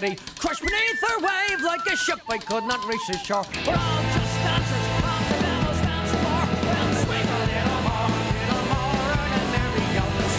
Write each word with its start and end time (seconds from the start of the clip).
Crushed 0.00 0.62
beneath 0.62 1.00
her 1.08 1.18
wave 1.20 1.60
like 1.62 1.84
a 1.92 1.94
ship 1.94 2.20
I 2.26 2.38
could 2.38 2.64
not 2.64 2.82
reach 2.88 3.06
the 3.06 3.18
shore. 3.18 3.44
We're 3.66 3.76
all 3.76 4.02
just 4.16 4.34
dancers 4.40 4.80
the 4.80 5.04
swing 7.04 7.28
a 7.28 7.40
little 7.44 7.84
more, 7.84 8.08
little 8.32 8.64
more. 8.72 8.96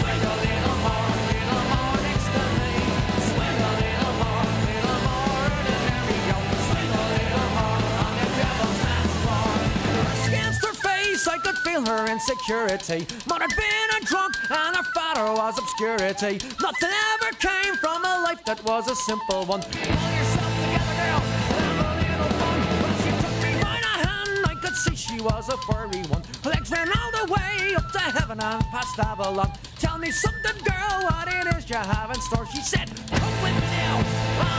Swing 0.02 0.18
a 0.18 0.34
little 0.42 0.78
more, 0.82 1.14
little 1.30 1.62
more 1.70 1.94
next 2.02 2.26
to 2.26 2.42
me. 2.58 2.74
Swing 3.22 3.58
a 3.62 3.72
little 3.78 4.14
more, 4.18 4.50
little 4.66 4.98
more. 5.06 5.46
Swing 6.66 6.90
a 6.90 7.06
little 7.14 7.46
more 7.54 7.86
on 8.02 8.18
the. 8.18 8.26
Against 10.26 10.58
her 10.66 10.74
face, 10.74 11.24
I 11.28 11.38
could 11.38 11.58
feel 11.58 11.86
her 11.86 12.10
insecurity. 12.10 13.06
Mother 13.28 13.46
had 13.46 13.54
been 13.54 13.88
a 13.94 14.04
drunk, 14.10 14.34
and 14.50 14.74
her 14.74 14.82
father 14.90 15.30
was 15.38 15.54
obscurity. 15.56 16.42
Nothing 16.58 16.90
ever 17.14 17.21
came 17.42 17.74
from 17.74 18.04
a 18.04 18.22
life 18.22 18.44
that 18.44 18.62
was 18.64 18.88
a 18.88 18.94
simple 18.94 19.44
one. 19.46 19.60
Pull 19.62 20.10
yourself 20.14 20.52
together, 20.62 20.94
girl, 21.02 21.20
have 21.58 21.78
a 21.82 21.92
little 21.98 22.32
fun. 22.38 22.58
When 22.82 22.94
she 23.02 23.10
took 23.22 23.36
me 23.42 23.52
by 23.66 23.78
the 23.82 23.94
hand, 24.06 24.46
I 24.46 24.54
could 24.62 24.76
see 24.76 24.94
she 24.94 25.20
was 25.20 25.48
a 25.48 25.56
furry 25.66 26.02
one. 26.14 26.22
Legs 26.44 26.70
ran 26.70 26.88
all 26.98 27.10
the 27.18 27.32
way 27.34 27.74
up 27.74 27.90
to 27.90 27.98
heaven 27.98 28.38
and 28.40 28.62
past 28.70 28.96
Avalon. 28.98 29.50
Tell 29.80 29.98
me 29.98 30.12
something, 30.12 30.56
girl, 30.62 30.96
what 31.10 31.26
it 31.34 31.46
is 31.56 31.68
you 31.68 31.76
have 31.76 32.10
in 32.10 32.20
store. 32.20 32.46
She 32.54 32.62
said, 32.62 32.86
Come 33.10 33.42
with 33.42 33.54
me 33.54 33.68
now, 33.74 34.51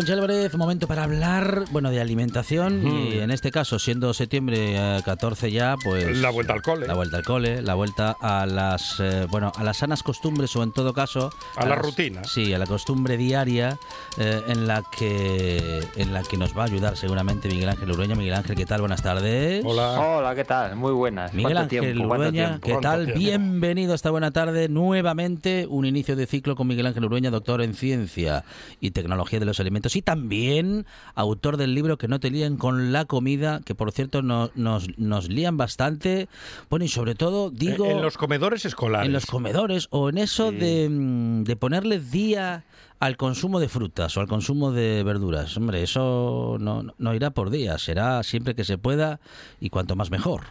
Concha 0.00 0.14
Álvarez, 0.14 0.54
momento 0.56 0.88
para 0.88 1.04
hablar, 1.04 1.64
bueno, 1.72 1.90
de 1.90 2.00
alimentación 2.00 2.86
y 2.88 3.18
en 3.18 3.30
este 3.30 3.50
caso, 3.50 3.78
siendo 3.78 4.14
septiembre 4.14 4.74
eh, 4.96 5.02
14 5.04 5.52
ya, 5.52 5.76
pues 5.84 6.16
La 6.16 6.30
vuelta 6.30 6.54
al 6.54 6.62
cole. 6.62 6.86
la 6.86 6.94
vuelta 6.94 7.18
al 7.18 7.22
cole, 7.22 7.60
la 7.60 7.74
vuelta 7.74 8.16
a 8.18 8.46
las, 8.46 8.98
eh, 8.98 9.26
bueno, 9.30 9.52
a 9.54 9.62
las 9.62 9.76
sanas 9.76 10.02
costumbres 10.02 10.56
o 10.56 10.62
en 10.62 10.72
todo 10.72 10.94
caso 10.94 11.30
A 11.54 11.64
la 11.66 11.76
las- 11.76 11.84
rutina. 11.84 12.24
Sí, 12.24 12.54
a 12.54 12.58
la 12.58 12.64
costumbre 12.64 13.18
diaria 13.18 13.78
eh, 14.16 14.40
en 14.48 14.66
la 14.66 14.82
que 14.96 15.86
en 15.96 16.14
la 16.14 16.22
que 16.22 16.38
nos 16.38 16.56
va 16.56 16.62
a 16.62 16.66
ayudar 16.66 16.96
seguramente 16.96 17.48
Miguel 17.48 17.68
Ángel 17.68 17.90
Urueña. 17.90 18.14
Miguel 18.14 18.32
Ángel, 18.36 18.56
¿qué 18.56 18.64
tal? 18.64 18.80
Buenas 18.80 19.02
tardes. 19.02 19.62
Hola. 19.66 20.00
Hola, 20.00 20.34
¿qué 20.34 20.44
tal? 20.46 20.76
Muy 20.76 20.92
buenas. 20.92 21.34
Miguel 21.34 21.52
¿Cuánto 21.52 21.60
Ángel 21.76 21.92
tiempo? 21.92 22.08
¿Cuánto 22.08 22.28
Urueña? 22.28 22.58
¿qué 22.62 22.70
¿Cuánto 22.70 22.88
tal? 22.88 23.04
tiempo? 23.04 23.18
Bienvenido 23.18 23.92
esta 23.94 24.10
buena 24.10 24.30
tarde. 24.30 24.70
Nuevamente 24.70 25.66
un 25.68 25.84
inicio 25.84 26.16
de 26.16 26.24
ciclo 26.26 26.56
con 26.56 26.68
Miguel 26.68 26.86
Ángel 26.86 27.04
Urueña, 27.04 27.30
doctor 27.30 27.60
en 27.60 27.74
ciencia 27.74 28.44
y 28.80 28.92
tecnología 28.92 29.38
de 29.38 29.44
los 29.44 29.60
alimentos 29.60 29.89
y 29.96 30.02
también 30.02 30.86
autor 31.14 31.56
del 31.56 31.74
libro 31.74 31.98
Que 31.98 32.08
no 32.08 32.20
te 32.20 32.30
líen 32.30 32.56
con 32.56 32.92
la 32.92 33.04
comida, 33.04 33.60
que 33.64 33.74
por 33.74 33.92
cierto 33.92 34.22
no- 34.22 34.50
nos, 34.54 34.86
nos 34.98 35.28
lían 35.28 35.56
bastante. 35.56 36.28
Bueno, 36.68 36.84
y 36.84 36.88
sobre 36.88 37.14
todo, 37.14 37.50
digo, 37.50 37.86
en 37.86 38.02
los 38.02 38.16
comedores 38.16 38.64
escolares. 38.64 39.06
en 39.06 39.12
los 39.12 39.26
comedores 39.26 39.88
o 39.90 40.08
en 40.08 40.18
eso 40.18 40.52
de, 40.52 40.88
mm, 40.90 41.44
de 41.44 41.56
ponerle 41.56 42.00
día 42.00 42.64
al 42.98 43.16
consumo 43.16 43.60
de 43.60 43.68
frutas 43.68 44.16
o 44.16 44.20
al 44.20 44.28
consumo 44.28 44.72
de 44.72 45.02
verduras. 45.02 45.56
Hombre, 45.56 45.82
eso 45.82 46.56
no, 46.60 46.84
no 46.98 47.14
irá 47.14 47.30
por 47.30 47.48
día, 47.50 47.78
será 47.78 48.22
siempre 48.22 48.54
que 48.54 48.64
se 48.64 48.76
pueda 48.76 49.20
y 49.60 49.70
cuanto 49.70 49.96
más 49.96 50.10
mejor. 50.10 50.42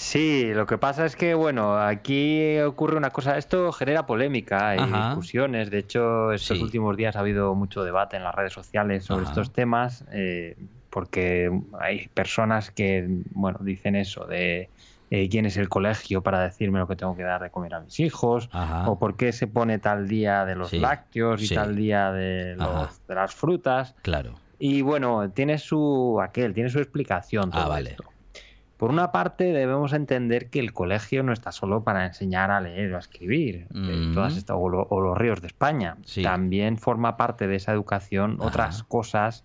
Sí, 0.00 0.52
lo 0.54 0.64
que 0.64 0.78
pasa 0.78 1.04
es 1.04 1.16
que, 1.16 1.34
bueno, 1.34 1.76
aquí 1.76 2.56
ocurre 2.60 2.96
una 2.96 3.10
cosa, 3.10 3.36
esto 3.36 3.72
genera 3.72 4.06
polémica 4.06 4.76
y 4.76 4.78
Ajá. 4.78 5.08
discusiones, 5.08 5.70
de 5.70 5.78
hecho, 5.78 6.30
estos 6.32 6.56
Sí. 6.56 6.62
últimos 6.62 6.96
días 6.96 7.16
ha 7.16 7.18
habido 7.20 7.52
mucho 7.56 7.82
debate 7.82 8.16
en 8.16 8.22
las 8.22 8.32
redes 8.32 8.52
sociales 8.52 9.04
sobre 9.04 9.22
Ajá. 9.22 9.32
estos 9.32 9.52
temas, 9.52 10.04
eh, 10.12 10.56
porque 10.88 11.50
hay 11.80 12.06
personas 12.14 12.70
que, 12.70 13.06
bueno, 13.32 13.58
dicen 13.60 13.96
eso, 13.96 14.24
de 14.26 14.70
eh, 15.10 15.28
quién 15.28 15.46
es 15.46 15.56
el 15.56 15.68
colegio 15.68 16.22
para 16.22 16.44
decirme 16.44 16.78
lo 16.78 16.86
que 16.86 16.94
tengo 16.94 17.16
que 17.16 17.24
dar 17.24 17.42
de 17.42 17.50
comer 17.50 17.74
a 17.74 17.80
mis 17.80 17.98
hijos, 17.98 18.48
Ajá. 18.52 18.88
o 18.88 19.00
por 19.00 19.16
qué 19.16 19.32
se 19.32 19.48
pone 19.48 19.80
tal 19.80 20.06
día 20.06 20.44
de 20.44 20.54
los 20.54 20.68
Sí, 20.70 20.78
lácteos 20.78 21.42
y 21.42 21.48
sí. 21.48 21.54
tal 21.56 21.74
día 21.74 22.12
de, 22.12 22.54
los- 22.54 23.04
de 23.04 23.14
las 23.16 23.34
frutas. 23.34 23.96
Claro. 24.02 24.34
Y 24.60 24.82
bueno, 24.82 25.28
tiene 25.32 25.58
su 25.58 26.20
aquel, 26.22 26.54
tiene 26.54 26.68
su 26.70 26.78
explicación 26.78 27.50
todo 27.50 27.62
Ah, 27.62 27.68
vale. 27.68 27.90
esto. 27.90 28.04
Por 28.78 28.90
una 28.90 29.10
parte, 29.12 29.52
debemos 29.52 29.92
entender 29.92 30.48
que 30.50 30.60
el 30.60 30.72
colegio 30.72 31.22
no 31.24 31.32
está 31.32 31.50
solo 31.52 31.82
para 31.82 32.06
enseñar 32.06 32.50
a 32.52 32.60
leer 32.60 32.92
o 32.94 32.96
a 32.96 33.00
escribir, 33.00 33.66
Mm. 33.74 34.14
todas 34.14 34.36
estas, 34.36 34.56
o, 34.58 34.68
lo- 34.68 34.86
o 34.88 35.00
los 35.00 35.18
ríos 35.18 35.40
de 35.42 35.48
España. 35.48 35.96
Sí. 36.04 36.22
También 36.22 36.78
forma 36.78 37.16
parte 37.16 37.48
de 37.48 37.56
esa 37.56 37.72
educación 37.72 38.36
Ajá. 38.38 38.46
otras 38.48 38.82
cosas 38.84 39.44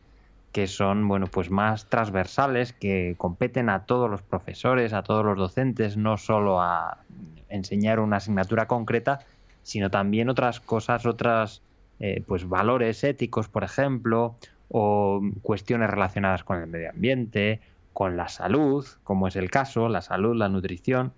que 0.52 0.68
son, 0.68 1.08
bueno, 1.08 1.26
pues 1.26 1.50
más 1.50 1.90
transversales, 1.90 2.74
que 2.74 3.16
competen 3.18 3.70
a 3.70 3.86
todos 3.86 4.08
los 4.08 4.22
profesores, 4.22 4.94
a 4.94 5.02
todos 5.02 5.26
los 5.26 5.36
docentes, 5.36 5.98
no 5.98 6.18
solo 6.18 6.62
a 6.62 7.00
enseñar 7.50 8.00
una 8.00 8.18
asignatura 8.18 8.68
concreta, 8.68 9.20
sino 9.64 9.90
también 9.90 10.30
otras 10.30 10.60
cosas, 10.60 11.08
otras, 11.08 11.64
eh, 12.00 12.24
pues 12.28 12.48
valores 12.48 13.04
éticos, 13.04 13.48
por 13.50 13.64
ejemplo, 13.64 14.36
o 14.70 15.22
cuestiones 15.42 15.90
relacionadas 15.90 16.44
con 16.44 16.60
el 16.60 16.68
medio 16.68 16.92
ambiente, 16.92 17.62
con 17.94 18.18
la 18.18 18.28
salud, 18.30 18.86
como 19.04 19.28
es 19.28 19.36
el 19.36 19.50
caso, 19.52 19.90
la 19.90 20.02
salud, 20.02 20.36
la 20.36 20.50
nutrición. 20.50 21.16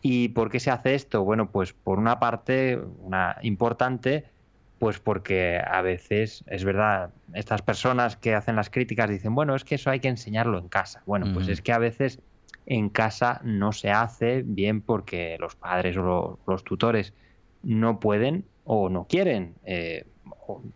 ¿Y 0.00 0.28
por 0.30 0.50
qué 0.50 0.60
se 0.60 0.70
hace 0.70 0.94
esto? 0.94 1.24
Bueno, 1.24 1.50
pues 1.50 1.72
por 1.72 1.98
una 1.98 2.20
parte, 2.20 2.76
una 2.78 3.36
importante, 3.42 4.32
pues 4.78 5.00
porque 5.00 5.60
a 5.64 5.80
veces, 5.82 6.44
es 6.46 6.64
verdad, 6.64 7.14
estas 7.32 7.62
personas 7.62 8.16
que 8.18 8.34
hacen 8.34 8.56
las 8.56 8.68
críticas 8.70 9.08
dicen, 9.10 9.34
bueno, 9.34 9.54
es 9.56 9.64
que 9.64 9.76
eso 9.76 9.90
hay 9.90 10.00
que 10.00 10.08
enseñarlo 10.08 10.58
en 10.58 10.68
casa. 10.68 11.02
Bueno, 11.06 11.30
pues 11.32 11.48
es 11.48 11.62
que 11.62 11.72
a 11.72 11.78
veces 11.78 12.22
en 12.66 12.90
casa 12.90 13.40
no 13.44 13.72
se 13.72 13.90
hace 13.90 14.42
bien 14.44 14.82
porque 14.82 15.36
los 15.40 15.56
padres 15.56 15.96
o 15.96 16.02
lo- 16.02 16.40
los 16.46 16.64
tutores 16.64 17.14
no 17.62 17.98
pueden 18.00 18.50
o 18.62 18.88
no 18.90 19.06
quieren. 19.06 19.56
eh, 19.64 20.06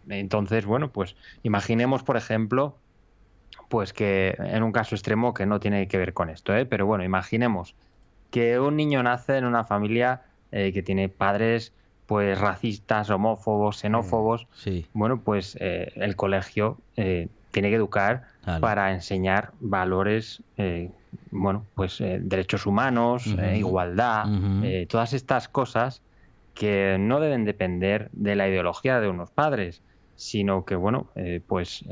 entonces, 0.08 0.66
bueno, 0.66 0.92
pues 0.92 1.16
imaginemos, 1.42 2.02
por 2.02 2.16
ejemplo, 2.16 2.82
pues 3.68 3.92
que 3.92 4.34
en 4.38 4.62
un 4.62 4.72
caso 4.72 4.94
extremo 4.94 5.34
que 5.34 5.46
no 5.46 5.60
tiene 5.60 5.88
que 5.88 5.98
ver 5.98 6.14
con 6.14 6.30
esto, 6.30 6.56
¿eh? 6.56 6.66
pero 6.66 6.86
bueno, 6.86 7.04
imaginemos 7.04 7.74
que 8.30 8.58
un 8.58 8.76
niño 8.76 9.02
nace 9.02 9.36
en 9.36 9.44
una 9.44 9.64
familia 9.64 10.22
eh, 10.52 10.72
que 10.72 10.82
tiene 10.82 11.08
padres 11.08 11.72
pues 12.08 12.40
racistas, 12.40 13.10
homófobos, 13.10 13.76
xenófobos. 13.80 14.46
Sí. 14.54 14.86
Bueno, 14.94 15.20
pues 15.20 15.58
eh, 15.60 15.92
el 15.96 16.16
colegio 16.16 16.78
eh, 16.96 17.28
tiene 17.50 17.68
que 17.68 17.76
educar 17.76 18.24
para 18.60 18.94
enseñar 18.94 19.52
valores, 19.60 20.42
eh, 20.56 20.90
bueno, 21.30 21.66
pues 21.74 21.98
derechos 21.98 22.64
humanos, 22.64 23.26
igualdad, 23.54 24.24
todas 24.88 25.12
estas 25.12 25.48
cosas 25.48 26.00
que 26.54 26.96
no 26.98 27.20
deben 27.20 27.44
depender 27.44 28.08
de 28.12 28.36
la 28.36 28.48
ideología 28.48 29.00
de 29.00 29.08
unos 29.08 29.30
padres, 29.30 29.82
sino 30.16 30.64
que, 30.64 30.76
bueno, 30.76 31.08
eh, 31.14 31.42
pues 31.46 31.84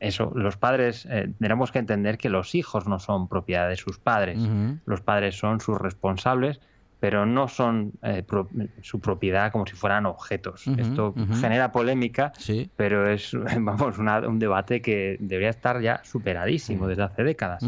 eso, 0.00 0.32
los 0.34 0.56
padres 0.56 1.06
eh, 1.10 1.32
tenemos 1.38 1.70
que 1.72 1.78
entender 1.78 2.16
que 2.18 2.28
los 2.28 2.54
hijos 2.54 2.86
no 2.86 2.98
son 2.98 3.28
propiedad 3.28 3.68
de 3.68 3.76
sus 3.76 3.98
padres, 3.98 4.38
los 4.86 5.00
padres 5.02 5.36
son 5.36 5.60
sus 5.60 5.78
responsables, 5.78 6.60
pero 7.00 7.26
no 7.26 7.48
son 7.48 7.92
eh, 8.02 8.22
pro- 8.26 8.48
su 8.80 8.98
propiedad 9.00 9.52
como 9.52 9.66
si 9.66 9.74
fueran 9.76 10.06
objetos. 10.06 10.66
Esto 10.78 11.12
genera 11.38 11.70
polémica, 11.70 12.32
Sí. 12.38 12.70
pero 12.76 13.10
es 13.10 13.32
vamos 13.60 13.98
una- 13.98 14.20
un 14.26 14.38
debate 14.38 14.80
que 14.80 15.16
debería 15.20 15.50
estar 15.50 15.80
ya 15.82 16.00
superadísimo 16.04 16.86
desde 16.86 17.02
hace 17.02 17.22
décadas. 17.24 17.62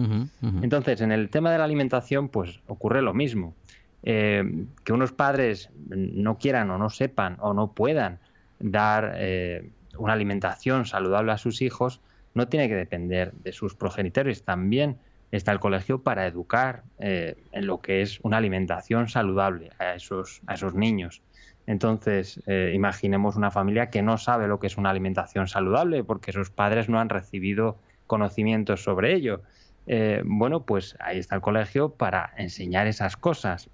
Entonces, 0.62 1.00
en 1.02 1.12
el 1.12 1.28
tema 1.28 1.50
de 1.52 1.58
la 1.58 1.64
alimentación, 1.64 2.28
pues 2.30 2.60
ocurre 2.66 3.02
lo 3.02 3.12
mismo. 3.12 3.54
Eh, 4.02 4.44
que 4.84 4.92
unos 4.92 5.12
padres 5.12 5.68
no 5.88 6.38
quieran 6.38 6.70
o 6.70 6.78
no 6.78 6.88
sepan 6.90 7.36
o 7.40 7.52
no 7.52 7.72
puedan 7.72 8.20
dar 8.58 9.14
eh, 9.16 9.70
una 9.98 10.12
alimentación 10.12 10.86
saludable 10.86 11.32
a 11.32 11.38
sus 11.38 11.60
hijos 11.60 12.00
no 12.36 12.48
tiene 12.48 12.68
que 12.68 12.74
depender 12.74 13.32
de 13.32 13.50
sus 13.50 13.74
progenitores. 13.74 14.44
También 14.44 14.98
está 15.32 15.52
el 15.52 15.58
colegio 15.58 16.02
para 16.02 16.26
educar 16.26 16.82
eh, 16.98 17.34
en 17.50 17.66
lo 17.66 17.80
que 17.80 18.02
es 18.02 18.20
una 18.20 18.36
alimentación 18.36 19.08
saludable 19.08 19.70
a 19.78 19.94
esos, 19.94 20.42
niños. 20.74 21.22
Entonces, 21.66 22.42
eh, 22.46 22.72
imaginemos 22.74 23.36
una 23.36 23.50
familia 23.50 23.88
que 23.88 24.02
no 24.02 24.18
sabe 24.18 24.48
lo 24.48 24.60
que 24.60 24.66
es 24.66 24.76
una 24.76 24.90
alimentación 24.90 25.48
saludable 25.48 26.04
porque 26.04 26.30
sus 26.30 26.50
padres 26.50 26.90
no 26.90 27.00
han 27.00 27.08
recibido 27.08 27.78
conocimientos 28.06 28.84
sobre 28.84 29.14
ello. 29.14 29.40
Eh, 29.86 30.22
bueno, 30.26 30.60
pues 30.60 30.94
ahí 31.00 31.18
está 31.18 31.36
el 31.36 31.40
colegio 31.40 31.88
para 31.88 32.34
enseñar 32.36 32.86
esas 32.86 33.16
cosas. 33.16 33.70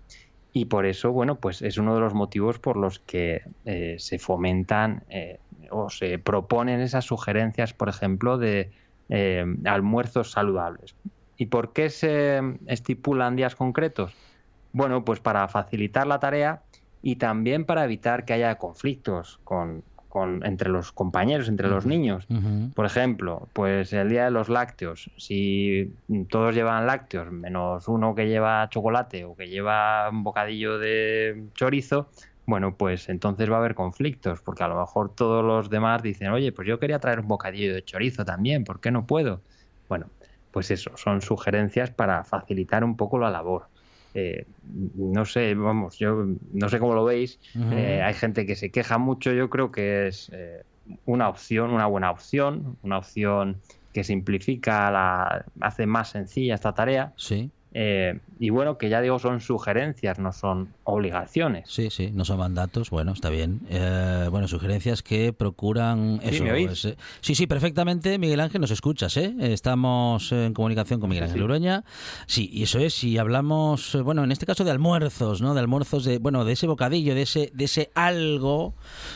Y 0.53 0.67
por 0.67 0.87
eso, 0.87 1.11
bueno, 1.11 1.35
pues 1.41 1.63
es 1.63 1.79
uno 1.79 1.95
de 1.97 2.01
los 2.01 2.15
motivos 2.15 2.61
por 2.61 2.77
los 2.77 3.01
que 3.01 3.43
se 3.97 4.19
fomentan 4.19 5.03
o 5.73 5.91
se 5.91 6.19
proponen 6.19 6.81
esas 6.81 7.05
sugerencias, 7.05 7.73
por 7.73 7.89
ejemplo, 7.89 8.39
de 8.39 8.71
eh, 9.09 9.45
almuerzos 9.65 10.31
saludables. 10.31 10.95
¿Y 11.37 11.47
por 11.47 11.73
qué 11.73 11.91
se 11.91 12.41
estipulan 12.67 13.37
días 13.37 13.57
concretos? 13.57 14.15
Bueno, 14.73 15.05
pues 15.05 15.21
para 15.21 15.49
facilitar 15.49 16.07
la 16.07 16.19
tarea 16.21 16.63
y 17.03 17.17
también 17.17 17.65
para 17.65 17.85
evitar 17.85 18.25
que 18.25 18.33
haya 18.35 18.57
conflictos 18.57 19.41
con, 19.45 19.83
con- 20.09 20.45
entre 20.47 20.69
los 20.71 20.93
compañeros, 20.93 21.49
entre 21.49 21.69
los 21.69 21.85
niños. 21.85 22.27
Por 22.75 22.87
ejemplo, 22.87 23.49
pues 23.53 23.93
el 23.93 24.09
día 24.09 24.25
de 24.25 24.31
los 24.31 24.49
lácteos, 24.49 25.11
si 25.17 25.93
todos 26.31 26.55
llevan 26.55 26.87
lácteos, 26.87 27.31
menos 27.31 27.87
uno 27.89 28.15
que 28.15 28.29
lleva 28.29 28.69
chocolate 28.71 29.25
o 29.25 29.35
que 29.37 29.49
lleva 29.49 30.09
un 30.09 30.23
bocadillo 30.23 30.79
de 30.79 31.49
chorizo, 31.55 32.11
bueno, 32.53 32.77
pues 32.77 33.09
entonces 33.09 33.51
va 33.51 33.55
a 33.55 33.59
haber 33.61 33.75
conflictos, 33.75 34.43
porque 34.43 34.63
a 34.63 34.69
lo 34.69 34.79
mejor 34.79 35.15
todos 35.15 35.43
los 35.43 35.71
demás 35.71 36.03
dicen, 36.03 36.29
oye, 36.29 36.53
pues 36.53 36.69
yo 36.69 36.79
quería 36.79 36.99
traer 36.99 37.21
un 37.21 37.29
bocadillo 37.29 37.73
de 37.73 37.83
chorizo 37.83 38.27
también, 38.27 38.65
¿por 38.65 38.79
qué 38.79 38.91
no 38.91 39.07
puedo? 39.07 39.41
Bueno, 39.89 40.11
pues 40.51 40.71
eso, 40.71 40.95
son 40.99 41.23
sugerencias 41.23 41.93
para 41.93 42.25
facilitar 42.25 42.85
un 42.85 42.99
poco 42.99 43.19
la 43.19 43.31
labor. 43.31 43.69
Eh, 44.13 44.45
no 44.63 45.25
sé, 45.25 45.55
vamos, 45.55 45.97
yo 45.97 46.27
no 46.53 46.69
sé 46.69 46.79
cómo 46.79 46.93
lo 46.93 47.07
veis. 47.07 47.41
Eh, 47.55 48.03
hay 48.05 48.13
gente 48.13 48.45
que 48.45 48.55
se 48.55 48.71
queja 48.71 48.99
mucho. 48.99 49.33
Yo 49.33 49.49
creo 49.49 49.73
que 49.73 50.09
es 50.09 50.29
eh, 50.35 50.63
una 51.07 51.31
opción, 51.31 51.71
una 51.71 51.87
buena 51.87 52.11
opción, 52.11 52.77
una 52.83 52.99
opción 52.99 53.63
que 53.95 54.05
simplifica, 54.05 54.91
la, 54.91 55.47
hace 55.63 55.87
más 55.87 56.11
sencilla 56.11 56.55
esta 56.57 56.75
tarea. 56.75 57.15
Sí, 57.17 57.51
Eh, 57.75 58.19
y 58.39 58.51
bueno, 58.51 58.77
que 58.77 58.89
ya 58.89 59.01
digo, 59.01 59.19
son 59.19 59.41
sugerencias, 59.41 60.19
no 60.19 60.33
son 60.33 60.69
obligaciones. 60.85 61.69
sí, 61.71 61.89
sí, 61.91 62.11
no 62.13 62.25
son 62.25 62.39
mandatos, 62.39 62.91
bueno, 62.91 63.13
está 63.13 63.31
bien. 63.31 63.61
Eh, 63.71 64.27
bueno, 64.31 64.47
sugerencias 64.49 65.03
que 65.03 65.33
procuran 65.33 66.21
Sí, 66.23 66.29
eso. 66.37 66.45
¿me 66.45 66.53
oís? 66.53 66.85
es, 66.85 66.97
sí, 67.21 67.35
sí, 67.35 67.47
perfectamente, 67.47 68.19
Miguel 68.19 68.41
Ángel, 68.41 68.61
nos 68.61 68.71
escuchas, 68.73 69.17
¿eh? 69.17 69.35
Estamos 69.41 70.33
en 70.33 70.53
comunicación 70.55 71.01
con 71.01 71.09
Miguel 71.09 71.25
Ángel 71.25 71.39
sí. 71.39 71.45
Ureña. 71.45 71.85
Sí, 72.27 72.51
y 72.53 72.65
eso 72.65 72.79
es, 72.79 72.95
si 72.95 73.17
hablamos, 73.17 73.95
eh, 73.95 74.01
bueno, 74.03 74.25
en 74.25 74.33
este 74.33 74.45
caso 74.45 74.65
de 74.65 74.71
almuerzos, 74.71 75.41
¿no? 75.41 75.55
De 75.55 75.61
almuerzos, 75.61 76.05
de, 76.05 76.19
bueno, 76.19 76.45
de 76.45 76.53
ese 76.53 76.67
bocadillo, 76.67 77.15
de 77.15 77.23
ese, 77.23 77.51
de 77.55 77.65
ese 77.65 77.91
algo. 77.95 78.75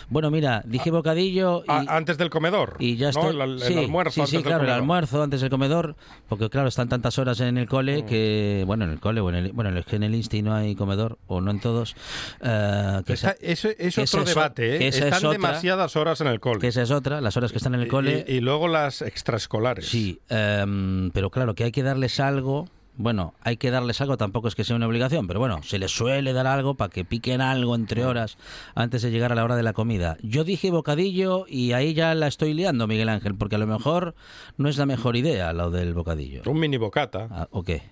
Bueno, 0.09 0.31
mira, 0.31 0.63
dije 0.67 0.91
bocadillo 0.91 1.63
y... 1.67 1.71
A- 1.71 1.97
antes 1.97 2.17
del 2.17 2.31
comedor. 2.31 2.77
Y 2.79 2.97
ya 2.97 3.11
¿no? 3.11 3.21
estoy. 3.21 3.35
El, 3.35 3.41
el 3.53 3.61
sí, 3.61 3.77
almuerzo 3.79 4.13
sí, 4.13 4.21
antes 4.21 4.31
sí, 4.31 4.37
del 4.37 4.45
claro, 4.45 4.57
el 4.63 4.67
comedor. 4.69 4.81
almuerzo 4.83 5.23
antes 5.23 5.41
del 5.41 5.51
comedor, 5.51 5.97
porque 6.29 6.49
claro, 6.49 6.69
están 6.69 6.89
tantas 6.89 7.19
horas 7.19 7.41
en 7.41 7.59
el 7.59 7.69
cole 7.69 8.03
Mm. 8.03 8.07
que, 8.07 8.46
bueno, 8.67 8.85
en 8.85 8.91
el 8.91 9.01
cole, 9.01 9.21
o 9.21 9.29
en 9.29 9.35
el, 9.37 9.53
bueno, 9.53 9.77
es 9.79 9.87
que 9.87 9.97
en 9.97 10.03
el 10.03 10.15
Insti 10.15 10.43
no 10.43 10.55
hay 10.55 10.75
comedor, 10.75 11.19
o 11.27 11.41
no 11.41 11.51
en 11.51 11.61
todos, 11.61 11.95
eh, 12.41 13.01
que, 13.07 13.13
Está- 13.15 13.37
esa, 13.41 13.71
eso 13.71 13.99
es 13.99 13.99
otro 14.15 14.23
esa 14.23 14.31
debate, 14.31 14.77
¿eh? 14.77 14.89
es 14.89 14.97
Están 14.99 15.15
otra. 15.19 15.31
demasiadas 15.33 15.97
horas 15.97 16.21
en 16.21 16.27
el 16.29 16.41
cole. 16.41 16.61
que 16.61 16.69
esa 16.69 16.83
es 16.83 16.91
otra, 16.91 17.21
las 17.21 17.37
horas 17.37 17.53
que 17.53 17.59
están 17.59 17.75
en 17.75 17.81
el 17.83 17.89
cole. 17.89 18.25
Y, 18.29 18.35
y 18.35 18.41
luego 18.41 18.69
las 18.69 19.03
extraescolares. 19.03 19.87
Sí, 19.89 20.21
em, 20.29 21.11
pero 21.13 21.31
claro, 21.31 21.55
que 21.55 21.65
hay 21.65 21.73
que 21.73 21.83
darles 21.83 22.21
algo. 22.21 22.69
Bueno, 22.99 23.35
hay 23.43 23.59
que 23.59 23.71
darles 23.71 24.01
algo, 24.01 24.17
tampoco 24.17 24.49
es 24.49 24.55
que 24.55 24.65
sea 24.65 24.75
una 24.75 24.87
obligación, 24.87 25.27
pero 25.27 25.39
bueno, 25.39 25.63
se 25.63 25.79
les 25.79 25.91
suele 25.91 26.33
dar 26.33 26.47
algo 26.47 26.77
para 26.77 26.89
que 26.91 27.05
piquen 27.05 27.43
algo 27.43 27.75
entre 27.75 28.07
horas 28.07 28.39
antes 28.75 29.03
de 29.03 29.11
llegar 29.11 29.33
a 29.33 29.35
la 29.35 29.45
hora 29.45 29.55
de 29.55 29.63
la 29.63 29.75
comida. 29.75 30.17
Yo 30.23 30.45
dije 30.45 30.71
bocadillo 30.71 31.45
y 31.47 31.73
ahí 31.73 31.93
ya 31.93 32.15
la 32.15 32.27
estoy 32.27 32.55
liando, 32.55 32.87
Miguel 32.87 33.11
Ángel, 33.11 33.35
porque 33.35 33.57
a 33.57 33.59
lo 33.59 33.67
mejor 33.67 34.15
no 34.57 34.71
es 34.71 34.79
la 34.79 34.87
mejor 34.87 35.15
idea 35.17 35.53
lo 35.53 35.71
del 35.71 35.93
bocadillo. 35.93 36.41
Un 36.47 36.59
mini 36.59 36.79
bocata. 36.79 37.29
Ah, 37.31 37.49
¿O 37.51 37.63
qué? 37.65 37.83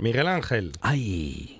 Miguel 0.00 0.28
Ángel. 0.28 0.72
¡Ay! 0.80 1.59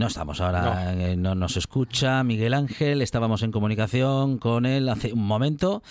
No 0.00 0.06
estamos 0.06 0.40
ahora, 0.40 0.94
eh, 0.94 1.14
no. 1.14 1.34
nos 1.34 1.58
escucha 1.58 2.24
Miguel 2.24 2.54
Ángel, 2.54 3.02
estábamos 3.02 3.42
en 3.42 3.52
comunicación 3.52 4.38
con 4.38 4.64
él 4.64 4.88
hace 4.88 5.12
un 5.12 5.26
momento 5.26 5.82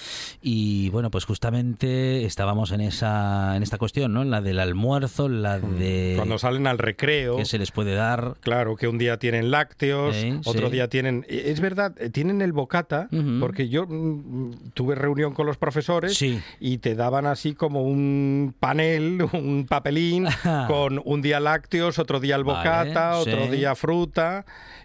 y 0.42 0.90
bueno, 0.90 1.12
pues 1.12 1.26
justamente 1.26 2.26
estábamos 2.26 2.72
en 2.72 2.82
esa 2.82 3.56
en 3.56 3.62
esta 3.62 3.78
cuestión, 3.78 4.12
¿no? 4.12 4.24
En 4.24 4.32
la 4.32 4.42
del 4.42 4.60
almuerzo, 4.60 5.30
la 5.30 5.60
de 5.60 6.14
Mm. 6.14 6.16
Cuando 6.18 6.40
salen 6.40 6.66
al 6.66 6.80
recreo. 6.80 7.38
que 7.38 7.46
se 7.46 7.60
les 7.60 7.70
puede 7.70 7.94
dar. 7.94 8.34
Claro, 8.42 8.76
que 8.76 8.88
un 8.88 8.98
día 8.98 9.18
tienen 9.20 9.52
lácteos, 9.52 10.16
Sí, 10.16 10.40
otro 10.44 10.68
sí. 10.70 10.74
día 10.74 10.88
tienen... 10.88 11.24
Es 11.30 11.60
verdad, 11.62 11.94
eh, 12.00 12.10
tienen 12.10 12.42
el 12.42 12.52
bocata, 12.52 13.10
porque 13.40 13.70
yo 13.70 13.86
mm, 13.88 14.72
tuve 14.74 14.96
reunión 14.96 15.36
con 15.36 15.46
los 15.46 15.58
profesores 15.58 16.18
Sí. 16.18 16.40
y 16.60 16.80
te 16.80 16.96
daban 16.96 17.28
así 17.28 17.54
como 17.54 17.84
un 17.84 18.56
panel, 18.60 19.22
un 19.34 19.68
papelín, 19.70 20.26
con 20.68 21.00
un 21.06 21.22
día 21.22 21.40
lácteos, 21.40 22.00
otro 22.00 22.20
día 22.20 22.36
el 22.38 22.44
Vale, 22.44 22.58
bocata, 22.58 23.18
otro 23.20 23.46
sí. 23.46 23.52
día 23.52 23.76
fruta, 23.76 23.99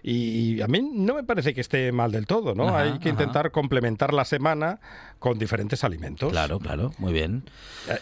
y, 0.03 0.57
y 0.57 0.63
a 0.63 0.67
mí 0.67 0.81
no 0.93 1.15
me 1.15 1.25
parece 1.25 1.55
que 1.55 1.61
esté 1.61 1.93
mal 1.93 2.13
del 2.13 2.27
todo, 2.27 2.55
¿no? 2.55 2.69
Ajá, 2.69 2.81
Hay 2.81 2.93
que 2.99 3.09
ajá. 3.11 3.23
intentar 3.23 3.51
complementar 3.51 4.13
la 4.13 4.25
semana 4.25 4.81
con 5.19 5.39
diferentes 5.39 5.85
alimentos. 5.85 6.31
Claro, 6.31 6.59
claro, 6.59 6.93
muy 6.99 7.13
bien. 7.13 7.45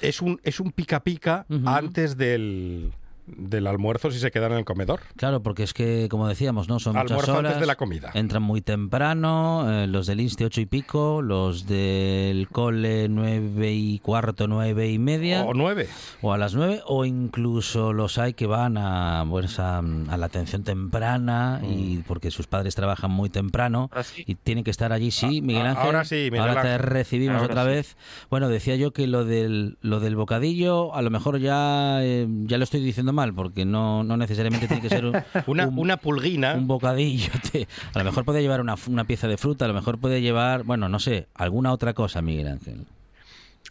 Es 0.01 0.21
un, 0.23 0.41
es 0.45 0.61
un 0.61 0.73
pica 0.73 1.01
pica 1.05 1.47
antes 1.67 2.17
del, 2.17 2.93
del 3.27 3.67
almuerzo 3.67 4.11
si 4.11 4.19
se 4.19 4.31
quedan 4.31 4.53
en 4.53 4.59
el 4.59 4.65
comedor. 4.65 5.01
Claro, 5.17 5.43
porque 5.43 5.63
es 5.63 5.73
que, 5.75 6.09
como 6.11 6.27
decíamos, 6.29 6.69
¿no? 6.69 6.79
Son 6.81 6.95
muchas 6.95 7.11
Almuerzo 7.11 7.33
horas. 7.33 7.45
antes 7.53 7.61
de 7.61 7.67
la 7.67 7.77
comida. 7.77 8.11
Entran 8.15 8.43
muy 8.43 8.61
temprano, 8.63 9.67
eh, 9.71 9.87
los 9.87 10.07
del 10.07 10.21
Insti 10.21 10.45
ocho 10.45 10.61
y 10.61 10.67
pico, 10.67 11.23
los 11.23 11.67
del 11.67 12.49
cole 12.49 13.09
nueve 13.09 13.73
y 13.73 13.99
cuarto, 14.01 14.49
nueve 14.49 14.91
y 14.91 14.99
media. 14.99 15.43
O 15.45 15.55
nueve. 15.55 15.89
o 16.21 16.33
a 16.33 16.39
las 16.39 16.55
9 16.55 16.83
o 16.87 17.05
incluso 17.05 17.93
los 17.93 18.19
hay 18.19 18.35
que 18.35 18.47
van 18.47 18.77
a, 18.77 19.25
pues, 19.29 19.59
a, 19.59 19.79
a 19.79 20.17
la 20.17 20.27
atención 20.27 20.63
temprana 20.65 21.61
y 21.63 21.99
Mm. 21.99 22.03
porque 22.07 22.31
sus 22.31 22.47
padres 22.47 22.75
trabajan 22.75 23.11
muy 23.11 23.29
temprano 23.31 23.91
sí. 24.05 24.25
y 24.27 24.35
tienen 24.35 24.65
que 24.65 24.71
estar 24.71 24.93
allí 24.93 25.11
sí 25.11 25.39
Ah, 25.39 25.45
Miguel 25.47 25.67
Ángel 25.67 25.87
ahora 25.87 26.05
sí, 26.05 26.29
Miguel 26.31 26.41
ahora 26.49 26.63
te 26.63 26.79
recibimos 26.79 27.37
Ahora 27.43 27.53
otra 27.53 27.63
sí. 27.65 27.69
vez 27.71 27.97
bueno 28.31 28.49
decía 28.49 28.77
yo 28.77 28.93
que 28.93 29.07
lo 29.07 29.25
del 29.25 29.79
lo 29.81 30.01
del 30.01 30.17
bocadillo 30.17 30.95
a 30.95 31.03
lo 31.03 31.11
mejor 31.11 31.39
ya 31.39 31.99
eh, 32.05 32.27
ya 32.45 32.59
lo 32.59 32.65
estoy 32.65 32.81
diciendo 32.83 33.12
mal 33.13 33.33
porque 33.35 33.65
no, 33.65 34.03
no 34.05 34.17
necesariamente 34.17 34.67
tiene 34.67 34.83
que 34.83 34.89
ser 34.89 35.05
un, 35.05 35.17
Una, 35.47 35.67
un- 35.69 35.79
una 35.79 35.97
pulguina. 35.97 36.55
un 36.55 36.67
bocadillo. 36.67 37.31
te- 37.53 37.69
a 37.95 37.99
lo 37.99 38.05
mejor 38.05 38.25
puede 38.25 38.43
llevar 38.43 38.61
una, 38.61 38.75
una 38.89 39.05
pieza 39.05 39.29
de 39.29 39.37
fruta, 39.37 39.65
a 39.65 39.69
lo 39.69 39.75
mejor 39.75 39.99
puede 39.99 40.21
llevar, 40.21 40.65
bueno, 40.65 40.89
no 40.89 40.99
sé, 40.99 41.29
alguna 41.35 41.73
otra 41.73 41.93
cosa, 41.95 42.23
Miguel 42.23 42.49
Ángel. 42.49 42.87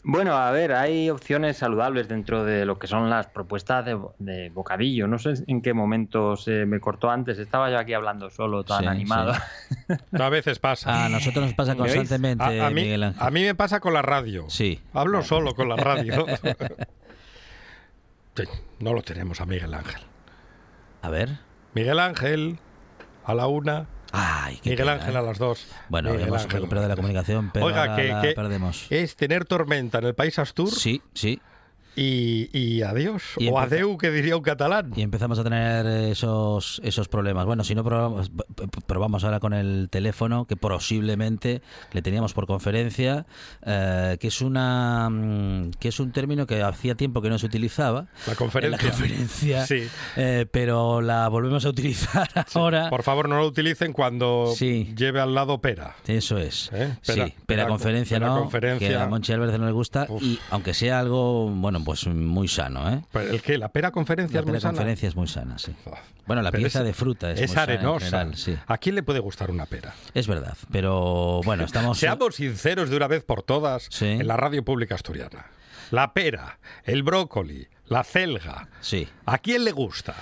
Bueno, 0.03 0.33
a 0.35 0.49
ver, 0.49 0.71
hay 0.71 1.11
opciones 1.11 1.57
saludables 1.57 2.07
dentro 2.07 2.43
de 2.43 2.65
lo 2.65 2.79
que 2.79 2.87
son 2.87 3.11
las 3.11 3.27
propuestas 3.27 3.85
de, 3.85 3.99
de 4.17 4.49
bocadillo. 4.49 5.05
No 5.05 5.19
sé 5.19 5.33
en 5.45 5.61
qué 5.61 5.75
momento 5.75 6.35
se 6.37 6.65
me 6.65 6.79
cortó 6.79 7.11
antes. 7.11 7.37
Estaba 7.37 7.69
yo 7.69 7.77
aquí 7.77 7.93
hablando 7.93 8.31
solo, 8.31 8.63
tan 8.63 8.79
Sí, 8.81 8.85
animado. 8.87 9.33
A 10.19 10.29
veces 10.29 10.57
pasa. 10.57 11.05
A 11.05 11.09
nosotros 11.09 11.45
nos 11.45 11.53
pasa 11.53 11.75
constantemente, 11.75 12.43
A, 12.61 12.65
a 12.65 12.69
mí, 12.71 12.81
Miguel 12.81 13.03
Ángel. 13.03 13.21
a 13.21 13.29
mí 13.29 13.43
me 13.43 13.53
pasa 13.53 13.79
con 13.79 13.93
la 13.93 14.01
radio. 14.01 14.45
Sí. 14.47 14.79
Hablo 14.93 15.21
solo 15.21 15.53
con 15.53 15.69
la 15.69 15.75
radio. 15.75 16.25
Sí, 18.35 18.43
no 18.79 18.93
lo 18.93 19.01
tenemos 19.01 19.41
a 19.41 19.45
Miguel 19.45 19.73
Ángel. 19.73 20.01
A 21.01 21.09
ver. 21.09 21.39
Miguel 21.73 21.99
Ángel 21.99 22.59
a 23.25 23.33
la 23.33 23.47
una, 23.47 23.87
Ay, 24.13 24.59
qué 24.61 24.71
Miguel 24.71 24.87
pena, 24.87 24.93
Ángel 24.99 25.15
¿eh? 25.15 25.17
a 25.17 25.21
las 25.21 25.37
dos. 25.37 25.67
Bueno, 25.89 26.11
Miguel 26.11 26.27
hemos 26.27 26.43
Ángel. 26.43 26.57
recuperado 26.59 26.87
la 26.87 26.95
comunicación, 26.95 27.49
pero 27.53 27.65
Oiga, 27.67 27.95
que, 27.95 28.07
la 28.09 28.21
que 28.21 28.33
perdemos. 28.33 28.87
es 28.89 29.15
tener 29.15 29.45
tormenta 29.45 29.99
en 29.99 30.05
el 30.05 30.15
país 30.15 30.37
Astur. 30.39 30.69
Sí, 30.69 31.01
sí. 31.13 31.41
Y, 31.95 32.49
y 32.57 32.81
adiós. 32.83 33.23
Y 33.37 33.49
o 33.49 33.59
adeu, 33.59 33.97
que 33.97 34.11
diría 34.11 34.35
un 34.37 34.43
catalán. 34.43 34.91
Y 34.95 35.01
empezamos 35.01 35.37
a 35.39 35.43
tener 35.43 35.85
esos, 35.85 36.79
esos 36.83 37.07
problemas. 37.07 37.45
Bueno, 37.45 37.63
si 37.63 37.75
no 37.75 37.83
probamos, 37.83 38.31
probamos 38.87 39.23
ahora 39.23 39.39
con 39.39 39.53
el 39.53 39.87
teléfono, 39.89 40.45
que 40.45 40.55
posiblemente 40.55 41.61
le 41.91 42.01
teníamos 42.01 42.33
por 42.33 42.47
conferencia, 42.47 43.25
eh, 43.65 44.17
que 44.19 44.27
es 44.27 44.41
una 44.41 45.09
mm, 45.09 45.71
que 45.79 45.87
es 45.89 45.99
un 45.99 46.11
término 46.11 46.45
que 46.47 46.61
hacía 46.61 46.95
tiempo 46.95 47.21
que 47.21 47.29
no 47.29 47.37
se 47.39 47.45
utilizaba. 47.45 48.07
La 48.27 48.35
conferencia. 48.35 48.77
En 48.79 48.85
la 48.85 48.91
conferencia. 48.91 49.65
Sí. 49.65 49.83
eh, 50.15 50.45
pero 50.51 51.01
la 51.01 51.27
volvemos 51.29 51.65
a 51.65 51.69
utilizar 51.69 52.29
ahora. 52.53 52.89
Por 52.89 53.03
favor, 53.03 53.27
no 53.29 53.37
lo 53.37 53.47
utilicen 53.47 53.93
cuando 53.93 54.53
Sí. 54.55 54.93
lleve 54.95 55.19
al 55.21 55.33
lado 55.33 55.59
pera. 55.61 55.95
Eso 56.07 56.37
es. 56.37 56.69
¿Eh? 56.73 56.95
sí, 57.01 57.13
Pera- 57.13 57.33
pera- 57.45 57.67
conferencia 57.67 58.17
pera 58.17 58.27
no, 58.31 58.39
conferencia. 58.41 58.87
que 58.87 58.95
a 58.95 59.07
Monchi 59.07 59.33
Álvarez 59.33 59.59
no 59.59 59.65
le 59.65 59.71
gusta 59.71 60.05
Uf. 60.09 60.21
y 60.21 60.39
aunque 60.49 60.73
sea 60.73 60.99
algo, 60.99 61.47
bueno, 61.49 61.80
pues 61.83 62.05
muy 62.07 62.47
sano, 62.47 62.89
¿eh? 62.91 63.01
Pero 63.11 63.31
¿El 63.31 63.41
qué? 63.41 63.57
¿La 63.57 63.69
pera 63.69 63.91
conferencia 63.91 64.35
La 64.35 64.41
es 64.41 64.47
muy 64.47 64.59
sana? 64.61 64.71
conferencia 64.73 65.07
es 65.09 65.15
muy 65.15 65.27
sana, 65.27 65.57
sí. 65.57 65.73
Bueno, 66.25 66.41
la 66.41 66.51
Pero 66.51 66.61
pieza 66.63 66.79
es- 66.79 66.85
de 66.85 66.93
fruta 66.93 67.31
es, 67.31 67.37
muy 67.39 67.45
Es 67.45 67.51
sana 67.51 67.73
en 67.73 67.79
arenosa. 67.79 68.05
general, 68.05 68.35
sí. 68.37 68.57
¿A 68.67 68.77
quién 68.77 68.95
le 68.95 69.03
puede 69.03 69.19
gustar 69.19 69.51
una 69.51 69.65
pera? 69.65 69.93
Es 70.13 70.27
verdad, 70.27 70.55
pero 70.71 71.41
bueno, 71.43 71.63
estamos... 71.65 71.97
Seamos 71.97 72.35
sinceros 72.35 72.89
de 72.89 72.95
una 72.97 73.07
vez 73.07 73.23
por 73.23 73.43
todas 73.43 73.87
Sí. 73.89 74.05
en 74.05 74.27
la 74.27 74.37
radio 74.37 74.63
pública 74.63 74.95
asturiana. 74.95 75.47
La 75.91 76.13
pera, 76.13 76.59
el 76.85 77.03
brócoli, 77.03 77.67
la 77.87 78.03
celga. 78.03 78.69
Sí, 78.79 79.07
¿A 79.25 79.37
quién 79.39 79.65
le 79.65 79.71
gusta? 79.73 80.15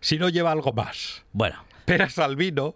Si 0.00 0.16
no 0.18 0.28
lleva 0.28 0.52
algo 0.52 0.72
más. 0.72 1.24
bueno, 1.32 1.64
Peras 1.88 2.18
al 2.18 2.36
vino, 2.36 2.74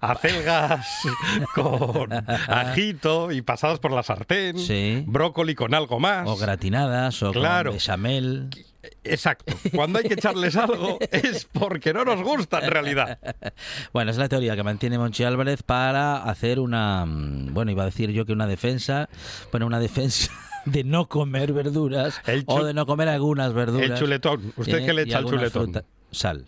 acelgas 0.00 0.86
con 1.54 2.12
ajito 2.12 3.30
y 3.32 3.42
pasadas 3.42 3.78
por 3.78 3.92
la 3.92 4.02
sartén, 4.02 4.58
Sí. 4.58 5.04
brócoli 5.06 5.54
con 5.54 5.74
algo 5.74 6.00
más. 6.00 6.26
o 6.28 6.36
gratinadas 6.36 7.22
o 7.22 7.32
Claro. 7.32 7.70
con 7.70 7.78
bechamel. 7.78 8.48
Exacto. 9.02 9.52
Cuando 9.74 9.98
hay 9.98 10.04
que 10.06 10.14
echarles 10.14 10.54
algo 10.56 10.98
es 11.10 11.44
porque 11.52 11.92
no 11.92 12.04
nos 12.04 12.22
gusta 12.22 12.60
en 12.60 12.70
realidad. 12.70 13.18
Bueno, 13.92 14.10
es 14.12 14.16
la 14.16 14.28
teoría 14.28 14.54
que 14.54 14.62
mantiene 14.62 14.96
Monchi 14.96 15.24
Álvarez 15.24 15.62
para 15.64 16.18
hacer 16.22 16.60
una, 16.60 17.04
mm, 17.04 17.52
bueno, 17.52 17.72
iba 17.72 17.82
a 17.82 17.86
decir 17.86 18.10
yo 18.10 18.24
que 18.26 18.32
una 18.32 18.46
defensa, 18.46 19.08
bueno, 19.50 19.66
una 19.66 19.80
defensa 19.80 20.30
de 20.66 20.84
no 20.84 21.08
comer 21.08 21.52
verduras 21.52 22.20
o 22.46 22.64
de 22.64 22.74
no 22.74 22.86
comer 22.86 23.08
algunas 23.08 23.52
verduras. 23.52 23.90
El 23.90 23.98
chuletón. 23.98 24.52
¿Usted 24.56 24.78
¿eh? 24.78 24.86
qué 24.86 24.92
le 24.92 25.02
echa 25.02 25.18
al 25.18 25.26
chuletón? 25.26 25.64
fruta. 25.64 25.84
Sal 26.12 26.46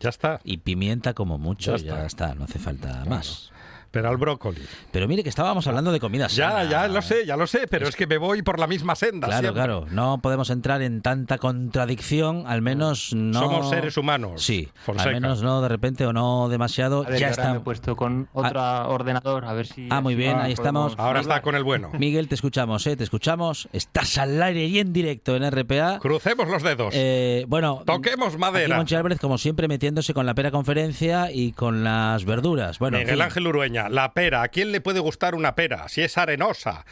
Ya 0.00 0.08
está. 0.08 0.40
y 0.44 0.58
pimienta 0.58 1.14
como 1.14 1.38
mucho, 1.38 1.76
Ya 1.76 1.84
ya 1.84 1.92
está. 2.06 2.26
está, 2.26 2.34
no 2.34 2.44
hace 2.44 2.58
falta 2.58 3.04
más. 3.04 3.51
Pero 3.92 4.08
al 4.08 4.16
brócoli. 4.16 4.60
Pero 4.90 5.06
mire 5.06 5.22
que 5.22 5.28
estábamos 5.28 5.66
hablando 5.68 5.92
de 5.92 6.00
comida 6.00 6.26
Ya, 6.26 6.50
sana. 6.50 6.64
ya 6.64 6.88
lo 6.88 7.00
sé, 7.02 7.24
ya 7.26 7.36
lo 7.36 7.46
sé, 7.46 7.66
pero 7.70 7.86
es 7.86 7.94
que 7.94 8.06
me 8.08 8.16
voy 8.18 8.42
por 8.42 8.58
la 8.58 8.66
misma 8.66 8.96
senda. 8.96 9.28
Claro, 9.28 9.42
siempre. 9.42 9.62
claro. 9.62 9.86
No 9.92 10.18
podemos 10.20 10.50
entrar 10.50 10.82
en 10.82 11.02
tanta 11.02 11.38
contradicción, 11.38 12.44
al 12.46 12.62
menos 12.62 13.12
no. 13.14 13.38
Somos 13.40 13.70
seres 13.70 13.96
humanos, 13.96 14.42
Sí, 14.42 14.68
Fonseca. 14.84 15.08
al 15.10 15.14
menos 15.14 15.42
no 15.42 15.60
de 15.62 15.68
repente 15.68 16.06
o 16.06 16.12
no 16.12 16.48
demasiado. 16.48 17.04
A 17.06 17.10
ver, 17.10 17.18
ya 17.20 17.28
ahora 17.28 17.42
me 17.42 17.48
está. 17.50 17.56
he 17.56 17.60
puesto 17.60 17.96
con 17.96 18.28
otro 18.32 18.60
ordenador, 18.88 19.44
a 19.44 19.52
ver 19.52 19.66
si... 19.66 19.88
Ah, 19.90 20.00
muy 20.00 20.14
bien, 20.14 20.38
ahí 20.38 20.52
estamos. 20.52 20.94
Ahora 20.98 21.20
está 21.20 21.42
con 21.42 21.54
el 21.54 21.64
bueno. 21.64 21.90
Miguel, 21.98 22.28
te 22.28 22.34
escuchamos, 22.34 22.86
¿eh? 22.86 22.96
Te 22.96 23.04
escuchamos. 23.04 23.68
Estás 23.72 24.18
al 24.18 24.42
aire 24.42 24.64
y 24.66 24.78
en 24.78 24.92
directo 24.92 25.36
en 25.36 25.50
RPA. 25.50 25.98
Crucemos 25.98 26.48
los 26.48 26.62
dedos. 26.62 26.94
Eh, 26.96 27.44
bueno, 27.48 27.82
Toquemos 27.86 28.38
madera. 28.38 28.76
Monchi 28.76 28.94
Álvarez, 28.94 29.20
como 29.20 29.38
siempre, 29.38 29.68
metiéndose 29.68 30.14
con 30.14 30.26
la 30.26 30.34
pera 30.34 30.50
conferencia 30.50 31.30
y 31.30 31.52
con 31.52 31.84
las 31.84 32.24
verduras. 32.24 32.78
Bueno, 32.78 32.96
en 32.96 33.02
Miguel 33.04 33.16
fin. 33.16 33.22
Ángel 33.24 33.46
Urueña, 33.46 33.81
la 33.88 34.12
pera. 34.12 34.42
¿A 34.42 34.48
quién 34.48 34.72
le 34.72 34.80
puede 34.80 35.00
gustar 35.00 35.34
una 35.34 35.54
pera? 35.54 35.88
Si 35.88 36.02
es 36.02 36.18
arenosa. 36.18 36.84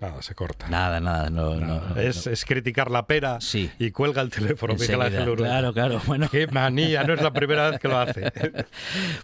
Nada, 0.00 0.22
se 0.22 0.34
corta. 0.34 0.66
Nada, 0.68 0.98
nada, 1.00 1.28
no, 1.28 1.56
no, 1.56 1.80
no, 1.80 2.00
es, 2.00 2.26
es 2.26 2.44
criticar 2.46 2.90
la 2.90 3.06
pera 3.06 3.38
Sí. 3.40 3.70
y 3.78 3.90
cuelga 3.90 4.22
el 4.22 4.30
teléfono 4.30 4.74
Miguel. 4.74 5.02
Ángel. 5.02 5.34
Claro, 5.36 5.72
claro. 5.74 6.00
Bueno, 6.06 6.28
Qué 6.30 6.46
manía, 6.46 7.04
no 7.04 7.12
es 7.14 7.20
la 7.22 7.32
primera 7.32 7.70
vez 7.70 7.78
que 7.80 7.88
lo 7.88 7.98
hace. 7.98 8.32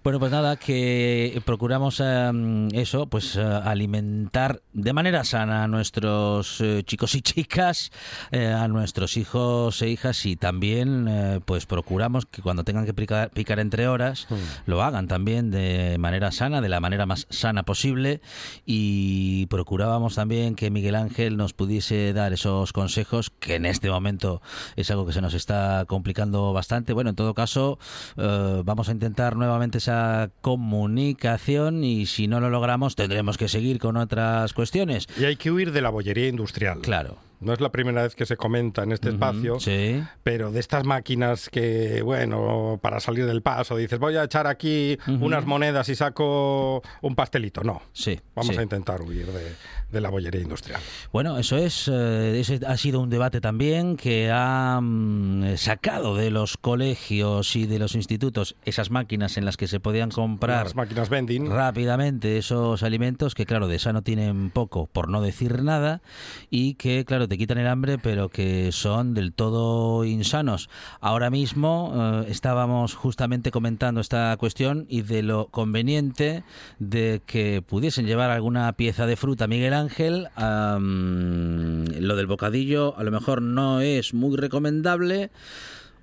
Bueno, 0.02 0.18
pues 0.20 0.30
nada, 0.30 0.56
que 0.56 1.40
procuramos 1.44 2.00
eh, 2.04 2.68
eso, 2.74 3.06
pues 3.06 3.36
eh, 3.36 3.40
alimentar 3.42 4.60
de 4.72 4.92
manera 4.92 5.24
sana 5.24 5.64
a 5.64 5.68
nuestros 5.68 6.60
eh, 6.60 6.82
chicos 6.84 7.14
y 7.14 7.22
chicas, 7.22 7.90
eh, 8.30 8.46
a 8.48 8.68
nuestros 8.68 9.16
hijos 9.16 9.80
e 9.82 9.88
hijas 9.88 10.26
y 10.26 10.36
también 10.36 11.06
eh, 11.08 11.40
pues 11.44 11.66
procuramos 11.66 12.26
que 12.26 12.42
cuando 12.42 12.64
tengan 12.64 12.84
que 12.86 12.94
picar, 12.94 13.30
picar 13.30 13.58
entre 13.60 13.88
horas 13.88 14.26
lo 14.66 14.82
hagan 14.82 15.08
también 15.08 15.50
de 15.50 15.96
manera 15.98 16.30
sana, 16.32 16.60
de 16.60 16.68
la 16.68 16.80
manera 16.80 17.06
más 17.06 17.26
sana 17.30 17.62
posible 17.64 18.20
y 18.64 19.46
procurábamos 19.46 20.14
también 20.14 20.54
que 20.54 20.65
Miguel 20.70 20.94
Ángel 20.94 21.36
nos 21.36 21.52
pudiese 21.52 22.12
dar 22.12 22.32
esos 22.32 22.72
consejos 22.72 23.30
que 23.38 23.54
en 23.56 23.66
este 23.66 23.90
momento 23.90 24.40
es 24.76 24.90
algo 24.90 25.06
que 25.06 25.12
se 25.12 25.20
nos 25.20 25.34
está 25.34 25.84
complicando 25.86 26.52
bastante. 26.52 26.92
Bueno, 26.92 27.10
en 27.10 27.16
todo 27.16 27.34
caso, 27.34 27.78
eh, 28.16 28.62
vamos 28.64 28.88
a 28.88 28.92
intentar 28.92 29.36
nuevamente 29.36 29.78
esa 29.78 30.30
comunicación 30.40 31.84
y 31.84 32.06
si 32.06 32.26
no 32.28 32.40
lo 32.40 32.50
logramos 32.50 32.96
tendremos 32.96 33.36
que 33.38 33.48
seguir 33.48 33.78
con 33.78 33.96
otras 33.96 34.52
cuestiones. 34.52 35.06
Y 35.18 35.24
hay 35.24 35.36
que 35.36 35.50
huir 35.50 35.72
de 35.72 35.80
la 35.80 35.90
bollería 35.90 36.28
industrial. 36.28 36.80
Claro. 36.80 37.18
No 37.38 37.52
es 37.52 37.60
la 37.60 37.70
primera 37.70 38.02
vez 38.02 38.14
que 38.14 38.24
se 38.24 38.38
comenta 38.38 38.82
en 38.82 38.92
este 38.92 39.10
espacio, 39.10 39.60
Sí. 39.60 40.02
pero 40.22 40.50
de 40.52 40.58
estas 40.58 40.84
máquinas 40.84 41.50
que, 41.50 42.00
bueno, 42.00 42.78
para 42.80 42.98
salir 42.98 43.26
del 43.26 43.42
paso, 43.42 43.76
dices, 43.76 43.98
voy 43.98 44.16
a 44.16 44.24
echar 44.24 44.46
aquí 44.46 44.96
unas 45.06 45.44
monedas 45.44 45.86
y 45.90 45.94
saco 45.96 46.82
un 47.02 47.14
pastelito. 47.14 47.62
No. 47.62 47.82
Sí, 47.92 48.18
Vamos 48.34 48.54
sí. 48.54 48.58
a 48.58 48.62
intentar 48.62 49.02
huir 49.02 49.26
de, 49.26 49.52
de 49.90 50.00
la 50.00 50.10
bollería 50.10 50.40
industrial. 50.40 50.80
Bueno, 51.12 51.38
eso 51.38 51.56
es, 51.56 51.88
eh, 51.92 52.40
ese 52.40 52.60
ha 52.66 52.76
sido 52.76 53.00
un 53.00 53.08
debate 53.10 53.40
también 53.40 53.96
que 53.96 54.30
ha 54.32 54.80
mm, 54.82 55.56
sacado 55.56 56.16
de 56.16 56.30
los 56.30 56.56
colegios 56.56 57.54
y 57.54 57.66
de 57.66 57.78
los 57.78 57.94
institutos 57.94 58.56
esas 58.64 58.90
máquinas 58.90 59.36
en 59.36 59.44
las 59.44 59.56
que 59.56 59.68
se 59.68 59.78
podían 59.78 60.10
comprar 60.10 60.64
Las 60.64 60.74
máquinas 60.74 61.08
vending. 61.08 61.50
rápidamente 61.50 62.36
esos 62.38 62.82
alimentos 62.82 63.34
que 63.34 63.46
claro 63.46 63.68
de 63.68 63.78
sano 63.78 64.02
tienen 64.02 64.50
poco 64.50 64.86
por 64.86 65.08
no 65.08 65.20
decir 65.22 65.62
nada 65.62 66.02
y 66.50 66.74
que 66.74 67.04
claro 67.04 67.28
te 67.28 67.38
quitan 67.38 67.58
el 67.58 67.68
hambre 67.68 67.98
pero 67.98 68.28
que 68.28 68.72
son 68.72 69.14
del 69.14 69.32
todo 69.32 70.04
insanos 70.04 70.68
ahora 71.00 71.30
mismo 71.30 71.92
eh, 71.94 72.26
estábamos 72.28 72.94
justamente 72.94 73.50
comentando 73.50 74.00
esta 74.00 74.36
cuestión 74.36 74.86
y 74.88 75.02
de 75.02 75.22
lo 75.22 75.46
conveniente 75.46 76.42
de 76.78 77.22
que 77.24 77.62
pudiesen 77.62 78.06
llevar 78.06 78.30
alguna 78.30 78.72
pieza 78.72 79.06
de 79.06 79.16
fruta 79.16 79.46
Miguel 79.46 79.75
Ángel 79.78 80.28
lo 80.38 82.16
del 82.16 82.26
bocadillo 82.26 82.96
a 82.96 83.04
lo 83.04 83.10
mejor 83.10 83.42
no 83.42 83.80
es 83.80 84.14
muy 84.14 84.36
recomendable 84.36 85.30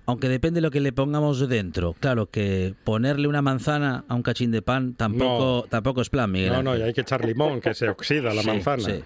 aunque 0.06 0.28
depende 0.28 0.58
de 0.58 0.64
lo 0.64 0.70
que 0.72 0.82
le 0.82 0.92
pongamos 0.92 1.48
dentro. 1.48 1.94
Claro 1.98 2.26
que 2.26 2.74
ponerle 2.84 3.30
una 3.30 3.42
manzana 3.42 4.04
a 4.10 4.16
un 4.16 4.22
cachín 4.22 4.52
de 4.52 4.62
pan 4.62 4.96
tampoco, 4.96 5.66
tampoco 5.70 6.02
es 6.02 6.10
plan, 6.10 6.30
Miguel. 6.30 6.52
No, 6.52 6.62
no, 6.62 6.76
y 6.78 6.82
hay 6.82 6.94
que 6.94 7.02
echar 7.02 7.24
limón, 7.24 7.62
que 7.62 7.74
se 7.74 7.88
oxida 7.88 8.34
la 8.34 8.42
Sí, 8.42 8.48
manzana. 8.48 8.84
sí. 8.84 9.02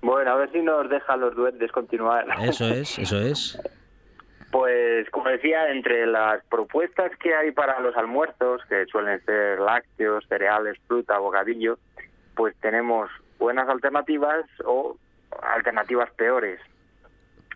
Bueno, 0.00 0.30
a 0.30 0.36
ver 0.36 0.50
si 0.50 0.62
nos 0.62 0.88
dejan 0.88 1.20
los 1.20 1.36
duendes 1.36 1.70
continuar. 1.72 2.24
Eso 2.42 2.68
es, 2.68 2.98
eso 2.98 3.20
es. 3.20 3.60
Pues, 4.50 5.08
como 5.10 5.28
decía, 5.28 5.70
entre 5.70 6.06
las 6.06 6.42
propuestas 6.46 7.12
que 7.22 7.34
hay 7.34 7.52
para 7.52 7.78
los 7.80 7.94
almuerzos, 7.94 8.62
que 8.70 8.86
suelen 8.90 9.22
ser 9.26 9.60
lácteos, 9.60 10.24
cereales, 10.26 10.78
fruta, 10.86 11.18
bocadillo, 11.18 11.78
pues 12.34 12.54
tenemos 12.62 13.10
buenas 13.42 13.68
alternativas 13.68 14.46
o 14.64 14.96
alternativas 15.42 16.10
peores. 16.12 16.60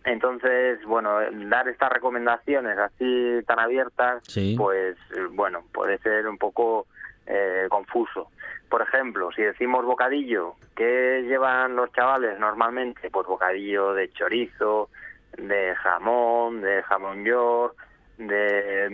Entonces, 0.04 0.84
bueno, 0.84 1.18
dar 1.48 1.68
estas 1.68 1.90
recomendaciones 1.92 2.76
así 2.78 3.40
tan 3.46 3.58
abiertas, 3.60 4.22
Sí. 4.26 4.54
pues, 4.58 4.96
eh, 5.16 5.26
bueno, 5.30 5.62
puede 5.72 5.98
ser 5.98 6.26
un 6.28 6.38
poco 6.38 6.86
eh, 7.28 7.66
confuso. 7.68 8.28
Por 8.68 8.82
ejemplo, 8.82 9.30
si 9.34 9.42
decimos 9.42 9.84
bocadillo, 9.84 10.54
¿qué 10.76 11.24
llevan 11.26 11.74
los 11.74 11.92
chavales 11.92 12.38
normalmente? 12.38 13.10
Pues 13.10 13.26
bocadillo 13.26 13.94
de 13.94 14.10
chorizo, 14.12 14.90
de 15.36 15.74
jamón, 15.74 16.60
de 16.62 16.84
jamón 16.84 17.24
york, 17.24 17.74
de, 18.18 18.88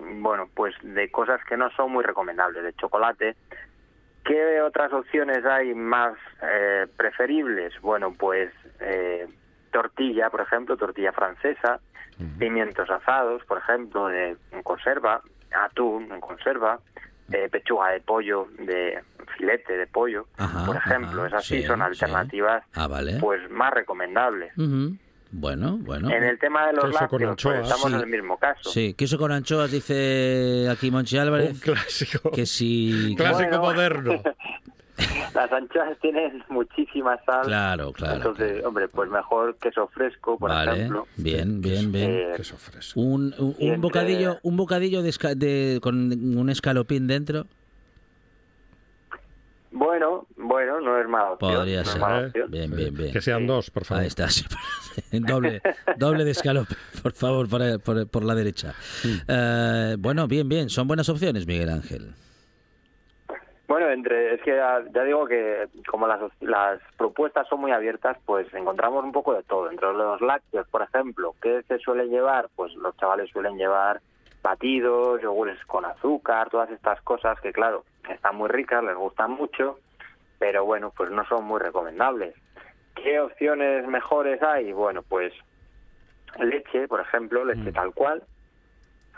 mm, 0.00 0.22
bueno, 0.22 0.48
pues 0.54 0.74
de 0.82 1.08
cosas 1.10 1.40
que 1.44 1.56
no 1.56 1.70
son 1.70 1.92
muy 1.92 2.02
recomendables, 2.02 2.64
de 2.64 2.72
chocolate. 2.74 3.36
¿Qué 4.28 4.60
otras 4.60 4.92
opciones 4.92 5.42
hay 5.46 5.74
más 5.74 6.12
eh, 6.42 6.86
preferibles? 6.98 7.72
Bueno, 7.80 8.12
pues 8.12 8.52
eh, 8.78 9.26
tortilla, 9.72 10.28
por 10.28 10.42
ejemplo, 10.42 10.76
tortilla 10.76 11.12
francesa, 11.12 11.80
pimientos 12.38 12.90
asados, 12.90 13.42
por 13.46 13.56
ejemplo, 13.56 14.08
de, 14.08 14.36
en 14.52 14.62
conserva, 14.62 15.22
atún 15.64 16.12
en 16.12 16.20
conserva, 16.20 16.78
eh, 17.32 17.48
pechuga 17.50 17.88
de 17.88 18.00
pollo, 18.00 18.48
de 18.58 19.00
filete 19.38 19.78
de 19.78 19.86
pollo, 19.86 20.26
Ajá, 20.36 20.66
por 20.66 20.76
ejemplo. 20.76 21.20
ajá, 21.22 21.28
Esas 21.28 21.46
sí, 21.46 21.62
sí, 21.62 21.66
son 21.66 21.78
sí. 21.78 21.84
alternativas 21.86 22.64
Ah, 22.74 22.86
vale. 22.86 23.16
pues 23.20 23.48
más 23.50 23.72
recomendables. 23.72 24.52
Bueno, 25.30 25.76
bueno. 25.82 26.10
En 26.10 26.24
el 26.24 26.38
tema 26.38 26.66
de 26.68 26.72
los 26.72 26.84
Queso 26.86 27.06
con 27.08 27.20
lácteos, 27.22 27.42
pues, 27.42 27.54
anchoas. 27.56 27.62
estamos 27.68 27.88
Sí. 27.90 27.94
en 27.94 28.00
el 28.00 28.06
mismo 28.20 28.38
caso. 28.38 28.70
Sí, 28.70 28.94
queso 28.94 29.18
con 29.18 29.30
anchoas, 29.32 29.70
dice 29.70 30.68
aquí 30.70 30.90
Monchi 30.90 31.16
Un 31.16 31.22
Álvarez, 31.22 31.60
clásico. 31.60 32.30
que 32.30 32.46
si... 32.46 33.14
Clásico 33.16 33.58
Bueno. 33.58 33.62
moderno. 33.62 34.22
Las 35.34 35.52
anchoas 35.52 35.96
tienen 36.00 36.42
muchísima 36.48 37.16
sal. 37.24 37.42
Claro, 37.46 37.92
claro. 37.92 38.16
Entonces, 38.16 38.52
claro. 38.54 38.68
hombre, 38.68 38.88
pues 38.88 39.08
mejor 39.08 39.56
queso 39.58 39.86
fresco, 39.88 40.36
por 40.38 40.50
vale, 40.50 40.72
ejemplo. 40.72 41.06
bien, 41.16 41.60
bien, 41.60 41.92
bien. 41.92 42.10
Eh, 42.10 42.32
Queso 42.36 42.56
fresco. 42.56 42.98
un, 42.98 43.32
un- 43.38 43.48
un 43.48 43.54
entre- 43.60 43.76
bocadillo, 43.76 44.38
un 44.42 44.56
bocadillo 44.56 45.02
de, 45.02 45.12
de- 45.36 45.78
con 45.80 45.94
un 46.36 46.50
escalopín 46.50 47.06
dentro. 47.06 47.46
Bueno, 49.70 50.26
bueno, 50.36 50.80
no 50.80 50.98
es 50.98 51.08
mala 51.08 51.32
opción. 51.32 51.54
Podría 51.54 51.80
no 51.80 51.84
ser. 51.84 52.00
mala 52.00 52.26
opción. 52.26 52.50
Bien, 52.50 52.70
bien, 52.74 52.94
bien. 52.94 53.12
Que 53.12 53.20
sean 53.20 53.46
dos, 53.46 53.70
por 53.70 53.84
favor. 53.84 54.02
Ahí 54.02 54.08
está, 54.08 54.28
sí. 54.28 54.44
doble, 55.12 55.60
doble 55.96 56.24
de 56.24 56.30
escalope, 56.30 56.74
por 57.02 57.12
favor, 57.12 57.48
por, 57.48 58.08
por 58.08 58.24
la 58.24 58.34
derecha. 58.34 58.74
Eh, 59.26 59.96
bueno, 59.98 60.26
bien, 60.26 60.48
bien. 60.48 60.68
Son 60.68 60.88
buenas 60.88 61.08
opciones, 61.08 61.46
Miguel 61.46 61.68
Ángel. 61.68 62.14
Bueno, 63.68 63.90
entre 63.90 64.34
es 64.34 64.40
que 64.40 64.56
ya, 64.56 64.82
ya 64.94 65.04
digo 65.04 65.26
que 65.26 65.68
como 65.86 66.06
las, 66.08 66.20
las 66.40 66.80
propuestas 66.96 67.46
son 67.48 67.60
muy 67.60 67.70
abiertas, 67.70 68.16
pues 68.24 68.46
encontramos 68.54 69.04
un 69.04 69.12
poco 69.12 69.34
de 69.34 69.42
todo. 69.42 69.70
Entre 69.70 69.92
los 69.92 70.22
lácteos, 70.22 70.66
por 70.68 70.80
ejemplo, 70.80 71.34
¿qué 71.42 71.62
se 71.68 71.78
suele 71.78 72.06
llevar? 72.08 72.48
Pues 72.56 72.74
los 72.76 72.96
chavales 72.96 73.28
suelen 73.30 73.58
llevar 73.58 74.00
batidos, 74.42 75.20
yogures 75.22 75.62
con 75.66 75.84
azúcar, 75.84 76.50
todas 76.50 76.70
estas 76.70 77.00
cosas 77.02 77.40
que, 77.40 77.52
claro, 77.52 77.84
están 78.08 78.36
muy 78.36 78.48
ricas, 78.48 78.82
les 78.84 78.96
gustan 78.96 79.32
mucho, 79.32 79.78
pero 80.38 80.64
bueno, 80.64 80.92
pues 80.96 81.10
no 81.10 81.24
son 81.26 81.44
muy 81.44 81.60
recomendables. 81.60 82.34
¿Qué 82.94 83.20
opciones 83.20 83.86
mejores 83.86 84.42
hay? 84.42 84.72
Bueno, 84.72 85.02
pues 85.02 85.32
leche, 86.38 86.88
por 86.88 87.00
ejemplo, 87.00 87.44
leche 87.44 87.72
tal 87.72 87.92
cual, 87.94 88.22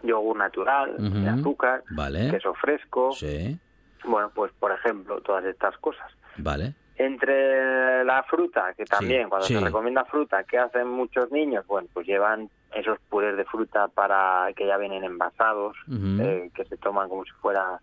yogur 0.02 0.36
natural, 0.36 0.96
de 0.98 1.28
azúcar, 1.28 1.82
Vale. 1.90 2.30
queso 2.30 2.54
fresco, 2.54 3.12
Sí, 3.12 3.58
bueno, 4.04 4.30
pues 4.34 4.52
por 4.58 4.72
ejemplo, 4.72 5.20
todas 5.20 5.44
estas 5.44 5.76
cosas. 5.78 6.10
vale. 6.38 6.74
Entre 7.02 8.04
la 8.04 8.22
fruta, 8.24 8.74
que 8.76 8.84
también 8.84 9.30
cuando 9.30 9.46
sí. 9.46 9.54
se 9.54 9.60
recomienda 9.60 10.04
fruta, 10.04 10.44
¿qué 10.44 10.58
hacen 10.58 10.86
muchos 10.86 11.32
niños? 11.32 11.66
Bueno, 11.66 11.88
pues 11.94 12.06
llevan 12.06 12.50
esos 12.74 12.98
purés 13.08 13.38
de 13.38 13.46
fruta 13.46 13.88
para 13.88 14.52
que 14.54 14.66
ya 14.66 14.76
vienen 14.76 15.04
envasados, 15.04 15.78
eh, 15.88 16.50
que 16.54 16.64
se 16.66 16.76
toman 16.76 17.08
como 17.08 17.24
si 17.24 17.30
fuera, 17.40 17.80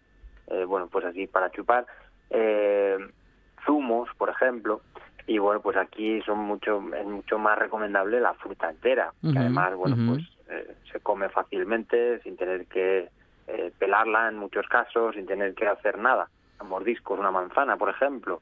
eh, 0.52 0.66
bueno, 0.66 0.88
pues 0.92 1.04
así 1.06 1.26
para 1.26 1.50
chupar. 1.50 1.88
Eh, 2.30 2.98
zumos, 3.66 4.08
por 4.20 4.30
ejemplo. 4.30 4.82
Y 5.26 5.40
bueno, 5.40 5.62
pues 5.62 5.78
aquí 5.78 6.22
son 6.22 6.38
mucho 6.38 6.84
es 6.96 7.06
mucho 7.08 7.40
más 7.40 7.58
recomendable 7.58 8.20
la 8.20 8.36
fruta 8.36 8.70
entera, 8.70 9.14
que 9.24 9.40
además, 9.40 9.74
bueno, 9.74 9.96
pues 10.10 10.28
eh, 10.48 10.76
se 10.92 11.00
come 11.00 11.28
fácilmente 11.30 12.22
sin 12.22 12.38
tener 12.38 12.68
que 12.68 13.10
eh, 13.48 13.72
pelarla 13.80 14.30
en 14.30 14.38
muchos 14.38 14.68
casos, 14.68 15.16
sin 15.16 15.26
tener 15.26 15.56
que 15.56 15.66
hacer 15.66 15.98
nada. 15.98 16.30
Mordiscos, 16.64 17.20
una 17.20 17.32
manzana, 17.32 17.78
por 17.78 17.90
ejemplo. 17.90 18.42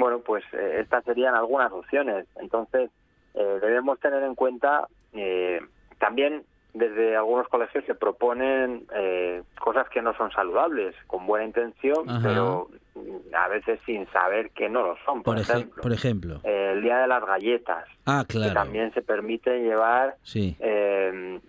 Bueno, 0.00 0.20
pues 0.20 0.42
eh, 0.52 0.78
estas 0.80 1.04
serían 1.04 1.34
algunas 1.34 1.70
opciones. 1.72 2.26
Entonces, 2.36 2.90
eh, 3.34 3.58
debemos 3.60 4.00
tener 4.00 4.22
en 4.24 4.34
cuenta 4.34 4.88
eh, 5.12 5.60
también 5.98 6.42
desde 6.72 7.16
algunos 7.16 7.48
colegios 7.48 7.84
se 7.84 7.94
proponen 7.96 8.86
eh, 8.94 9.42
cosas 9.60 9.88
que 9.88 10.00
no 10.00 10.14
son 10.14 10.30
saludables, 10.30 10.94
con 11.08 11.26
buena 11.26 11.44
intención, 11.44 12.08
Ajá. 12.08 12.20
pero 12.22 12.68
mm, 12.94 13.34
a 13.34 13.48
veces 13.48 13.80
sin 13.84 14.06
saber 14.12 14.50
que 14.52 14.68
no 14.68 14.82
lo 14.82 14.96
son. 15.04 15.22
Por, 15.24 15.34
Por, 15.34 15.42
eje- 15.44 15.52
ejemplo, 15.58 15.82
por 15.82 15.92
ejemplo. 15.92 16.40
eh, 16.44 16.70
el 16.74 16.82
día 16.82 16.98
de 16.98 17.08
las 17.08 17.24
galletas, 17.26 17.86
Ah, 18.06 18.24
que 18.26 18.34
claro. 18.38 18.54
también 18.54 18.92
se 18.94 19.02
permite 19.02 19.50
llevar 19.60 20.16
Sí. 20.22 20.56
eh, 20.60 21.40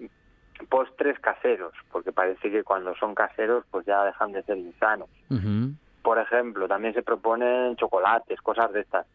postres 0.69 1.19
caseros, 1.19 1.73
porque 1.91 2.11
parece 2.11 2.49
que 2.51 2.63
cuando 2.63 2.95
son 2.95 3.13
caseros 3.15 3.63
pues 3.71 3.85
ya 3.85 4.03
dejan 4.05 4.31
de 4.31 4.43
ser 4.43 4.57
insanos. 4.57 5.09
Ujú. 5.29 5.73
Por 6.03 6.17
ejemplo, 6.17 6.67
también 6.67 6.93
se 6.93 7.03
proponen 7.03 7.75
chocolates, 7.75 8.41
cosas 8.41 8.71
de 8.73 8.81
estas. 8.81 9.05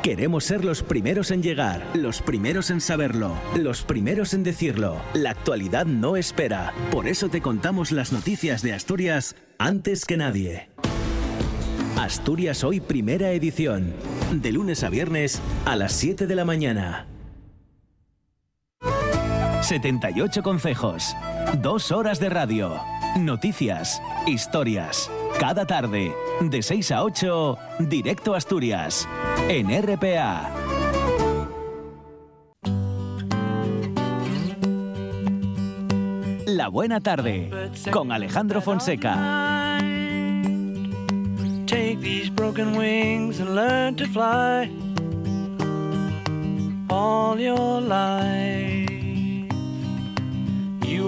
Queremos 0.04 0.46
ser 0.46 0.64
los 0.64 0.82
primeros 0.82 1.30
en 1.30 1.44
llegar, 1.44 1.86
los 1.94 2.22
primeros 2.22 2.70
en 2.70 2.80
saberlo, 2.80 3.38
los 3.56 3.84
primeros 3.84 4.34
en 4.34 4.44
decirlo. 4.44 5.02
La 5.14 5.32
actualidad 5.32 5.86
no 5.86 6.16
espera. 6.16 6.74
Por 6.90 7.08
eso 7.08 7.28
te 7.28 7.42
contamos 7.42 7.92
las 7.92 8.14
noticias 8.14 8.62
de 8.62 8.74
Asturias 8.74 9.36
antes 9.58 10.06
que 10.06 10.16
nadie. 10.16 10.70
Asturias 11.98 12.64
Hoy 12.64 12.80
Primera 12.80 13.32
Edición. 13.32 13.94
De 14.32 14.54
lunes 14.54 14.86
a 14.86 14.90
viernes 14.90 15.42
a 15.66 15.76
las 15.76 15.92
7 15.94 16.28
de 16.28 16.36
la 16.36 16.46
mañana. 16.46 17.08
78 19.62 20.42
consejos. 20.42 21.14
Dos 21.62 21.92
horas 21.92 22.20
de 22.22 22.30
radio. 22.30 22.80
Noticias. 23.18 24.02
Historias. 24.28 25.10
Cada 25.40 25.66
tarde. 25.66 26.14
De 26.42 26.62
6 26.62 26.92
a 26.92 27.04
8. 27.04 27.58
Directo 27.80 28.34
a 28.34 28.38
Asturias. 28.38 29.08
En 29.48 29.68
RPA. 29.70 30.50
La 36.46 36.68
buena 36.68 37.00
tarde. 37.00 37.50
Con 37.92 38.12
Alejandro 38.12 38.62
Fonseca. 38.62 39.80
Take 41.66 42.00
these 42.02 42.30
broken 42.30 42.76
wings 42.76 43.40
and 43.40 43.56
learn 43.56 43.96
to 43.96 44.06
fly 44.08 44.70
all 46.90 47.40
your 47.40 47.82
life. 47.82 48.69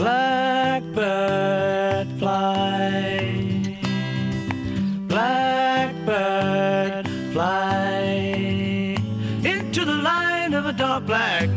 Blackbird 0.00 0.88
fly. 2.18 3.76
Blackbird 5.08 7.06
fly 7.34 8.96
into 9.44 9.84
the 9.84 9.96
light 9.96 10.54
of 10.54 10.64
a 10.64 10.72
dark 10.72 11.04
black 11.04 11.49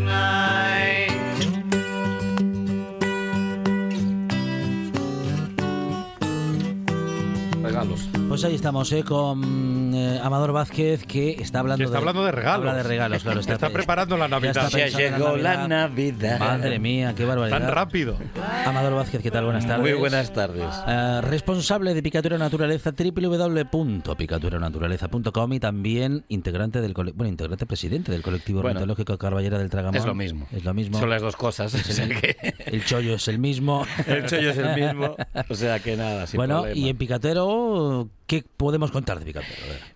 Pues 8.34 8.46
ahí 8.46 8.56
estamos, 8.56 8.91
¿eh? 8.91 9.04
con 9.04 9.93
eh, 9.93 10.19
Amador 10.24 10.54
Vázquez, 10.54 11.06
que 11.06 11.34
está 11.34 11.60
hablando, 11.60 11.78
Que 11.78 11.86
está 11.86 12.00
hablando 12.00 12.26
de 12.26 12.32
regalos. 12.32 12.67
Habla 12.67 12.82
de 12.82 12.84
regalos, 12.89 13.22
claro. 13.22 13.39
Está 13.41 13.69
preparando 13.69 14.17
la 14.17 14.26
ya 14.26 14.30
Navidad. 14.30 14.65
está 14.65 14.76
Ya 14.76 14.86
pensando 14.86 15.06
en 15.06 15.13
llegó 15.19 15.38
la 15.38 15.67
Navidad. 15.67 16.39
Madre 16.39 16.80
mía, 16.80 17.13
qué 17.15 17.26
barbaridad. 17.26 17.60
Tan 17.60 17.69
rápido. 17.69 18.17
Amador 18.65 18.96
Vázquez, 18.96 19.22
¿qué 19.22 19.30
tal? 19.30 19.46
Buenas 19.46 19.67
tardes. 19.67 19.82
Muy 19.82 19.93
buenas 19.93 20.34
tardes. 20.34 20.65
Eh, 20.88 21.22
responsable 21.22 21.93
de 21.93 22.02
Picatura 22.02 22.39
Naturaleza, 22.39 22.91
www.picaturaнаturaleza.com 22.91 25.54
y 25.54 25.60
también 25.60 26.26
integrante 26.30 26.82
del 26.82 26.96
bueno, 26.96 27.28
integrante 27.28 27.67
presidente 27.67 28.12
del 28.12 28.24
colectivo 28.24 28.63
Bueno, 28.63 28.80
ornitológico 28.80 29.15
Carballera 29.19 29.60
del 29.60 29.69
Tragamón. 29.69 29.98
Es 29.98 30.08
lo 30.08 30.15
mismo. 30.15 30.48
Es 30.52 30.65
lo 30.65 30.74
mismo. 30.74 30.98
Son 30.98 31.12
las 31.12 31.22
dos 31.22 31.36
cosas. 31.36 31.72
sea 31.84 32.08
que 32.08 32.36
El 32.65 32.84
chollo 32.84 33.13
es 33.13 33.28
el 33.28 33.38
mismo. 33.38 33.86
el 34.08 34.26
chollo 34.26 34.50
es 34.50 34.58
el 34.58 34.74
mismo. 34.74 35.15
O 35.50 35.56
sea 35.56 35.80
que 35.80 35.96
nada, 35.96 36.26
sin 36.26 36.39
bueno, 36.39 36.62
problema. 36.62 36.80
y 36.80 36.89
en 36.89 36.98
Picatero, 36.98 38.10
¿qué 38.25 38.43
podemos 38.57 38.91
contar 38.91 39.19
de 39.19 39.25
ver. 39.33 39.43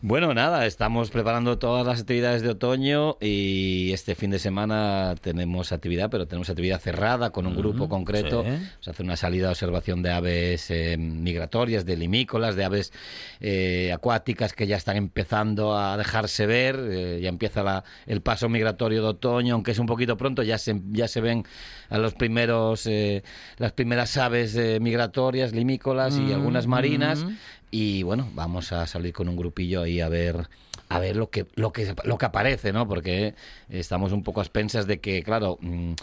Bueno, 0.02 0.34
nada, 0.34 0.66
estamos 0.66 1.10
preparando 1.12 1.58
todas 1.58 1.86
las 1.88 2.02
actividades 2.02 2.42
de 2.42 2.50
otoño 2.50 3.18
y 3.22 3.92
este 3.94 4.16
fin 4.16 4.30
de 4.32 4.38
semana 4.40 5.16
tenemos 5.22 5.72
actividad, 5.72 6.10
pero 6.10 6.28
tenemos 6.28 6.50
actividad 6.50 6.80
cerrada 6.80 7.30
con 7.32 7.48
un 7.48 7.56
grupo 7.56 7.88
concreto. 7.90 8.44
sí. 8.82 8.92
Una 9.04 9.16
salida 9.16 9.46
de 9.48 9.52
observación 9.52 10.02
de 10.04 10.12
aves 10.12 10.70
eh, 10.72 10.98
migratorias, 10.98 11.86
de 11.86 11.96
limícolas, 11.98 12.56
de 12.56 12.66
aves 12.66 12.92
eh, 13.40 13.92
acuáticas 13.94 14.54
que 14.54 14.68
ya 14.68 14.76
están 14.78 14.98
empezando 14.98 15.78
a 15.78 15.96
dejarse 15.98 16.46
ver. 16.46 16.78
eh, 16.80 17.20
ya 17.22 17.30
empieza 17.30 17.64
la- 17.64 17.84
el 18.06 18.22
paso 18.22 18.50
migratorio 18.50 19.02
de 19.02 19.08
otoño, 19.10 19.54
aunque 19.54 19.72
es 19.72 19.80
un 19.80 19.86
poquito 19.86 20.18
pronto, 20.18 20.44
ya 20.44 20.58
se, 20.58 20.82
ya 20.92 21.08
se 21.08 21.22
ven 21.22 21.44
a 21.90 21.98
los 21.98 22.14
primeros, 22.14 22.86
eh, 22.88 23.24
las 23.58 23.72
primeras 23.72 24.18
aves 24.18 24.56
eh, 24.56 24.80
migratorias, 24.82 25.54
limícolas 25.54 26.18
y 26.18 26.34
algunas 26.34 26.68
marinas. 26.68 27.26
Y 27.72 28.04
bueno, 28.04 28.30
vamos 28.34 28.72
a 28.72 28.88
salir 28.88 29.14
con 29.14 29.28
un 29.30 29.36
grupillo 29.36 29.82
ahí 29.82 30.00
a 30.00 30.10
ver 30.10 30.48
a 30.90 31.00
ver 31.00 31.18
lo 31.18 31.30
que 31.30 31.46
lo 31.56 31.74
que 31.74 31.94
lo 32.06 32.18
que 32.18 32.26
aparece, 32.26 32.72
¿no? 32.72 32.88
Porque 32.88 33.36
estamos 33.70 34.14
un 34.14 34.24
poco 34.24 34.40
a 34.40 34.44
expensas 34.44 34.88
de 34.88 35.00
que, 35.00 35.22
claro, 35.22 35.58
mm, 35.60 35.94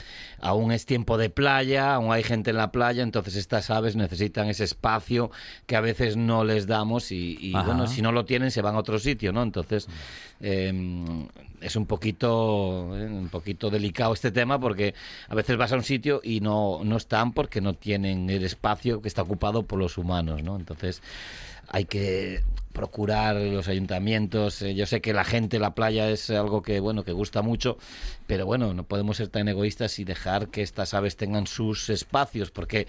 aún 0.40 0.72
es 0.72 0.84
tiempo 0.84 1.16
de 1.16 1.30
playa, 1.30 1.94
aún 1.94 2.12
hay 2.12 2.22
gente 2.22 2.50
en 2.50 2.58
la 2.58 2.70
playa, 2.70 3.02
entonces 3.02 3.36
estas 3.36 3.70
aves 3.70 3.96
necesitan 3.96 4.48
ese 4.48 4.64
espacio 4.64 5.30
que 5.66 5.76
a 5.76 5.80
veces 5.80 6.16
no 6.16 6.44
les 6.44 6.66
damos 6.66 7.12
y, 7.12 7.38
y, 7.40 7.52
bueno, 7.52 7.86
si 7.86 8.02
no 8.02 8.12
lo 8.12 8.26
tienen 8.26 8.50
se 8.50 8.60
van 8.60 8.74
a 8.74 8.78
otro 8.78 8.98
sitio, 8.98 9.32
¿no? 9.32 9.42
Entonces 9.42 9.88
eh, 10.40 10.72
es 11.62 11.76
un 11.76 11.86
poquito 11.86 12.94
eh, 12.94 13.06
un 13.06 13.30
poquito 13.30 13.70
delicado 13.70 14.12
este 14.12 14.32
tema 14.32 14.60
porque 14.60 14.94
a 15.28 15.34
veces 15.34 15.56
vas 15.56 15.72
a 15.72 15.76
un 15.76 15.82
sitio 15.82 16.20
y 16.22 16.40
no 16.40 16.80
no 16.84 16.98
están 16.98 17.32
porque 17.32 17.62
no 17.62 17.72
tienen 17.72 18.28
el 18.28 18.44
espacio 18.44 19.00
que 19.00 19.08
está 19.08 19.22
ocupado 19.22 19.62
por 19.62 19.78
los 19.78 19.96
humanos, 19.96 20.42
¿no? 20.42 20.56
Entonces 20.56 21.00
hay 21.68 21.84
que 21.84 22.42
procurar 22.74 23.36
los 23.36 23.68
ayuntamientos. 23.68 24.60
eh, 24.60 24.74
yo 24.74 24.84
sé 24.84 25.00
que 25.00 25.14
la 25.14 25.24
gente, 25.24 25.58
la 25.58 25.74
playa 25.74 26.10
es 26.10 26.28
algo 26.28 26.60
que 26.60 26.80
bueno 26.80 27.04
que 27.04 27.12
gusta 27.12 27.40
mucho, 27.40 27.78
pero 28.26 28.44
bueno, 28.44 28.74
no 28.74 28.82
podemos 28.82 29.16
ser 29.16 29.28
tan 29.28 29.48
egoístas 29.48 29.98
y 29.98 30.04
dejar 30.04 30.48
que 30.48 30.60
estas 30.62 30.92
aves 30.92 31.16
tengan 31.16 31.46
sus 31.46 31.88
espacios, 31.88 32.50
porque 32.50 32.86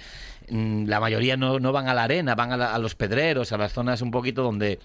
mm, 0.49 0.87
la 0.87 0.99
mayoría 0.99 1.37
no, 1.37 1.59
no 1.59 1.71
van 1.71 1.87
a 1.87 1.93
la 1.93 2.03
arena, 2.03 2.35
van 2.35 2.59
a, 2.59 2.73
a 2.73 2.79
los 2.79 2.95
pedreros, 2.95 3.51
a 3.51 3.57
las 3.57 3.73
zonas 3.73 4.01
un 4.01 4.11
poquito 4.11 4.41
donde 4.43 4.79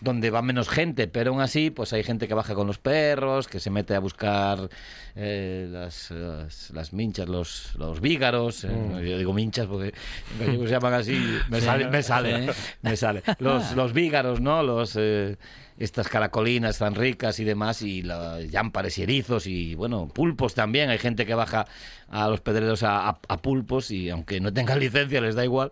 donde 0.00 0.30
va 0.30 0.42
menos 0.42 0.68
gente, 0.68 1.08
pero 1.08 1.32
aún 1.32 1.40
así, 1.40 1.70
pues 1.70 1.92
hay 1.92 2.02
gente 2.02 2.28
que 2.28 2.34
baja 2.34 2.54
con 2.54 2.66
los 2.66 2.78
perros, 2.78 3.48
que 3.48 3.60
se 3.60 3.70
mete 3.70 3.94
a 3.94 3.98
buscar 4.00 4.68
eh, 5.16 5.68
las, 5.70 6.10
las, 6.10 6.70
las 6.70 6.92
minchas, 6.92 7.28
los, 7.28 7.74
los 7.76 8.00
vígaros, 8.00 8.64
eh, 8.64 8.70
yo 8.94 9.18
digo 9.18 9.32
minchas 9.32 9.66
porque 9.66 9.92
se 10.38 10.66
llaman 10.66 10.94
así, 10.94 11.18
me 11.48 11.60
Sí, 11.60 11.66
sale, 11.66 11.88
me 11.88 12.02
sale, 12.02 12.52
me 12.82 12.96
sale. 12.96 13.22
Los, 13.38 13.72
los 13.72 13.92
vígaros, 13.92 14.40
¿no? 14.40 14.62
Los, 14.62 14.94
eh, 14.96 15.36
estas 15.78 16.08
caracolinas 16.08 16.78
tan 16.78 16.94
ricas 16.94 17.38
y 17.40 17.44
demás, 17.44 17.82
y 17.82 18.02
la, 18.02 18.40
llámpares 18.42 18.98
y 18.98 19.02
erizos, 19.04 19.46
y 19.46 19.74
bueno, 19.74 20.08
pulpos 20.08 20.54
también. 20.54 20.90
Hay 20.90 20.98
gente 20.98 21.24
que 21.24 21.34
baja 21.34 21.66
a 22.10 22.26
los 22.28 22.40
pedreros 22.40 22.82
a, 22.82 23.08
a- 23.10 23.18
a 23.28 23.36
pulpos 23.36 23.90
y 23.90 24.08
aunque 24.10 24.40
no 24.40 24.52
tengan 24.52 24.78
licencia 24.80 25.20
les 25.20 25.34
da 25.34 25.44
igual. 25.44 25.70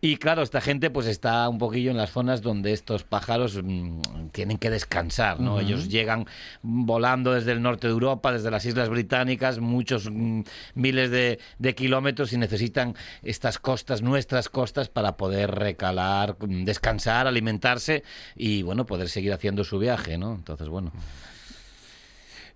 Y 0.00 0.16
claro, 0.16 0.42
esta 0.42 0.60
gente 0.60 0.90
pues 0.90 1.06
está 1.06 1.48
un 1.48 1.58
poquillo 1.58 1.90
en 1.90 1.96
las 1.96 2.10
zonas 2.10 2.42
donde 2.42 2.72
estos 2.72 3.04
pájaros 3.04 3.60
mm, 3.62 4.00
tienen 4.32 4.58
que 4.58 4.68
descansar, 4.68 5.40
¿no? 5.40 5.60
Ellos 5.60 5.88
llegan 5.88 6.26
volando 6.62 7.32
desde 7.32 7.52
el 7.52 7.62
norte 7.62 7.86
de 7.86 7.92
Europa, 7.92 8.32
desde 8.32 8.50
las 8.50 8.66
Islas 8.66 8.88
Británicas, 8.88 9.58
muchos 9.60 10.10
mm, 10.10 10.42
miles 10.74 11.10
de, 11.10 11.38
de 11.58 11.74
kilómetros 11.74 12.32
y 12.32 12.36
necesitan 12.38 12.94
estas 13.22 13.58
costas, 13.58 14.02
nuestras 14.02 14.48
costas, 14.48 14.88
para 14.88 15.16
poder 15.16 15.50
recalar, 15.52 16.36
mm, 16.40 16.64
descansar, 16.64 17.26
alimentarse 17.26 18.02
y 18.34 18.62
bueno, 18.62 18.84
poder 18.86 19.08
seguir 19.08 19.32
haciendo 19.32 19.45
su 19.64 19.78
viaje, 19.78 20.18
¿no? 20.18 20.34
Entonces, 20.34 20.68
bueno. 20.68 20.92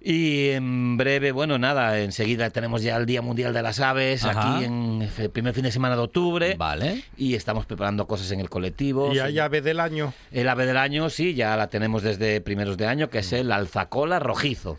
Y 0.03 0.49
en 0.51 0.97
breve, 0.97 1.31
bueno, 1.31 1.59
nada, 1.59 2.01
enseguida 2.01 2.49
tenemos 2.49 2.83
ya 2.83 2.97
el 2.97 3.05
Día 3.05 3.21
Mundial 3.21 3.53
de 3.53 3.61
las 3.61 3.81
Aves, 3.81 4.25
Ajá. 4.25 4.57
aquí 4.57 4.65
en 4.65 5.03
el 5.19 5.31
primer 5.31 5.53
fin 5.53 5.65
de 5.65 5.73
semana 5.73 5.95
de 5.95 6.01
octubre. 6.01 6.55
Vale. 6.57 7.05
Y 7.19 7.35
estamos 7.35 7.67
preparando 7.67 8.07
cosas 8.07 8.31
en 8.31 8.41
el 8.41 8.49
colectivo. 8.49 9.13
Y 9.13 9.19
hay 9.19 9.39
ave 9.39 9.61
del 9.61 9.79
año. 9.79 10.15
El 10.33 10.49
ave 10.49 10.65
del 10.65 10.79
año, 10.79 11.11
sí, 11.11 11.35
ya 11.35 11.55
la 11.55 11.67
tenemos 11.67 12.03
desde 12.03 12.41
primeros 12.41 12.79
de 12.79 12.87
año, 12.87 13.11
que 13.11 13.19
es 13.19 13.31
el 13.35 13.53
alzacola 13.53 14.19
rojizo. 14.21 14.79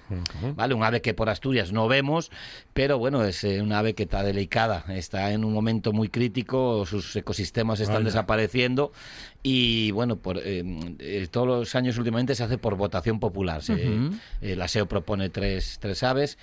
¿Vale? 0.56 0.74
Un 0.74 0.84
ave 0.84 1.02
que 1.02 1.14
por 1.14 1.30
Asturias 1.30 1.72
no 1.72 1.88
vemos, 1.88 2.32
pero 2.74 2.98
bueno, 2.98 3.24
es 3.24 3.44
eh, 3.44 3.62
una 3.62 3.78
ave 3.78 3.94
que 3.94 4.04
está 4.04 4.24
delicada. 4.24 4.86
Está 4.90 5.32
en 5.34 5.46
un 5.46 5.54
momento 5.54 5.94
muy 5.94 6.10
crítico, 6.10 6.84
sus 6.88 7.16
ecosistemas 7.16 7.80
están 7.80 8.04
desapareciendo. 8.04 8.92
Y 9.44 9.92
bueno, 9.92 10.18
por, 10.18 10.38
eh, 10.38 10.64
eh, 11.00 11.28
todos 11.32 11.48
los 11.48 11.76
años 11.76 11.98
últimamente 11.98 12.36
se 12.36 12.44
hace 12.44 12.58
por 12.58 12.76
votación 12.76 13.20
popular. 13.20 13.64
Se, 13.64 13.74
eh, 14.42 14.56
la 14.56 14.68
SEO 14.68 14.88
propone 14.88 15.30
tres, 15.30 15.78
tres 15.80 16.04
aves. 16.04 16.38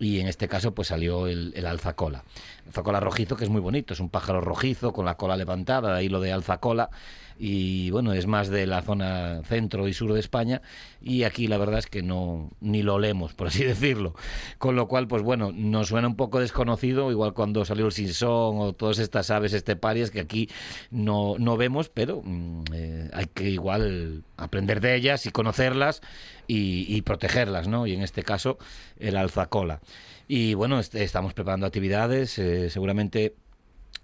Y 0.00 0.20
en 0.20 0.28
este 0.28 0.46
caso, 0.46 0.72
pues 0.72 0.88
salió 0.88 1.26
el, 1.26 1.52
el 1.56 1.66
alzacola. 1.66 2.22
Alzacola 2.68 3.00
rojizo, 3.00 3.36
que 3.36 3.42
es 3.42 3.50
muy 3.50 3.60
bonito, 3.60 3.94
es 3.94 4.00
un 4.00 4.10
pájaro 4.10 4.40
rojizo 4.40 4.92
con 4.92 5.04
la 5.04 5.16
cola 5.16 5.36
levantada, 5.36 5.92
de 5.92 5.98
ahí 5.98 6.08
lo 6.08 6.20
de 6.20 6.30
alzacola. 6.30 6.90
Y 7.38 7.90
bueno, 7.90 8.12
es 8.12 8.26
más 8.26 8.48
de 8.48 8.66
la 8.66 8.82
zona 8.82 9.42
centro 9.44 9.88
y 9.88 9.94
sur 9.94 10.12
de 10.12 10.20
España. 10.20 10.60
Y 11.00 11.22
aquí 11.22 11.46
la 11.46 11.58
verdad 11.58 11.78
es 11.78 11.86
que 11.86 12.02
no 12.02 12.50
ni 12.60 12.82
lo 12.82 12.94
olemos, 12.94 13.34
por 13.34 13.48
así 13.48 13.64
decirlo. 13.64 14.14
Con 14.58 14.76
lo 14.76 14.88
cual, 14.88 15.06
pues 15.06 15.22
bueno, 15.22 15.52
nos 15.52 15.88
suena 15.88 16.08
un 16.08 16.16
poco 16.16 16.40
desconocido, 16.40 17.10
igual 17.10 17.34
cuando 17.34 17.64
salió 17.64 17.86
el 17.86 17.92
sinsón 17.92 18.58
o 18.58 18.72
todas 18.72 18.98
estas 18.98 19.30
aves 19.30 19.52
esteparias 19.52 20.10
que 20.10 20.20
aquí 20.20 20.48
no, 20.90 21.36
no 21.38 21.56
vemos, 21.56 21.88
pero 21.88 22.22
mm, 22.24 22.64
eh, 22.72 23.10
hay 23.12 23.26
que 23.26 23.48
igual 23.50 24.24
aprender 24.36 24.80
de 24.80 24.96
ellas 24.96 25.26
y 25.26 25.30
conocerlas 25.30 26.02
y, 26.46 26.86
y 26.88 27.02
protegerlas, 27.02 27.68
¿no? 27.68 27.86
Y 27.86 27.94
en 27.94 28.02
este 28.02 28.22
caso, 28.22 28.58
el 28.98 29.16
alzacola. 29.16 29.80
Y 30.28 30.52
bueno, 30.52 30.78
estamos 30.78 31.32
preparando 31.32 31.66
actividades, 31.66 32.38
eh, 32.38 32.68
seguramente 32.68 33.34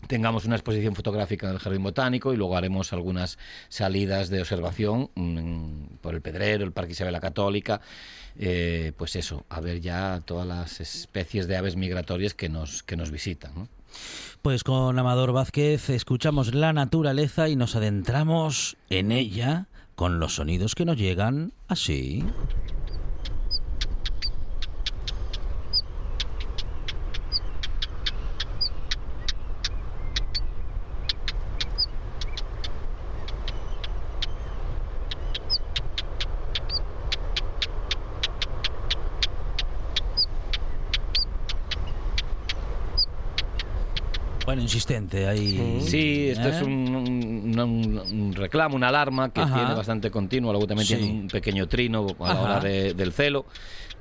tengamos 0.07 0.45
una 0.45 0.57
exposición 0.57 0.95
fotográfica 0.95 1.49
en 1.49 1.55
el 1.55 1.59
Jardín 1.59 1.83
Botánico 1.83 2.33
y 2.33 2.37
luego 2.37 2.57
haremos 2.57 2.93
algunas 2.93 3.39
salidas 3.69 4.29
de 4.29 4.41
observación 4.41 5.11
mm, 5.15 5.97
por 6.01 6.15
el 6.15 6.21
Pedrero, 6.21 6.65
el 6.65 6.73
Parque 6.73 6.93
Isabel 6.93 7.13
la 7.13 7.21
Católica, 7.21 7.81
eh, 8.39 8.93
pues 8.97 9.17
eso, 9.17 9.45
a 9.49 9.61
ver 9.61 9.81
ya 9.81 10.21
todas 10.25 10.47
las 10.47 10.81
especies 10.81 11.47
de 11.47 11.57
aves 11.57 11.77
migratorias 11.77 12.35
que 12.35 12.49
nos, 12.49 12.83
que 12.83 12.97
nos 12.97 13.11
visitan. 13.11 13.69
Pues 14.43 14.65
con 14.65 14.99
Amador 14.99 15.33
Vázquez 15.33 15.89
escuchamos 15.91 16.55
la 16.55 16.73
naturaleza 16.73 17.49
y 17.49 17.57
nos 17.57 17.77
adentramos 17.77 18.77
en 18.91 19.13
ella 19.13 19.67
con 19.95 20.19
los 20.19 20.35
sonidos 20.35 20.75
que 20.75 20.85
nos 20.85 20.99
llegan 20.99 21.53
así. 21.69 22.25
Ahí. 44.79 45.79
Sí, 45.87 46.29
esto 46.31 46.49
¿eh? 46.49 46.51
es 46.57 46.63
un, 46.63 46.73
un- 46.97 47.59
un- 47.61 47.99
un 47.99 48.35
reclamo, 48.35 48.75
una 48.75 48.89
alarma 48.89 49.33
que 49.33 49.41
Ajá. 49.41 49.55
tiene 49.55 49.75
bastante 49.75 50.11
continuo, 50.11 50.51
luego 50.53 50.67
también 50.67 50.87
Sí. 50.89 50.97
tiene 50.97 51.13
un 51.13 51.29
pequeño 51.29 51.69
trino 51.69 52.07
a 52.19 52.35
la 52.35 52.41
hora 52.41 52.61
de- 52.61 52.93
del 52.95 53.13
celo, 53.13 53.47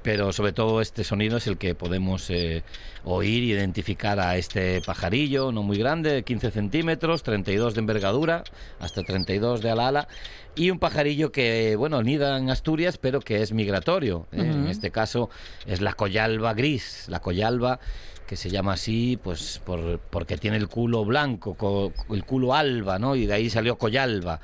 pero 0.02 0.34
sobre 0.34 0.52
todo 0.52 0.82
este 0.82 1.04
sonido 1.04 1.38
es 1.38 1.46
el 1.46 1.58
que 1.58 1.76
podemos 1.76 2.28
eh, 2.32 2.64
oír 3.04 3.44
y 3.44 3.52
identificar 3.52 4.20
a 4.20 4.36
este 4.38 4.82
pajarillo, 4.82 5.52
no 5.52 5.62
muy 5.62 5.78
grande, 5.78 6.24
15 6.24 6.50
centímetros, 6.50 7.22
32 7.22 7.76
de 7.76 7.80
envergadura, 7.82 8.44
hasta 8.80 9.04
32 9.04 9.62
de 9.62 9.70
ala 9.70 9.88
ala, 9.90 10.08
y 10.56 10.72
un 10.72 10.80
pajarillo 10.80 11.32
que, 11.32 11.76
bueno, 11.76 12.02
nida 12.02 12.38
en 12.38 12.50
Asturias, 12.50 12.98
pero 12.98 13.20
que 13.20 13.42
es 13.44 13.54
migratorio. 13.54 14.26
eh, 14.32 14.40
En 14.42 14.68
este 14.68 14.90
caso 14.92 15.30
es 15.68 15.82
la 15.82 15.94
collalba 15.94 16.54
gris, 16.56 17.06
la 17.10 17.20
collalba 17.20 17.80
que 18.28 18.36
se 18.36 18.50
llama 18.50 18.74
así 18.74 19.18
pues 19.22 19.62
por, 19.66 20.00
porque 20.00 20.38
tiene 20.38 20.58
el 20.58 20.68
culo 20.68 21.06
blanco, 21.06 21.56
co- 21.56 21.92
el 22.10 22.24
culo 22.26 22.54
alba, 22.54 23.00
¿no? 23.00 23.16
Y 23.16 23.26
de 23.26 23.34
ahí 23.34 23.50
salió 23.50 23.78
Collalba. 23.78 24.40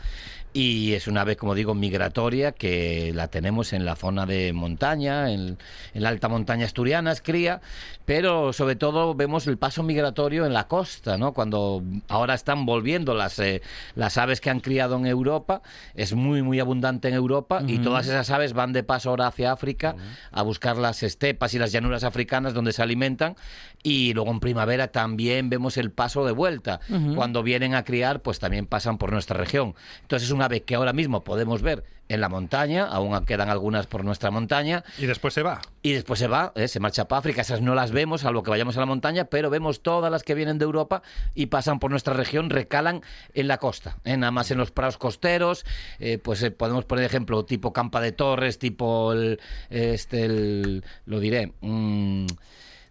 Y 0.51 0.93
es 0.93 1.07
una 1.07 1.21
ave, 1.21 1.35
como 1.35 1.53
digo, 1.53 1.75
migratoria 1.75 2.51
que 2.51 3.11
la 3.13 3.27
tenemos 3.27 3.73
en 3.73 3.85
la 3.85 3.95
zona 3.95 4.25
de 4.25 4.51
montaña, 4.53 5.31
en, 5.31 5.57
en 5.93 6.03
la 6.03 6.09
alta 6.09 6.27
montaña 6.27 6.65
asturiana, 6.65 7.11
es 7.11 7.21
cría, 7.21 7.61
pero 8.05 8.53
sobre 8.53 8.75
todo 8.75 9.13
vemos 9.13 9.45
el 9.45 9.59
paso 9.59 9.83
migratorio 9.83 10.47
en 10.47 10.53
la 10.53 10.67
costa, 10.67 11.17
¿no? 11.17 11.33
Cuando 11.33 11.83
ahora 12.07 12.33
están 12.33 12.65
volviendo 12.65 13.13
las, 13.13 13.37
eh, 13.37 13.61
las 13.93 14.17
aves 14.17 14.41
que 14.41 14.49
han 14.49 14.59
criado 14.59 14.97
en 14.97 15.05
Europa, 15.05 15.61
es 15.93 16.13
muy, 16.13 16.41
muy 16.41 16.59
abundante 16.59 17.07
en 17.09 17.13
Europa 17.13 17.61
y 17.67 17.77
todas 17.79 18.07
esas 18.07 18.31
aves 18.31 18.53
van 18.53 18.73
de 18.73 18.81
paso 18.81 19.11
ahora 19.11 19.27
hacia 19.27 19.51
África 19.51 19.95
a 20.31 20.41
buscar 20.41 20.77
las 20.77 21.03
estepas 21.03 21.53
y 21.53 21.59
las 21.59 21.71
llanuras 21.71 22.03
africanas 22.03 22.55
donde 22.55 22.73
se 22.73 22.81
alimentan 22.81 23.35
y 23.83 24.13
luego 24.13 24.31
en 24.31 24.39
primavera 24.39 24.87
también 24.87 25.49
vemos 25.49 25.77
el 25.77 25.91
paso 25.91 26.25
de 26.25 26.31
vuelta. 26.31 26.79
Cuando 27.15 27.43
vienen 27.43 27.75
a 27.75 27.83
criar, 27.83 28.21
pues 28.21 28.39
también 28.39 28.65
pasan 28.65 28.97
por 28.97 29.11
nuestra 29.11 29.37
región. 29.37 29.75
Entonces 30.01 30.29
es 30.29 30.33
una 30.39 30.45
ave 30.45 30.63
que 30.63 30.75
ahora 30.75 30.93
mismo 30.93 31.23
podemos 31.23 31.61
ver 31.61 31.83
en 32.07 32.21
la 32.21 32.29
montaña, 32.29 32.85
aún 32.85 33.25
quedan 33.25 33.49
algunas 33.49 33.85
por 33.85 34.05
nuestra 34.05 34.31
montaña. 34.31 34.85
Y 34.97 35.05
después 35.05 35.33
se 35.33 35.43
va. 35.43 35.61
Y 35.83 35.91
después 35.91 36.17
se 36.17 36.27
va, 36.27 36.53
¿eh? 36.55 36.69
se 36.69 36.79
marcha 36.79 37.07
para 37.07 37.19
África. 37.19 37.41
Esas 37.41 37.61
no 37.61 37.75
las 37.75 37.91
vemos, 37.91 38.21
salvo 38.21 38.41
que 38.41 38.49
vayamos 38.49 38.77
a 38.77 38.79
la 38.79 38.85
montaña, 38.85 39.25
pero 39.25 39.49
vemos 39.49 39.81
todas 39.83 40.09
las 40.09 40.23
que 40.23 40.33
vienen 40.33 40.57
de 40.57 40.65
Europa 40.65 41.03
y 41.35 41.47
pasan 41.47 41.79
por 41.79 41.91
nuestra 41.91 42.13
región, 42.13 42.49
recalan 42.49 43.01
en 43.33 43.47
la 43.47 43.57
costa. 43.57 43.97
¿eh? 44.05 44.15
Nada 44.15 44.31
más 44.31 44.49
en 44.49 44.57
los 44.57 44.71
prados 44.71 44.97
costeros, 44.97 45.65
eh, 45.99 46.17
pues 46.17 46.41
eh, 46.41 46.51
podemos 46.51 46.85
poner 46.85 47.05
ejemplo 47.05 47.45
tipo 47.45 47.73
Campa 47.73 48.01
de 48.01 48.13
Torres, 48.13 48.57
tipo 48.57 49.11
el, 49.11 49.39
este, 49.69 50.23
el, 50.23 50.83
lo 51.05 51.19
diré, 51.19 51.53
mm, 51.61 52.25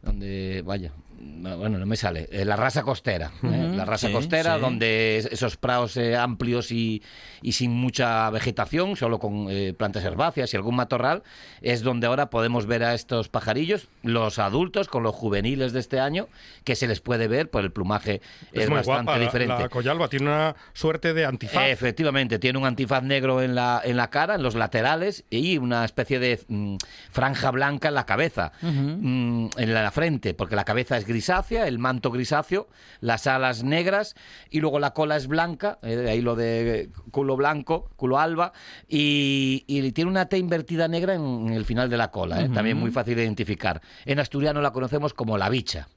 donde, 0.03 0.63
vaya, 0.65 0.93
bueno, 1.21 1.79
no 1.79 1.87
me 1.87 1.97
sale, 1.97 2.29
eh, 2.31 2.45
la 2.45 2.57
raza 2.57 2.83
costera, 2.83 3.31
¿eh? 3.43 3.73
la 3.75 3.85
raza 3.85 4.07
sí, 4.09 4.13
costera, 4.13 4.55
sí. 4.57 4.61
donde 4.61 5.19
es- 5.19 5.27
esos 5.27 5.57
prados 5.57 5.97
eh, 5.97 6.17
amplios 6.17 6.71
y, 6.71 7.03
y 7.43 7.53
sin 7.53 7.73
mucha 7.73 8.31
vegetación, 8.31 8.95
solo 8.97 9.19
con 9.19 9.47
eh, 9.51 9.73
plantas 9.77 10.05
herbáceas 10.05 10.53
y 10.53 10.57
algún 10.57 10.77
matorral, 10.77 11.23
es 11.61 11.83
donde 11.83 12.07
ahora 12.07 12.31
podemos 12.31 12.67
ver 12.67 12.85
a 12.85 12.95
estos 12.95 13.29
pajarillos, 13.29 13.89
los 14.03 14.39
adultos 14.39 14.89
con 14.89 15.03
los 15.03 15.15
juveniles 15.15 15.73
de 15.73 15.81
este 15.81 15.99
año, 16.01 16.29
que 16.65 16.77
se 16.77 16.87
les 16.87 17.01
puede 17.01 17.27
ver, 17.29 17.51
por 17.51 17.65
el 17.65 17.73
plumaje 17.73 18.21
es, 18.53 18.65
Es, 18.65 18.69
muy 18.69 18.77
bastante 18.77 19.03
guapa. 19.05 19.19
la- 19.19 19.25
diferente. 19.25 19.63
La, 19.63 19.69
Coyalba 19.69 20.09
tiene 20.09 20.27
una 20.27 20.55
suerte 20.73 21.15
de 21.15 21.25
antifaz. 21.25 21.69
Efectivamente, 21.69 22.39
tiene 22.39 22.59
un 22.59 22.67
antifaz 22.67 23.03
negro 23.03 23.43
en 23.43 23.55
la, 23.55 23.81
en 23.85 23.97
la 23.97 24.11
cara, 24.11 24.37
en 24.37 24.43
los 24.43 24.55
laterales, 24.55 25.25
y 25.31 25.59
una 25.59 25.85
especie 25.85 26.19
de 26.19 26.39
mm, 26.49 26.77
franja 27.11 27.51
blanca 27.51 27.89
en 27.89 27.95
la 27.95 28.07
cabeza, 28.07 28.53
mm, 28.63 29.49
en 29.57 29.75
la 29.75 29.91
frente, 29.91 30.35
porque 30.35 30.55
la 30.57 30.65
cabeza 30.65 30.97
es 30.97 31.08
grisácea, 31.09 31.67
el 31.67 31.81
manto 31.81 32.13
grisáceo, 32.13 32.69
las 33.01 33.27
alas 33.27 33.65
negras, 33.65 34.15
y 34.51 34.61
luego 34.61 34.79
la 34.79 34.93
cola 34.93 35.17
es 35.17 35.27
blanca, 35.27 35.81
eh, 35.83 35.97
de 35.97 36.11
ahí 36.11 36.21
lo 36.21 36.37
de 36.37 36.91
culo 37.11 37.37
blanco, 37.37 37.91
culo 37.97 38.21
alba, 38.21 38.53
y, 38.87 39.65
y 39.67 39.91
tiene 39.91 40.11
una 40.11 40.27
T 40.27 40.39
invertida 40.39 40.87
negra 40.87 41.15
en, 41.15 41.49
en 41.49 41.53
el 41.55 41.65
final 41.65 41.91
de 41.91 41.97
la 41.97 42.13
cola, 42.13 42.43
eh, 42.43 42.49
también 42.49 42.77
muy 42.77 42.93
fácil 42.93 43.17
de 43.17 43.25
identificar. 43.25 43.83
En 44.05 44.21
asturiano 44.21 44.61
la 44.61 44.71
conocemos 44.71 45.13
como 45.15 45.37
la 45.37 45.49
bicha. 45.49 45.89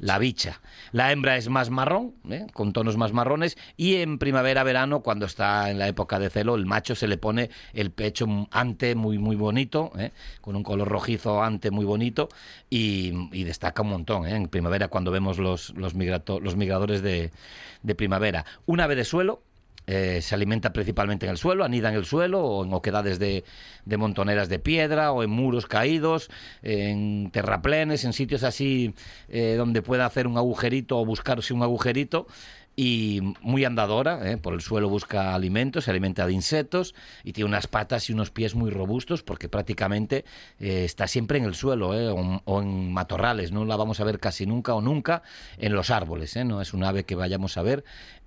La 0.00 0.18
bicha. 0.18 0.60
La 0.92 1.12
hembra 1.12 1.36
es 1.36 1.48
más 1.48 1.70
marrón, 1.70 2.14
¿eh? 2.28 2.46
con 2.52 2.72
tonos 2.72 2.96
más 2.96 3.12
marrones, 3.12 3.56
y 3.76 3.96
en 3.96 4.18
primavera-verano, 4.18 5.00
cuando 5.00 5.26
está 5.26 5.70
en 5.70 5.78
la 5.78 5.88
época 5.88 6.18
de 6.18 6.30
celo, 6.30 6.54
el 6.54 6.66
macho 6.66 6.94
se 6.94 7.08
le 7.08 7.18
pone 7.18 7.50
el 7.72 7.90
pecho 7.90 8.26
ante 8.50 8.94
muy 8.94 9.18
muy 9.18 9.36
bonito, 9.36 9.92
¿eh? 9.98 10.12
con 10.40 10.56
un 10.56 10.62
color 10.62 10.88
rojizo 10.88 11.42
ante 11.42 11.70
muy 11.70 11.84
bonito, 11.84 12.28
y, 12.68 13.10
destaca 13.44 13.82
un 13.82 13.88
montón 13.88 14.26
¿eh? 14.26 14.36
en 14.36 14.48
primavera 14.48 14.88
cuando 14.88 15.10
vemos 15.10 15.38
los, 15.38 15.70
los, 15.70 15.94
los 15.94 16.56
migradores 16.56 17.02
de, 17.02 17.30
de 17.82 17.94
primavera. 17.94 18.44
Un 18.66 18.80
ave 18.80 18.94
de 18.94 19.04
suelo, 19.04 19.42
eh, 19.86 20.20
se 20.22 20.34
alimenta 20.34 20.72
principalmente 20.72 21.26
en 21.26 21.30
el 21.32 21.38
suelo, 21.38 21.64
anida 21.64 21.88
en 21.88 21.96
el 21.96 22.04
suelo 22.04 22.40
o 22.44 22.64
en 22.64 22.72
oquedades 22.72 23.18
de, 23.18 23.44
de 23.84 23.96
montoneras 23.96 24.48
de 24.48 24.58
piedra 24.58 25.12
o 25.12 25.22
en 25.22 25.30
muros 25.30 25.66
caídos, 25.66 26.30
en 26.62 27.30
terraplenes, 27.32 28.04
en 28.04 28.12
sitios 28.12 28.42
así 28.42 28.94
eh, 29.28 29.54
donde 29.56 29.82
pueda 29.82 30.06
hacer 30.06 30.26
un 30.26 30.36
agujerito 30.36 30.98
o 30.98 31.04
buscarse 31.04 31.54
un 31.54 31.62
agujerito 31.62 32.26
y 32.76 33.20
muy 33.42 33.64
andadora, 33.64 34.30
¿eh? 34.30 34.38
por 34.38 34.54
el 34.54 34.60
suelo 34.60 34.88
busca 34.88 35.34
alimentos, 35.34 35.84
se 35.84 35.90
alimenta 35.90 36.26
de 36.26 36.32
insectos 36.32 36.94
y 37.24 37.32
tiene 37.32 37.48
unas 37.48 37.66
patas 37.66 38.08
y 38.08 38.12
unos 38.12 38.30
pies 38.30 38.54
muy 38.54 38.70
robustos 38.70 39.22
porque 39.22 39.48
prácticamente 39.48 40.24
está 40.60 41.06
siempre 41.06 41.38
en 41.38 41.44
el 41.44 41.54
suelo 41.54 41.94
¿eh? 41.94 42.08
o, 42.08 42.40
o 42.44 42.62
en 42.62 42.92
matorrales, 42.92 43.52
no 43.52 43.64
la 43.64 43.76
vamos 43.76 44.00
a 44.00 44.04
ver 44.04 44.18
casi 44.18 44.46
nunca 44.46 44.72
o 44.74 44.80
nunca 44.80 45.22
en 45.58 45.74
los 45.74 45.90
árboles, 45.90 46.36
no 46.36 46.62
es 46.62 46.72
un 46.72 46.84
ave 46.84 47.04
que 47.04 47.16
vayamos 47.16 47.58
a 47.58 47.62
ver 47.62 47.84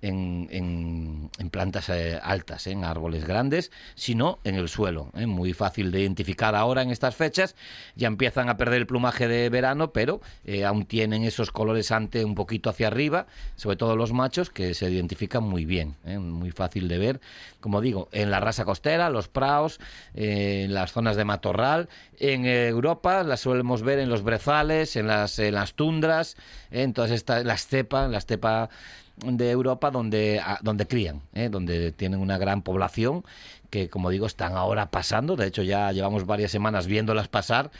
en, 0.08 0.48
en- 0.50 1.50
plantas 1.50 1.88
eh, 1.88 2.18
altas, 2.22 2.66
¿eh? 2.66 2.72
en 2.72 2.84
árboles 2.84 3.24
grandes, 3.26 3.70
sino 3.94 4.38
en 4.44 4.56
el 4.56 4.68
suelo, 4.68 5.10
¿eh? 5.14 5.26
muy 5.26 5.52
fácil 5.52 5.92
de 5.92 6.00
identificar 6.00 6.54
ahora 6.56 6.82
en 6.82 6.90
estas 6.90 7.14
fechas, 7.14 7.54
ya 7.94 8.08
empiezan 8.08 8.48
a 8.48 8.56
perder 8.56 8.80
el 8.80 8.86
plumaje 8.86 9.28
de 9.28 9.48
verano, 9.50 9.92
pero 9.92 10.20
aún 10.66 10.86
tienen 10.86 11.22
esos 11.22 11.52
colores 11.52 11.92
ante 11.92 12.24
un 12.24 12.34
poquito 12.34 12.70
hacia 12.70 12.88
arriba, 12.88 13.26
sobre 13.56 13.76
todo 13.76 13.94
los 13.94 14.12
machos, 14.12 14.50
que 14.50 14.74
se 14.74 14.90
identifican 14.90 15.44
muy 15.44 15.64
bien, 15.64 15.94
muy 16.04 16.50
fácil 16.50 16.88
de 16.88 16.98
ver, 16.98 17.20
como 17.60 17.80
digo, 17.80 18.08
en 18.12 18.30
la 18.30 18.40
raza 18.40 18.64
costera, 18.64 19.10
los 19.10 19.28
praos, 19.28 19.78
en 20.14 20.74
las 20.74 20.92
zonas 20.92 21.16
de 21.16 21.24
matorral, 21.24 21.88
en 22.18 22.46
Europa 22.46 23.22
las 23.22 23.40
solemos 23.40 23.82
ver 23.82 23.98
en 24.00 24.08
los 24.08 24.22
brezales, 24.22 24.96
en 24.96 25.06
las, 25.06 25.38
en 25.38 25.54
las 25.54 25.74
tundras, 25.74 26.36
en 26.70 26.92
todas 26.92 27.10
estas, 27.10 27.44
la 27.44 27.54
estepa, 27.54 28.08
la 28.08 28.18
estepa 28.18 28.70
de 29.16 29.50
Europa 29.50 29.90
donde, 29.90 30.40
donde 30.62 30.86
crían, 30.86 31.22
¿eh? 31.34 31.48
donde 31.48 31.92
tienen 31.92 32.20
una 32.20 32.38
gran 32.38 32.62
población 32.62 33.24
que, 33.70 33.88
como 33.88 34.10
digo, 34.10 34.26
están 34.26 34.56
ahora 34.56 34.90
pasando. 34.90 35.36
De 35.36 35.46
hecho, 35.46 35.62
ya 35.62 35.90
llevamos 35.92 36.26
varias 36.26 36.50
semanas 36.50 36.86
viéndolas 36.86 37.28
pasar 37.28 37.70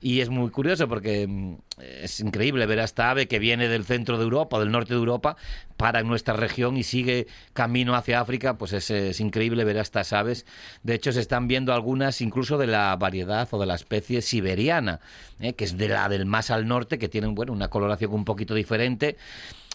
y 0.00 0.20
es 0.20 0.28
muy 0.28 0.50
curioso 0.50 0.88
porque 0.88 1.26
mm, 1.26 1.54
es 2.02 2.20
increíble 2.20 2.66
ver 2.66 2.80
a 2.80 2.84
esta 2.84 3.10
ave 3.10 3.26
que 3.26 3.38
viene 3.38 3.68
del 3.68 3.84
centro 3.84 4.18
de 4.18 4.24
Europa, 4.24 4.58
del 4.58 4.70
norte 4.70 4.94
de 4.94 4.98
Europa, 4.98 5.36
para 5.76 6.00
en 6.00 6.08
nuestra 6.08 6.34
región 6.34 6.76
y 6.76 6.82
sigue 6.82 7.26
camino 7.52 7.94
hacia 7.94 8.20
África. 8.20 8.58
Pues 8.58 8.72
es, 8.72 8.90
es 8.90 9.20
increíble 9.20 9.64
ver 9.64 9.78
a 9.78 9.82
estas 9.82 10.12
aves. 10.12 10.44
De 10.82 10.94
hecho, 10.94 11.12
se 11.12 11.20
están 11.20 11.48
viendo 11.48 11.72
algunas 11.72 12.20
incluso 12.20 12.58
de 12.58 12.66
la 12.66 12.94
variedad 12.96 13.48
o 13.52 13.58
de 13.58 13.66
la 13.66 13.76
especie 13.76 14.22
siberiana, 14.22 15.00
¿eh? 15.40 15.54
que 15.54 15.64
es 15.64 15.78
de 15.78 15.88
la 15.88 16.08
del 16.08 16.26
más 16.26 16.50
al 16.50 16.66
norte, 16.66 16.98
que 16.98 17.08
tienen 17.08 17.34
bueno, 17.34 17.52
una 17.52 17.68
coloración 17.68 18.12
un 18.12 18.24
poquito 18.24 18.54
diferente. 18.54 19.16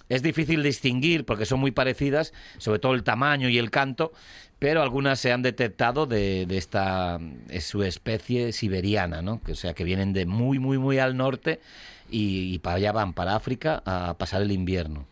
Es 0.10 0.24
difícil 0.24 0.64
distinguir 0.64 1.24
porque 1.24 1.46
son 1.46 1.60
muy 1.60 1.72
parecidas, 1.72 2.34
sobre 2.58 2.80
todo 2.80 2.94
el 2.94 3.04
tamaño 3.04 3.48
y 3.48 3.60
el 3.60 3.70
canto, 3.70 4.12
pero 4.58 4.82
algunas 4.82 5.20
se 5.20 5.32
han 5.32 5.42
detectado 5.42 6.06
de, 6.06 6.46
de 6.46 6.58
esta 6.58 7.20
es 7.50 7.66
su 7.66 7.84
especie 7.84 8.52
siberiana, 8.52 9.22
¿no? 9.22 9.42
Que, 9.42 9.54
o 9.54 9.56
sea, 9.56 9.74
que 9.74 9.84
vienen 9.84 10.12
de 10.12 10.26
muy, 10.26 10.60
muy, 10.60 10.78
muy 10.78 11.00
al 11.00 11.16
norte 11.16 11.60
y, 12.10 12.54
y 12.54 12.60
para 12.60 12.78
allá 12.78 12.92
van, 12.92 13.14
para 13.14 13.36
África, 13.36 13.82
a 13.86 14.16
pasar 14.18 14.42
el 14.42 14.52
invierno. 14.52 15.06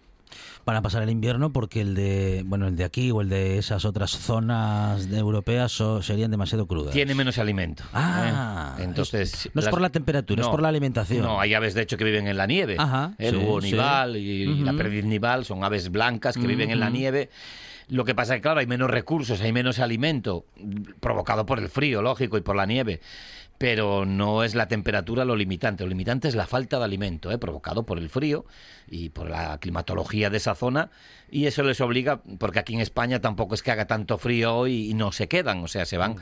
Para 0.66 0.82
pasar 0.82 1.04
el 1.04 1.10
invierno 1.10 1.52
porque 1.52 1.82
el 1.82 1.96
de 1.96 2.44
bueno 2.46 2.68
el 2.68 2.76
de 2.76 2.84
aquí 2.84 3.12
o 3.12 3.22
el 3.22 3.30
de 3.30 3.58
esas 3.58 3.86
otras 3.86 4.12
zonas 4.12 5.10
de 5.10 5.18
europeas 5.20 5.72
so- 5.72 6.02
serían 6.02 6.32
demasiado 6.32 6.68
crudas. 6.68 6.94
Tiene 6.94 7.16
menos 7.16 7.38
alimento. 7.38 7.84
Ah, 7.94 8.76
¿eh? 8.80 8.84
entonces 8.84 9.46
es- 9.46 9.52
no 9.56 9.62
es 9.62 9.68
por 9.70 9.82
la 9.82 9.90
temperatura, 9.90 10.42
es 10.42 10.48
por 10.50 10.62
la 10.62 10.68
alimentación. 10.70 11.22
No, 11.24 11.40
hay 11.40 11.54
aves 11.54 11.74
de 11.74 11.82
hecho 11.84 11.98
que 11.98 12.04
viven 12.04 12.28
en 12.28 12.38
la 12.38 12.46
nieve. 12.48 12.76
Ajá, 12.78 13.14
el 13.18 13.36
sí, 13.40 13.46
búho 13.46 13.62
sí. 13.62 13.72
nival 13.72 14.18
y, 14.18 14.46
la 14.64 14.74
perdiz 14.74 15.06
nival 15.06 15.46
son 15.46 15.64
aves 15.64 15.90
blancas 15.92 16.36
que 16.38 16.48
viven 16.48 16.72
en 16.72 16.80
la 16.80 16.90
nieve. 16.90 17.30
Lo 17.90 18.04
que 18.04 18.14
pasa 18.14 18.34
es 18.36 18.40
que, 18.40 18.42
claro, 18.42 18.60
hay 18.60 18.68
menos 18.68 18.90
recursos, 18.90 19.40
hay 19.40 19.54
menos 19.54 19.80
alimento, 19.80 20.44
provocado 21.00 21.46
por 21.46 21.60
el 21.60 21.70
frío, 21.70 22.02
lógico, 22.02 22.38
y 22.38 22.42
por 22.42 22.56
la 22.58 22.66
nieve. 22.66 23.00
Pero 23.58 24.06
no 24.06 24.44
es 24.44 24.56
la 24.56 24.68
temperatura 24.68 25.26
lo 25.26 25.36
limitante. 25.36 25.84
Lo 25.84 25.90
limitante 25.90 26.28
es 26.28 26.36
la 26.36 26.46
falta 26.46 26.78
de 26.78 26.86
alimento, 26.86 27.32
¿eh? 27.32 27.38
provocado 27.38 27.84
por 27.84 27.98
el 27.98 28.10
frío 28.10 28.46
y 28.90 29.10
por 29.10 29.30
la 29.30 29.58
climatología 29.58 30.30
de 30.30 30.38
esa 30.38 30.56
zona. 30.56 30.92
Y 31.30 31.46
eso 31.46 31.64
les 31.64 31.82
obliga, 31.82 32.22
porque 32.38 32.60
aquí 32.60 32.74
en 32.74 32.82
España 32.82 33.20
tampoco 33.20 33.56
es 33.56 33.62
que 33.62 33.72
haga 33.72 33.86
tanto 33.86 34.18
frío 34.18 34.56
hoy 34.56 34.90
y 34.90 34.94
no 34.94 35.12
se 35.12 35.28
quedan, 35.28 35.64
o 35.64 35.68
sea, 35.68 35.86
se 35.86 35.98
van 35.98 36.18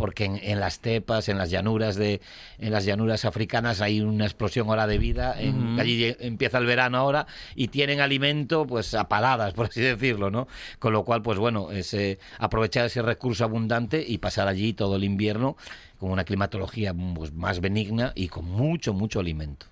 porque 0.00 0.24
en, 0.24 0.40
en 0.42 0.60
las 0.60 0.80
tepas, 0.80 1.28
en 1.28 1.36
las 1.36 1.50
llanuras 1.50 1.94
de, 1.94 2.22
en 2.58 2.72
las 2.72 2.86
llanuras 2.86 3.26
africanas 3.26 3.82
hay 3.82 4.00
una 4.00 4.24
explosión 4.24 4.68
ahora 4.68 4.86
de 4.86 4.96
vida. 4.96 5.38
En, 5.38 5.72
Ujú. 5.74 5.80
Allí 5.80 6.16
empieza 6.20 6.56
el 6.56 6.64
verano 6.64 6.96
ahora 6.96 7.26
y 7.54 7.68
tienen 7.68 8.00
alimento, 8.00 8.66
pues 8.66 8.94
a 8.94 9.08
paladas, 9.08 9.52
por 9.54 9.66
así 9.66 9.82
decirlo, 9.82 10.30
¿no? 10.30 10.48
Con 10.78 10.94
lo 10.94 11.04
cual, 11.04 11.20
pues 11.20 11.38
bueno, 11.38 11.70
es 11.70 11.92
eh, 11.92 12.18
aprovechar 12.38 12.86
ese 12.86 13.02
recurso 13.02 13.44
abundante 13.44 14.02
y 14.06 14.16
pasar 14.16 14.48
allí 14.48 14.72
todo 14.72 14.96
el 14.96 15.04
invierno 15.04 15.58
con 16.00 16.10
una 16.10 16.24
climatología 16.24 16.94
pues, 17.14 17.32
más 17.32 17.60
benigna 17.60 18.12
y 18.16 18.28
con 18.28 18.46
mucho, 18.46 18.94
mucho 18.94 19.20
alimento. 19.20 19.66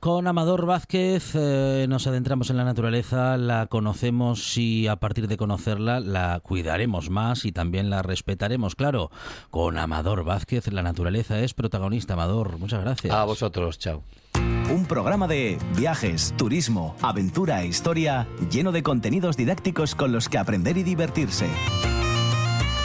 Con 0.00 0.26
Amador 0.26 0.66
Vázquez 0.66 1.34
eh, 1.34 1.86
nos 1.88 2.08
adentramos 2.08 2.50
en 2.50 2.56
la 2.56 2.64
naturaleza, 2.64 3.36
la 3.36 3.66
conocemos 3.66 4.58
y 4.58 4.88
a 4.88 4.96
partir 4.96 5.28
de 5.28 5.36
conocerla 5.36 6.00
la 6.00 6.40
cuidaremos 6.40 7.10
más 7.10 7.44
y 7.44 7.52
también 7.52 7.88
la 7.88 8.02
respetaremos. 8.02 8.74
Claro, 8.74 9.12
con 9.50 9.78
Amador 9.78 10.24
Vázquez 10.24 10.72
la 10.72 10.82
naturaleza 10.82 11.38
es 11.38 11.54
protagonista. 11.54 12.14
Amador, 12.14 12.58
muchas 12.58 12.80
gracias. 12.82 13.14
A 13.14 13.24
vosotros, 13.24 13.78
chao. 13.78 14.02
Un 14.72 14.86
programa 14.86 15.28
de 15.28 15.58
viajes, 15.76 16.34
turismo, 16.36 16.96
aventura 17.02 17.62
e 17.62 17.66
historia 17.66 18.26
lleno 18.50 18.72
de 18.72 18.82
contenidos 18.82 19.36
didácticos 19.36 19.94
con 19.94 20.10
los 20.10 20.28
que 20.28 20.38
aprender 20.38 20.76
y 20.78 20.82
divertirse. 20.82 21.46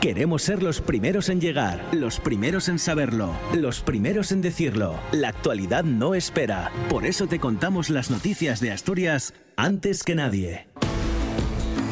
Queremos 0.00 0.42
ser 0.42 0.62
los 0.62 0.80
primeros 0.80 1.28
en 1.28 1.40
llegar, 1.40 1.84
los 1.92 2.20
primeros 2.20 2.68
en 2.68 2.78
saberlo, 2.78 3.32
los 3.52 3.80
primeros 3.80 4.30
en 4.30 4.40
decirlo. 4.40 4.94
La 5.10 5.30
actualidad 5.30 5.82
no 5.82 6.14
espera. 6.14 6.70
Por 6.88 7.04
eso 7.04 7.26
te 7.26 7.40
contamos 7.40 7.90
las 7.90 8.08
noticias 8.08 8.60
de 8.60 8.70
Asturias 8.70 9.34
antes 9.56 10.04
que 10.04 10.14
nadie. 10.14 10.68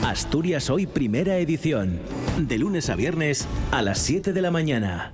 Asturias 0.04 0.70
Hoy 0.70 0.86
Primera 0.86 1.38
Edición. 1.38 1.98
De 2.38 2.58
lunes 2.58 2.90
a 2.90 2.94
viernes 2.94 3.48
a 3.72 3.82
las 3.82 3.98
7 3.98 4.32
de 4.32 4.40
la 4.40 4.52
mañana. 4.52 5.12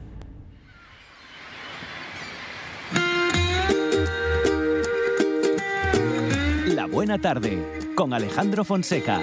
La 6.67 6.85
Buena 6.85 7.19
Tarde 7.19 7.57
con 7.95 8.13
Alejandro 8.13 8.67
Fonseca. 8.67 9.23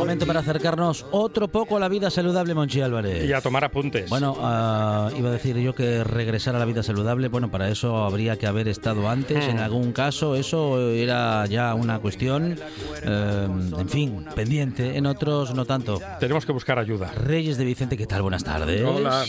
Momento 0.00 0.26
para 0.26 0.40
acercarnos 0.40 1.04
otro 1.10 1.48
poco 1.48 1.76
a 1.76 1.80
la 1.80 1.86
vida 1.86 2.08
saludable, 2.08 2.54
Monchi 2.54 2.80
Álvarez. 2.80 3.28
Y 3.28 3.34
a 3.34 3.42
tomar 3.42 3.64
apuntes. 3.64 4.08
Bueno, 4.08 4.32
uh, 4.32 5.14
iba 5.14 5.28
a 5.28 5.32
decir 5.32 5.58
yo 5.58 5.74
que 5.74 6.02
regresar 6.04 6.56
a 6.56 6.58
la 6.58 6.64
vida 6.64 6.82
saludable, 6.82 7.28
bueno, 7.28 7.50
para 7.50 7.68
eso 7.68 7.98
habría 7.98 8.38
que 8.38 8.46
haber 8.46 8.66
estado 8.66 9.10
antes. 9.10 9.46
En 9.46 9.58
algún 9.58 9.92
caso 9.92 10.36
eso 10.36 10.80
era 10.90 11.44
ya 11.44 11.74
una 11.74 11.98
cuestión, 11.98 12.58
eh, 13.02 13.48
en 13.78 13.88
fin, 13.90 14.24
pendiente. 14.34 14.96
En 14.96 15.04
otros 15.04 15.54
no 15.54 15.66
tanto. 15.66 16.00
Tenemos 16.18 16.46
que 16.46 16.52
buscar 16.52 16.78
ayuda. 16.78 17.12
Reyes 17.12 17.58
de 17.58 17.66
Vicente, 17.66 17.98
¿qué 17.98 18.06
tal? 18.06 18.22
Buenas 18.22 18.42
tardes. 18.42 18.82
Hola. 18.82 19.24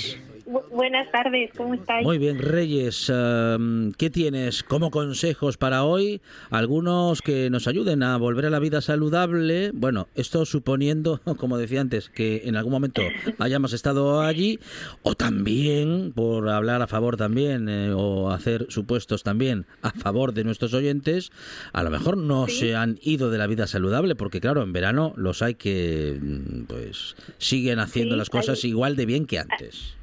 Buenas 0.72 1.10
tardes, 1.12 1.52
¿cómo 1.56 1.74
estáis? 1.76 2.06
Muy 2.06 2.18
bien, 2.18 2.38
Reyes, 2.40 3.10
um, 3.10 3.92
¿qué 3.94 4.10
tienes 4.10 4.64
como 4.64 4.92
consejos 4.92 5.56
para 5.58 5.84
hoy? 5.84 6.20
Algunos 6.50 7.22
que 7.22 7.50
nos 7.50 7.68
ayuden 7.68 8.04
a 8.04 8.18
volver 8.18 8.46
a 8.48 8.50
la 8.50 8.60
vida 8.60 8.82
saludable. 8.82 9.72
Bueno, 9.74 10.10
esto 10.16 10.46
suponiendo, 10.46 11.22
como 11.38 11.58
decía 11.58 11.80
antes, 11.80 12.10
que 12.10 12.42
en 12.46 12.58
algún 12.58 12.74
momento 12.74 13.02
hayamos 13.40 13.72
estado 13.72 14.22
allí, 14.22 14.60
o 15.04 15.16
también, 15.16 16.12
por 16.14 16.50
hablar 16.50 16.82
a 16.82 16.88
favor 16.88 17.16
también, 17.16 17.70
eh, 17.70 17.94
o 17.96 18.32
hacer 18.32 18.66
supuestos 18.70 19.24
también 19.24 19.66
a 19.82 19.92
favor 19.92 20.34
de 20.34 20.44
nuestros 20.44 20.74
oyentes, 20.74 21.32
a 21.72 21.82
lo 21.84 21.92
mejor 21.92 22.18
no 22.18 22.48
Sí. 22.48 22.60
se 22.60 22.76
han 22.76 23.00
ido 23.02 23.30
de 23.30 23.38
la 23.38 23.48
vida 23.48 23.68
saludable, 23.68 24.16
porque 24.16 24.42
claro, 24.42 24.64
en 24.64 24.74
verano 24.74 25.14
los 25.16 25.42
hay 25.42 25.56
que, 25.56 26.20
mm, 26.22 26.64
pues, 26.64 27.16
siguen 27.38 27.80
haciendo 27.80 28.16
Sí, 28.16 28.20
las 28.20 28.30
cosas 28.30 28.64
hay- 28.64 28.72
igual 28.72 28.96
de 28.98 29.06
bien 29.06 29.26
que 29.26 29.40
antes. 29.40 29.96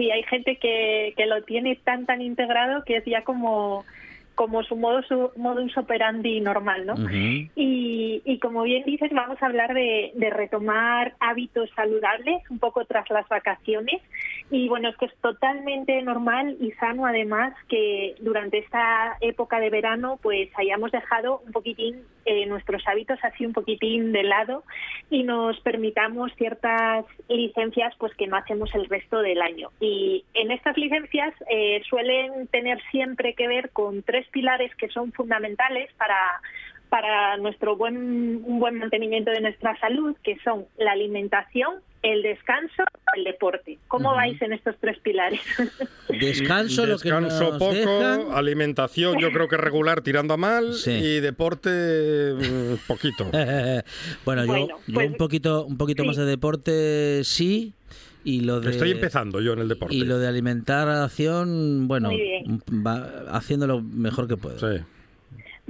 Sí, 0.00 0.10
hay 0.10 0.22
gente 0.22 0.56
que, 0.56 1.12
que 1.14 1.26
lo 1.26 1.42
tiene 1.42 1.76
tan 1.76 2.06
tan 2.06 2.22
integrado 2.22 2.82
que 2.84 2.96
es 2.96 3.04
ya 3.04 3.22
como 3.22 3.84
como 4.34 4.62
su 4.62 4.74
modo 4.74 5.02
su 5.02 5.30
modus 5.36 5.76
operandi 5.76 6.40
normal, 6.40 6.86
¿no? 6.86 6.94
Y, 7.54 8.22
y 8.24 8.38
como 8.38 8.62
bien 8.62 8.84
dices, 8.86 9.10
vamos 9.12 9.36
a 9.42 9.44
hablar 9.44 9.74
de, 9.74 10.12
de 10.14 10.30
retomar 10.30 11.12
hábitos 11.20 11.68
saludables 11.76 12.42
un 12.48 12.58
poco 12.58 12.86
tras 12.86 13.10
las 13.10 13.28
vacaciones. 13.28 14.00
Y 14.50 14.68
bueno, 14.68 14.88
es 14.88 14.96
que 14.96 15.06
es 15.06 15.16
totalmente 15.18 16.02
normal 16.02 16.56
y 16.60 16.72
sano 16.72 17.06
además 17.06 17.54
que 17.68 18.16
durante 18.20 18.58
esta 18.58 19.16
época 19.20 19.60
de 19.60 19.70
verano 19.70 20.18
pues 20.20 20.50
hayamos 20.58 20.90
dejado 20.90 21.40
un 21.46 21.52
poquitín 21.52 22.02
eh, 22.24 22.46
nuestros 22.46 22.82
hábitos 22.88 23.18
así 23.22 23.46
un 23.46 23.52
poquitín 23.52 24.10
de 24.10 24.24
lado 24.24 24.64
y 25.08 25.22
nos 25.22 25.58
permitamos 25.60 26.32
ciertas 26.34 27.04
licencias 27.28 27.94
pues 27.98 28.12
que 28.16 28.26
no 28.26 28.36
hacemos 28.36 28.74
el 28.74 28.86
resto 28.86 29.20
del 29.20 29.40
año. 29.40 29.70
Y 29.78 30.24
en 30.34 30.50
estas 30.50 30.76
licencias 30.76 31.32
eh, 31.48 31.80
suelen 31.88 32.48
tener 32.48 32.82
siempre 32.90 33.34
que 33.34 33.46
ver 33.46 33.70
con 33.70 34.02
tres 34.02 34.26
pilares 34.28 34.74
que 34.74 34.88
son 34.88 35.12
fundamentales 35.12 35.92
para 35.94 36.16
para 36.88 37.36
nuestro 37.36 37.76
buen 37.76 38.42
un 38.44 38.58
buen 38.58 38.78
mantenimiento 38.78 39.30
de 39.30 39.40
nuestra 39.40 39.78
salud, 39.78 40.16
que 40.24 40.36
son 40.40 40.66
la 40.76 40.90
alimentación, 40.90 41.74
el 42.02 42.22
descanso, 42.22 42.82
el 43.16 43.24
deporte. 43.24 43.78
¿Cómo 43.88 44.14
vais 44.14 44.40
en 44.40 44.52
estos 44.52 44.74
tres 44.80 44.98
pilares? 45.00 45.40
Descanso, 46.08 46.86
lo 46.86 46.98
que 46.98 47.10
nos 47.10 47.32
poco, 47.58 47.72
dejan. 47.72 48.32
alimentación 48.32 49.18
yo 49.18 49.30
creo 49.32 49.48
que 49.48 49.56
regular 49.56 50.00
tirando 50.00 50.34
a 50.34 50.36
mal 50.36 50.74
Sí. 50.74 50.92
y 50.92 51.20
deporte 51.20 51.70
mm, 52.34 52.86
poquito. 52.86 53.24
bueno, 54.24 54.44
yo, 54.44 54.52
Bueno, 54.52 54.66
yo 54.68 54.94
pues, 54.94 55.10
un 55.10 55.16
poquito, 55.16 55.64
un 55.66 55.76
poquito 55.76 56.02
sí. 56.02 56.06
más 56.06 56.16
de 56.16 56.24
deporte 56.24 57.22
sí. 57.24 57.74
Y 58.22 58.40
lo 58.40 58.60
de, 58.60 58.70
Estoy 58.70 58.90
empezando 58.90 59.40
yo 59.40 59.54
en 59.54 59.60
el 59.60 59.68
deporte. 59.68 59.94
Y 59.94 60.04
lo 60.04 60.18
de 60.18 60.28
alimentación, 60.28 61.88
bueno, 61.88 62.10
va 62.68 63.24
haciendo 63.30 63.66
lo 63.66 63.80
mejor 63.80 64.28
que 64.28 64.36
puedo. 64.36 64.58
Sí. 64.58 64.82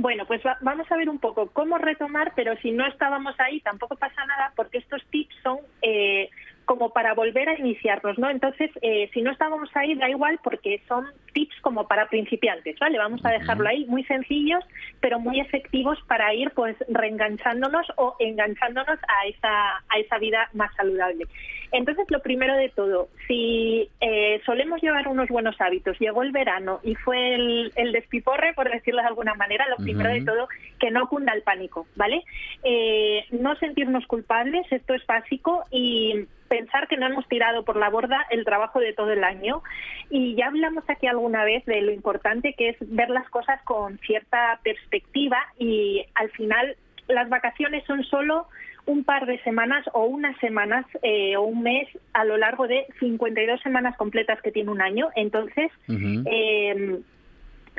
Bueno, 0.00 0.24
pues 0.24 0.40
va- 0.46 0.56
vamos 0.62 0.90
a 0.90 0.96
ver 0.96 1.10
un 1.10 1.18
poco 1.18 1.50
cómo 1.50 1.76
retomar, 1.76 2.32
pero 2.34 2.56
si 2.62 2.70
no 2.70 2.86
estábamos 2.86 3.34
ahí 3.38 3.60
tampoco 3.60 3.96
pasa 3.96 4.24
nada 4.24 4.50
porque 4.56 4.78
estos 4.78 5.02
tips 5.10 5.34
son 5.42 5.58
eh, 5.82 6.30
como 6.64 6.90
para 6.90 7.12
volver 7.12 7.50
a 7.50 7.58
iniciarnos, 7.58 8.16
¿no? 8.18 8.30
Entonces, 8.30 8.70
eh, 8.80 9.10
si 9.12 9.20
no 9.20 9.30
estábamos 9.30 9.68
ahí 9.74 9.94
da 9.96 10.08
igual 10.08 10.38
porque 10.42 10.82
son 10.88 11.06
tips 11.34 11.54
como 11.60 11.86
para 11.86 12.08
principiantes, 12.08 12.78
¿vale? 12.78 12.96
Vamos 12.96 13.20
a 13.26 13.30
dejarlo 13.30 13.68
ahí, 13.68 13.84
muy 13.86 14.02
sencillos, 14.04 14.64
pero 15.00 15.20
muy 15.20 15.38
efectivos 15.38 15.98
para 16.08 16.32
ir 16.32 16.50
pues 16.52 16.76
reenganchándonos 16.88 17.86
o 17.96 18.16
enganchándonos 18.20 18.98
a 19.06 19.26
esa, 19.26 19.76
a 19.88 19.98
esa 19.98 20.16
vida 20.18 20.48
más 20.54 20.74
saludable. 20.76 21.26
Entonces, 21.72 22.06
lo 22.10 22.20
primero 22.20 22.56
de 22.56 22.68
todo, 22.68 23.08
si 23.26 23.88
eh, 24.00 24.40
solemos 24.44 24.80
llevar 24.82 25.08
unos 25.08 25.28
buenos 25.28 25.60
hábitos, 25.60 25.98
llegó 25.98 26.22
el 26.22 26.32
verano 26.32 26.80
y 26.82 26.94
fue 26.96 27.34
el, 27.34 27.72
el 27.76 27.92
despiporre, 27.92 28.54
por 28.54 28.70
decirlo 28.70 29.02
de 29.02 29.08
alguna 29.08 29.34
manera, 29.34 29.68
lo 29.68 29.76
primero 29.76 30.10
de 30.10 30.24
todo, 30.24 30.48
que 30.78 30.90
no 30.90 31.08
cunda 31.08 31.32
el 31.32 31.42
pánico, 31.42 31.86
¿vale? 31.96 32.24
Eh, 32.64 33.24
no 33.30 33.54
sentirnos 33.56 34.06
culpables, 34.06 34.66
esto 34.70 34.94
es 34.94 35.06
básico, 35.06 35.64
y 35.70 36.26
pensar 36.50 36.88
que 36.88 36.96
no 36.96 37.06
hemos 37.06 37.28
tirado 37.28 37.64
por 37.64 37.76
la 37.76 37.88
borda 37.88 38.26
el 38.30 38.44
trabajo 38.44 38.80
de 38.80 38.92
todo 38.92 39.12
el 39.12 39.22
año. 39.22 39.62
Y 40.10 40.34
ya 40.34 40.48
hablamos 40.48 40.82
aquí 40.88 41.06
alguna 41.06 41.44
vez 41.44 41.64
de 41.64 41.80
lo 41.80 41.92
importante 41.92 42.54
que 42.54 42.70
es 42.70 42.76
ver 42.80 43.08
las 43.08 43.28
cosas 43.30 43.62
con 43.62 43.98
cierta 43.98 44.58
perspectiva 44.64 45.38
y 45.58 46.04
al 46.14 46.30
final 46.30 46.76
las 47.06 47.28
vacaciones 47.28 47.84
son 47.86 48.02
solo 48.04 48.48
un 48.90 49.04
par 49.04 49.24
de 49.26 49.38
semanas 49.42 49.84
o 49.92 50.04
unas 50.04 50.36
semanas 50.38 50.84
eh, 51.02 51.36
o 51.36 51.42
un 51.42 51.62
mes 51.62 51.88
a 52.12 52.24
lo 52.24 52.36
largo 52.36 52.66
de 52.66 52.86
52 52.98 53.60
semanas 53.62 53.96
completas 53.96 54.40
que 54.42 54.50
tiene 54.50 54.70
un 54.70 54.82
año. 54.82 55.10
Entonces, 55.14 55.70
eh, 55.88 57.00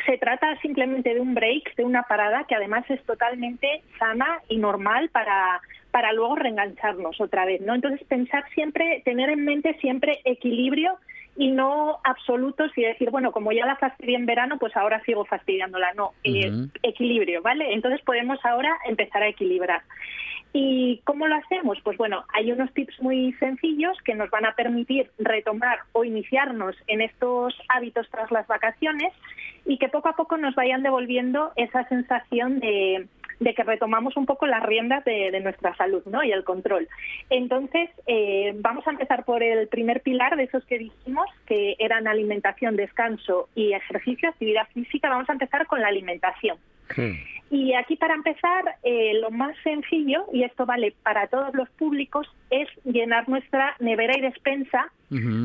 se 0.05 0.17
trata 0.17 0.57
simplemente 0.61 1.13
de 1.13 1.19
un 1.19 1.33
break, 1.33 1.75
de 1.75 1.83
una 1.83 2.03
parada 2.03 2.45
que 2.47 2.55
además 2.55 2.89
es 2.89 3.03
totalmente 3.03 3.83
sana 3.99 4.39
y 4.47 4.57
normal 4.57 5.09
para, 5.09 5.59
para 5.91 6.13
luego 6.13 6.35
reengancharnos 6.35 7.19
otra 7.19 7.45
vez, 7.45 7.61
¿no? 7.61 7.75
Entonces 7.75 8.05
pensar 8.07 8.45
siempre, 8.53 9.01
tener 9.03 9.29
en 9.29 9.43
mente 9.43 9.77
siempre 9.81 10.19
equilibrio 10.23 10.97
y 11.35 11.51
no 11.51 11.99
absolutos 12.03 12.71
y 12.77 12.81
decir, 12.83 13.09
bueno, 13.09 13.31
como 13.31 13.51
ya 13.51 13.65
la 13.65 13.75
fastidié 13.75 14.15
en 14.15 14.25
verano, 14.25 14.57
pues 14.59 14.75
ahora 14.75 15.01
sigo 15.03 15.25
fastidiándola. 15.25 15.93
No, 15.93 16.11
eh, 16.23 16.51
equilibrio, 16.83 17.41
¿vale? 17.41 17.73
Entonces 17.73 18.01
podemos 18.01 18.39
ahora 18.45 18.77
empezar 18.87 19.23
a 19.23 19.27
equilibrar. 19.27 19.81
¿Y 20.53 20.99
cómo 21.05 21.27
lo 21.27 21.35
hacemos? 21.35 21.79
Pues 21.81 21.97
bueno, 21.97 22.25
hay 22.33 22.51
unos 22.51 22.73
tips 22.73 23.01
muy 23.01 23.31
sencillos 23.33 23.97
que 24.03 24.15
nos 24.15 24.29
van 24.29 24.45
a 24.45 24.53
permitir 24.53 25.09
retomar 25.17 25.79
o 25.93 26.03
iniciarnos 26.03 26.75
en 26.87 27.01
estos 27.01 27.57
hábitos 27.69 28.09
tras 28.09 28.29
las 28.31 28.47
vacaciones 28.47 29.13
y 29.65 29.77
que 29.77 29.87
poco 29.87 30.09
a 30.09 30.15
poco 30.15 30.37
nos 30.37 30.53
vayan 30.55 30.83
devolviendo 30.83 31.51
esa 31.55 31.87
sensación 31.87 32.59
de, 32.59 33.07
que 33.39 33.63
retomamos 33.63 34.17
un 34.17 34.25
poco 34.25 34.45
las 34.45 34.63
riendas 34.63 35.05
de, 35.05 35.39
nuestra 35.39 35.73
salud 35.75 36.03
¿no? 36.05 36.21
y 36.23 36.31
el 36.31 36.43
control. 36.43 36.89
Entonces, 37.29 37.89
eh, 38.07 38.53
vamos 38.55 38.85
a 38.87 38.91
empezar 38.91 39.23
por 39.23 39.43
el 39.43 39.69
primer 39.69 40.01
pilar 40.01 40.35
de 40.35 40.43
esos 40.43 40.65
que 40.65 40.79
dijimos, 40.79 41.27
que 41.45 41.75
eran 41.79 42.07
alimentación, 42.07 42.75
descanso 42.75 43.47
y 43.55 43.71
ejercicio, 43.71 44.29
actividad 44.29 44.67
física. 44.73 45.09
Vamos 45.09 45.29
a 45.29 45.33
empezar 45.33 45.65
con 45.67 45.79
la 45.79 45.87
alimentación. 45.87 46.57
Y 47.51 47.73
aquí 47.73 47.97
para 47.97 48.13
empezar, 48.13 48.63
eh, 48.81 49.11
lo 49.19 49.29
más 49.29 49.57
sencillo, 49.61 50.25
y 50.31 50.43
esto 50.43 50.65
vale 50.65 50.95
para 51.03 51.27
todos 51.27 51.53
los 51.53 51.69
públicos, 51.71 52.25
es 52.49 52.69
llenar 52.85 53.27
nuestra 53.27 53.75
nevera 53.79 54.17
y 54.17 54.21
despensa 54.21 54.91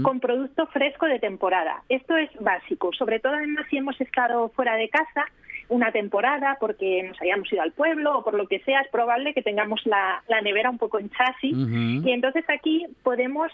con 0.04 0.20
producto 0.20 0.68
fresco 0.68 1.06
de 1.06 1.18
temporada. 1.18 1.82
Esto 1.88 2.16
es 2.16 2.30
básico, 2.38 2.92
sobre 2.92 3.18
todo 3.18 3.34
además 3.34 3.66
si 3.68 3.78
hemos 3.78 4.00
estado 4.00 4.48
fuera 4.50 4.76
de 4.76 4.88
casa 4.88 5.26
una 5.68 5.90
temporada 5.90 6.56
porque 6.60 7.02
nos 7.02 7.20
hayamos 7.20 7.52
ido 7.52 7.62
al 7.62 7.72
pueblo 7.72 8.18
o 8.18 8.22
por 8.22 8.34
lo 8.34 8.46
que 8.46 8.60
sea, 8.60 8.82
es 8.82 8.88
probable 8.92 9.34
que 9.34 9.42
tengamos 9.42 9.84
la, 9.84 10.22
la 10.28 10.40
nevera 10.40 10.70
un 10.70 10.78
poco 10.78 11.00
en 11.00 11.10
chasis. 11.10 11.56
Y 12.06 12.12
entonces 12.12 12.44
aquí 12.48 12.86
podemos 13.02 13.50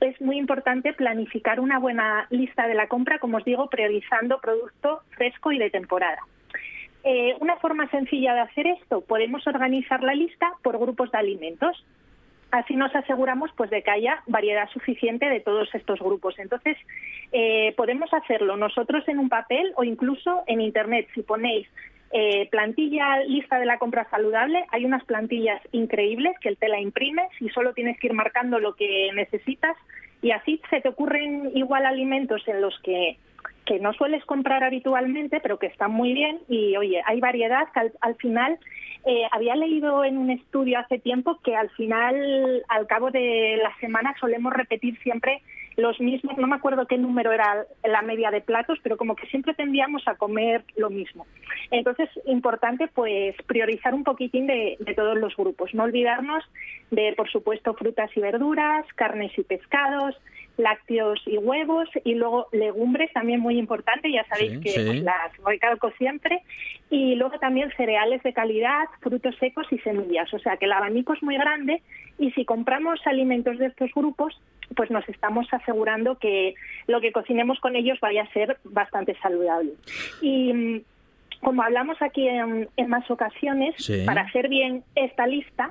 es 0.00 0.20
muy 0.20 0.38
importante 0.38 0.92
planificar 0.92 1.58
una 1.58 1.80
buena 1.80 2.28
lista 2.30 2.68
de 2.68 2.74
la 2.74 2.86
compra, 2.86 3.18
como 3.18 3.38
os 3.38 3.44
digo, 3.44 3.68
priorizando 3.68 4.40
producto 4.40 5.00
fresco 5.16 5.50
y 5.50 5.58
de 5.58 5.70
temporada. 5.70 6.20
Eh, 7.04 7.36
una 7.40 7.56
forma 7.56 7.88
sencilla 7.90 8.34
de 8.34 8.40
hacer 8.40 8.66
esto, 8.66 9.00
podemos 9.00 9.46
organizar 9.46 10.02
la 10.02 10.14
lista 10.14 10.50
por 10.62 10.78
grupos 10.78 11.10
de 11.10 11.18
alimentos. 11.18 11.84
Así 12.50 12.76
nos 12.76 12.94
aseguramos 12.94 13.50
pues 13.56 13.70
de 13.70 13.82
que 13.82 13.90
haya 13.90 14.22
variedad 14.26 14.68
suficiente 14.70 15.28
de 15.28 15.40
todos 15.40 15.72
estos 15.74 16.00
grupos. 16.00 16.38
Entonces, 16.38 16.76
eh, 17.32 17.74
podemos 17.76 18.12
hacerlo 18.12 18.56
nosotros 18.56 19.06
en 19.06 19.18
un 19.18 19.28
papel 19.28 19.72
o 19.76 19.84
incluso 19.84 20.44
en 20.46 20.60
Internet. 20.60 21.08
Si 21.14 21.22
ponéis 21.22 21.68
eh, 22.10 22.48
plantilla 22.50 23.20
lista 23.20 23.58
de 23.58 23.66
la 23.66 23.78
compra 23.78 24.08
saludable, 24.08 24.64
hay 24.70 24.86
unas 24.86 25.04
plantillas 25.04 25.60
increíbles 25.72 26.38
que 26.40 26.48
él 26.48 26.56
te 26.56 26.68
la 26.68 26.80
imprimes 26.80 27.28
y 27.38 27.50
solo 27.50 27.74
tienes 27.74 27.98
que 28.00 28.06
ir 28.06 28.14
marcando 28.14 28.58
lo 28.58 28.74
que 28.74 29.10
necesitas 29.14 29.76
y 30.22 30.30
así 30.30 30.60
se 30.70 30.80
te 30.80 30.88
ocurren 30.88 31.52
igual 31.54 31.84
alimentos 31.84 32.46
en 32.48 32.62
los 32.62 32.78
que 32.80 33.18
que 33.68 33.78
no 33.78 33.92
sueles 33.92 34.24
comprar 34.24 34.64
habitualmente, 34.64 35.40
pero 35.40 35.58
que 35.58 35.66
están 35.66 35.90
muy 35.90 36.14
bien 36.14 36.40
y, 36.48 36.74
oye, 36.78 37.02
hay 37.04 37.20
variedad 37.20 37.70
que 37.74 37.80
al, 37.80 37.92
al 38.00 38.14
final, 38.16 38.58
eh, 39.04 39.24
había 39.30 39.54
leído 39.56 40.04
en 40.04 40.16
un 40.16 40.30
estudio 40.30 40.78
hace 40.78 40.98
tiempo 40.98 41.38
que 41.44 41.54
al 41.54 41.68
final, 41.70 42.64
al 42.68 42.86
cabo 42.86 43.10
de 43.10 43.60
la 43.62 43.76
semana, 43.78 44.14
solemos 44.18 44.54
repetir 44.54 44.98
siempre 45.02 45.42
los 45.78 46.00
mismos, 46.00 46.36
no 46.36 46.48
me 46.48 46.56
acuerdo 46.56 46.86
qué 46.86 46.98
número 46.98 47.30
era 47.32 47.64
la 47.84 48.02
media 48.02 48.32
de 48.32 48.40
platos, 48.40 48.78
pero 48.82 48.96
como 48.96 49.14
que 49.14 49.28
siempre 49.28 49.54
tendíamos 49.54 50.02
a 50.08 50.16
comer 50.16 50.64
lo 50.76 50.90
mismo. 50.90 51.24
Entonces, 51.70 52.10
importante 52.26 52.88
pues 52.88 53.36
priorizar 53.46 53.94
un 53.94 54.02
poquitín 54.02 54.48
de, 54.48 54.76
de 54.80 54.94
todos 54.94 55.16
los 55.16 55.36
grupos, 55.36 55.72
no 55.74 55.84
olvidarnos 55.84 56.42
de, 56.90 57.14
por 57.16 57.30
supuesto, 57.30 57.74
frutas 57.74 58.10
y 58.16 58.20
verduras, 58.20 58.84
carnes 58.96 59.30
y 59.38 59.44
pescados, 59.44 60.16
lácteos 60.56 61.20
y 61.26 61.38
huevos 61.38 61.88
y 62.04 62.14
luego 62.14 62.48
legumbres 62.50 63.12
también 63.12 63.38
muy 63.38 63.56
importante, 63.56 64.10
ya 64.10 64.24
sabéis 64.24 64.54
Sí, 64.54 64.60
que 64.60 64.70
sí. 64.70 64.84
pues, 64.84 65.02
las 65.02 65.36
recalco 65.46 65.92
siempre 65.92 66.42
y 66.90 67.14
luego 67.14 67.38
también 67.38 67.70
cereales 67.76 68.20
de 68.24 68.32
calidad, 68.32 68.86
frutos 69.00 69.36
secos 69.36 69.68
y 69.70 69.78
semillas, 69.78 70.34
o 70.34 70.40
sea 70.40 70.56
que 70.56 70.64
el 70.64 70.72
abanico 70.72 71.12
es 71.12 71.22
muy 71.22 71.36
grande 71.36 71.82
y 72.18 72.32
si 72.32 72.44
compramos 72.44 72.98
alimentos 73.06 73.58
de 73.58 73.66
estos 73.66 73.90
grupos 73.94 74.36
pues 74.76 74.90
nos 74.90 75.08
estamos 75.08 75.46
asegurando 75.52 76.18
que 76.18 76.54
lo 76.86 77.00
que 77.00 77.12
cocinemos 77.12 77.58
con 77.60 77.76
ellos 77.76 77.98
vaya 78.00 78.22
a 78.22 78.32
ser 78.32 78.58
bastante 78.64 79.14
saludable. 79.22 79.72
Y 80.20 80.52
mm, 80.52 80.80
como 81.40 81.62
hablamos 81.62 82.00
aquí 82.02 82.26
en, 82.26 82.68
en 82.76 82.88
más 82.88 83.08
ocasiones, 83.10 83.74
Sí. 83.78 84.02
para 84.04 84.22
hacer 84.22 84.48
bien 84.48 84.82
esta 84.96 85.24
lista 85.26 85.68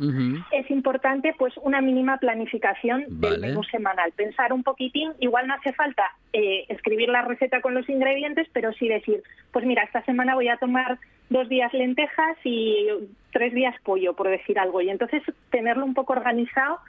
es 0.51 0.71
importante 0.71 1.35
pues 1.37 1.53
una 1.61 1.81
mínima 1.81 2.17
planificación 2.19 3.01
del 3.07 3.31
Vale. 3.31 3.47
menú 3.47 3.63
semanal. 3.63 4.13
Pensar 4.13 4.53
un 4.53 4.63
poquitín, 4.63 5.11
igual 5.19 5.45
no 5.47 5.55
hace 5.55 5.73
falta 5.73 6.03
eh, 6.31 6.65
escribir 6.69 7.09
la 7.09 7.23
receta 7.23 7.59
con 7.59 7.73
los 7.73 7.87
ingredientes, 7.89 8.47
pero 8.53 8.71
sí 8.73 8.87
decir, 8.87 9.21
pues 9.51 9.65
mira, 9.65 9.83
esta 9.83 10.03
semana 10.05 10.35
voy 10.35 10.47
a 10.47 10.55
tomar 10.57 10.99
dos 11.29 11.49
días 11.49 11.73
lentejas 11.73 12.37
y 12.45 12.87
tres 13.33 13.53
días 13.53 13.75
pollo, 13.83 14.13
por 14.13 14.29
decir 14.29 14.57
algo. 14.57 14.79
Y 14.81 14.89
entonces 14.89 15.21
tenerlo 15.51 15.83
un 15.83 15.93
poco 15.93 16.13
organizado 16.13 16.79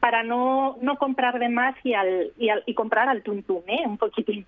para 0.00 0.22
no, 0.22 0.76
no 0.80 0.96
comprar 0.96 1.38
de 1.38 1.48
más 1.48 1.74
y, 1.84 1.94
al, 1.94 2.32
y, 2.36 2.48
al- 2.50 2.62
y 2.66 2.74
comprar 2.74 3.08
al 3.08 3.22
tuntún, 3.22 3.62
¿eh? 3.66 3.82
un 3.86 3.98
poquitín. 3.98 4.46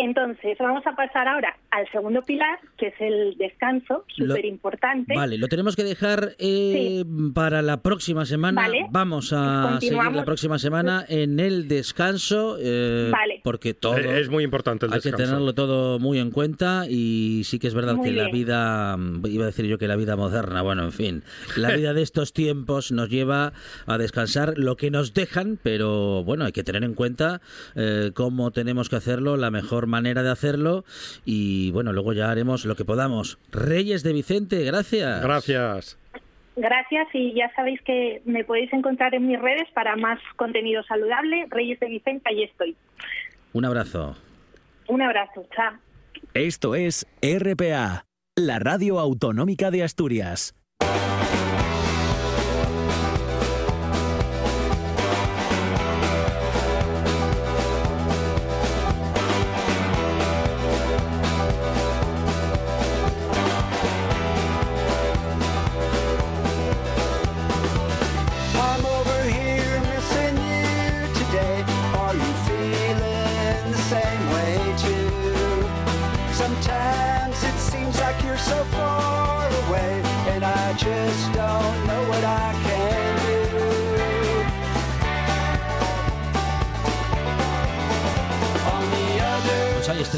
Entonces, 0.00 0.56
vamos 0.60 0.86
a 0.86 0.94
pasar 0.94 1.26
ahora 1.26 1.56
al 1.72 1.90
segundo 1.90 2.22
pilar, 2.22 2.60
que 2.76 2.86
es 2.86 2.94
el 3.00 3.36
descanso, 3.36 4.04
súper 4.16 4.44
importante. 4.44 5.12
Vale, 5.12 5.38
lo 5.38 5.48
tenemos 5.48 5.74
que 5.74 5.82
dejar 5.82 6.36
eh, 6.38 7.04
para 7.34 7.62
la 7.62 7.82
próxima 7.82 8.24
semana. 8.24 8.62
Vale. 8.62 8.86
Vamos 8.90 9.32
a 9.32 9.80
seguir 9.80 9.98
la 10.14 10.24
próxima 10.24 10.60
semana 10.60 11.04
en 11.08 11.40
el 11.40 11.66
descanso, 11.66 12.56
eh, 12.60 13.08
Vale. 13.10 13.40
porque 13.42 13.74
todo 13.74 13.96
Es 13.96 14.28
muy 14.28 14.44
importante 14.44 14.86
el 14.86 14.92
hay 14.92 15.00
que 15.00 15.08
descanso. 15.10 15.32
tenerlo 15.32 15.52
todo 15.54 15.98
muy 15.98 16.20
en 16.20 16.30
cuenta 16.30 16.84
y 16.88 17.42
sí 17.44 17.58
que 17.58 17.66
es 17.66 17.74
verdad 17.74 17.96
Muy 17.96 18.08
que 18.10 18.14
la 18.14 18.28
vida, 18.28 18.96
mm, 18.96 19.26
iba 19.26 19.42
a 19.42 19.46
decir 19.46 19.66
yo 19.66 19.78
que 19.78 19.88
la 19.88 19.96
vida 19.96 20.14
moderna, 20.14 20.62
bueno, 20.62 20.84
en 20.84 20.92
fin, 20.92 21.24
la 21.56 21.72
vida 21.74 21.92
de 21.92 22.02
estos 22.02 22.32
tiempos 22.32 22.92
nos 22.92 23.08
lleva 23.08 23.52
a 23.86 23.98
descansar 23.98 24.56
lo 24.58 24.76
que 24.76 24.92
nos 24.92 25.12
dejan, 25.12 25.58
pero 25.60 26.22
bueno, 26.22 26.44
hay 26.44 26.52
que 26.52 26.62
tener 26.62 26.84
en 26.84 26.94
cuenta 26.94 27.40
eh, 27.74 28.12
cómo 28.14 28.52
tenemos 28.52 28.88
que 28.88 28.94
hacerlo, 28.94 29.36
la 29.36 29.50
mejor 29.50 29.87
manera 29.88 30.22
de 30.22 30.30
hacerlo 30.30 30.84
y 31.24 31.70
bueno, 31.72 31.92
luego 31.92 32.12
ya 32.12 32.30
haremos 32.30 32.64
lo 32.64 32.76
que 32.76 32.84
podamos. 32.84 33.38
Reyes 33.50 34.02
de 34.02 34.12
Vicente, 34.12 34.62
gracias. 34.64 35.22
Gracias. 35.22 35.98
Gracias 36.56 37.06
y 37.12 37.34
ya 37.34 37.52
sabéis 37.54 37.80
que 37.82 38.20
me 38.24 38.44
podéis 38.44 38.72
encontrar 38.72 39.14
en 39.14 39.28
mis 39.28 39.40
redes 39.40 39.68
para 39.74 39.94
más 39.96 40.18
contenido 40.36 40.82
saludable. 40.84 41.46
Reyes 41.50 41.78
de 41.78 41.88
Vicente, 41.88 42.28
ahí 42.28 42.42
estoy. 42.42 42.76
Un 43.52 43.64
abrazo. 43.64 44.16
Un 44.88 45.02
abrazo, 45.02 45.46
chao. 45.54 45.74
Esto 46.34 46.74
es 46.74 47.06
RPA, 47.22 48.06
la 48.36 48.58
radio 48.58 48.98
autonómica 48.98 49.70
de 49.70 49.84
Asturias. 49.84 50.57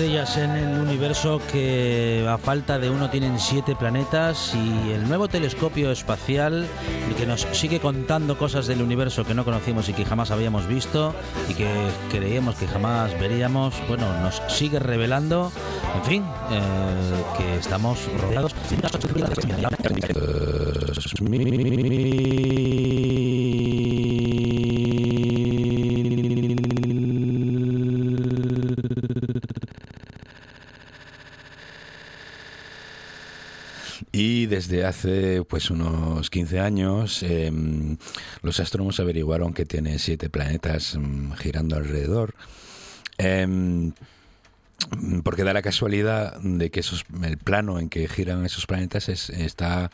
Estrellas 0.00 0.38
en 0.38 0.52
el 0.52 0.80
universo 0.80 1.42
que 1.52 2.24
a 2.26 2.38
falta 2.38 2.78
de 2.78 2.88
uno 2.88 3.10
tienen 3.10 3.38
siete 3.38 3.76
planetas 3.76 4.54
y 4.54 4.92
el 4.92 5.06
nuevo 5.06 5.28
telescopio 5.28 5.90
espacial 5.90 6.66
que 7.18 7.26
nos 7.26 7.42
sigue 7.52 7.80
contando 7.80 8.38
cosas 8.38 8.66
del 8.66 8.80
universo 8.80 9.26
que 9.26 9.34
no 9.34 9.44
conocimos 9.44 9.90
y 9.90 9.92
que 9.92 10.06
jamás 10.06 10.30
habíamos 10.30 10.66
visto 10.66 11.14
y 11.50 11.54
que 11.54 11.68
creíamos 12.10 12.54
que 12.54 12.66
jamás 12.66 13.12
veríamos, 13.20 13.74
bueno, 13.88 14.06
nos 14.22 14.40
sigue 14.48 14.78
revelando, 14.78 15.52
en 15.96 16.04
fin, 16.04 16.24
eh, 16.50 16.60
que 17.36 17.56
estamos 17.56 17.98
rodeados. 18.22 18.54
Desde 34.70 34.86
hace 34.86 35.42
pues 35.42 35.70
unos 35.70 36.30
15 36.30 36.60
años 36.60 37.24
em, 37.24 37.96
los 38.42 38.60
astrónomos 38.60 39.00
averiguaron 39.00 39.52
que 39.52 39.66
tiene 39.66 39.98
siete 39.98 40.30
planetas 40.30 40.96
mm, 40.96 41.32
girando 41.32 41.76
alrededor. 41.76 42.34
Em, 43.18 43.92
porque 45.24 45.44
da 45.44 45.52
la 45.52 45.62
casualidad 45.62 46.40
de 46.40 46.70
que 46.70 46.80
esos, 46.80 47.04
el 47.22 47.36
plano 47.36 47.78
en 47.78 47.88
que 47.88 48.08
giran 48.08 48.46
esos 48.46 48.66
planetas 48.66 49.08
es, 49.08 49.28
está 49.30 49.90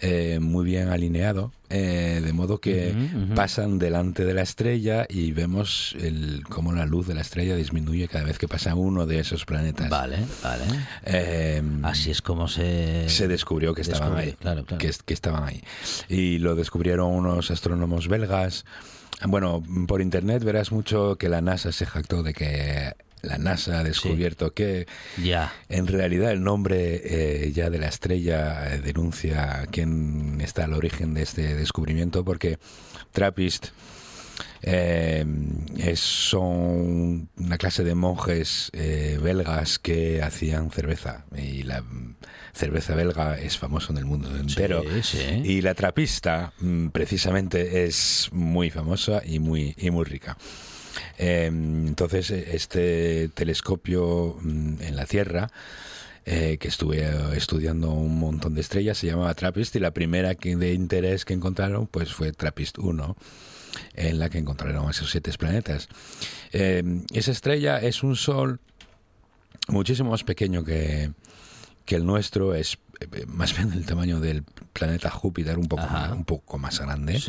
eh, 0.00 0.38
muy 0.40 0.64
bien 0.64 0.88
alineado, 0.88 1.52
eh, 1.70 2.20
de 2.24 2.32
modo 2.32 2.58
que 2.58 2.94
pasan 3.34 3.78
delante 3.78 4.24
de 4.24 4.34
la 4.34 4.42
estrella 4.42 5.06
y 5.08 5.32
vemos 5.32 5.96
el, 6.00 6.42
cómo 6.48 6.72
la 6.72 6.86
luz 6.86 7.06
de 7.06 7.14
la 7.14 7.20
estrella 7.20 7.56
disminuye 7.56 8.08
cada 8.08 8.24
vez 8.24 8.38
que 8.38 8.48
pasa 8.48 8.74
uno 8.74 9.06
de 9.06 9.20
esos 9.20 9.44
planetas. 9.44 9.88
Vale, 9.88 10.18
vale. 10.42 10.64
Eh, 11.04 11.62
Así 11.82 12.10
es 12.10 12.22
como 12.22 12.48
se... 12.48 13.08
se 13.08 13.28
descubrió 13.28 13.74
que 13.74 13.82
estaban 13.82 14.16
ahí. 14.16 14.32
claro, 14.40 14.64
claro. 14.64 14.78
Que, 14.78 14.90
que 15.04 15.14
estaban 15.14 15.44
ahí. 15.44 15.62
Y 16.08 16.38
lo 16.38 16.54
descubrieron 16.54 17.10
unos 17.12 17.50
astrónomos 17.50 18.08
belgas. 18.08 18.64
Bueno, 19.26 19.62
por 19.86 20.02
internet 20.02 20.42
verás 20.44 20.72
mucho 20.72 21.16
que 21.16 21.28
la 21.28 21.40
NASA 21.40 21.72
se 21.72 21.86
jactó 21.86 22.22
de 22.22 22.34
que 22.34 22.92
la 23.24 23.38
NASA 23.38 23.80
ha 23.80 23.84
descubierto 23.84 24.52
que 24.54 24.86
Ya. 25.22 25.52
en 25.68 25.86
realidad 25.86 26.30
el 26.30 26.42
nombre 26.42 27.00
eh, 27.04 27.52
ya 27.52 27.70
de 27.70 27.78
la 27.78 27.88
estrella 27.88 28.74
eh, 28.74 28.80
denuncia 28.80 29.66
quién 29.70 30.40
está 30.40 30.64
al 30.64 30.74
origen 30.74 31.14
de 31.14 31.22
este 31.22 31.54
descubrimiento 31.54 32.24
porque 32.24 32.58
Trappist 33.12 33.68
eh, 34.62 35.24
es- 35.78 36.00
son 36.00 37.28
una 37.36 37.58
clase 37.58 37.84
de 37.84 37.94
monjes 37.94 38.70
eh, 38.72 39.18
belgas 39.22 39.78
que 39.78 40.22
hacían 40.22 40.70
cerveza 40.70 41.24
y 41.36 41.62
la 41.64 41.84
cerveza 42.52 42.94
belga 42.94 43.38
es 43.38 43.58
famosa 43.58 43.92
en 43.92 43.98
el 43.98 44.04
mundo 44.06 44.34
entero 44.36 44.82
sí. 45.02 45.18
y 45.44 45.60
la 45.60 45.74
trapista 45.74 46.52
mm, 46.60 46.88
precisamente 46.88 47.84
es 47.84 48.28
muy 48.32 48.70
famosa 48.70 49.22
y 49.24 49.38
muy 49.38 49.74
y 49.76 49.90
muy 49.90 50.04
rica 50.04 50.36
Eh, 51.18 51.46
entonces 51.46 52.30
eh, 52.30 52.50
este 52.52 53.28
telescopio 53.34 54.36
mm, 54.40 54.82
en 54.82 54.96
la 54.96 55.06
Tierra 55.06 55.50
eh, 56.26 56.56
que 56.58 56.68
estuve 56.68 57.02
eh, 57.02 57.36
estudiando 57.36 57.90
un 57.90 58.18
montón 58.18 58.54
de 58.54 58.62
estrellas 58.62 58.96
se 58.96 59.08
llamaba 59.08 59.34
Trappist 59.34 59.76
y 59.76 59.78
la 59.78 59.90
primera 59.90 60.34
que 60.34 60.56
de 60.56 60.72
interés 60.72 61.26
que 61.26 61.34
encontraron 61.34 61.86
pues 61.86 62.14
fue 62.14 62.32
Trappist 62.32 62.78
1 62.78 63.14
en 63.92 64.18
la 64.18 64.30
que 64.30 64.38
encontraron 64.38 64.88
esos 64.88 65.10
siete 65.10 65.30
planetas. 65.36 65.88
Eh, 66.52 66.82
esa 67.12 67.30
estrella 67.30 67.78
es 67.78 68.02
un 68.02 68.16
sol 68.16 68.60
muchísimo 69.68 70.12
más 70.12 70.24
pequeño 70.24 70.64
que, 70.64 71.10
que 71.84 71.96
el 71.96 72.06
nuestro, 72.06 72.54
es 72.54 72.78
más 73.28 73.56
bien 73.56 73.70
del 73.70 73.86
tamaño 73.86 74.20
del 74.20 74.44
planeta 74.72 75.10
Júpiter, 75.10 75.58
un 75.58 75.68
poco, 75.68 75.86
más, 75.86 76.12
un 76.12 76.24
poco 76.24 76.58
más 76.58 76.80
grande. 76.80 77.20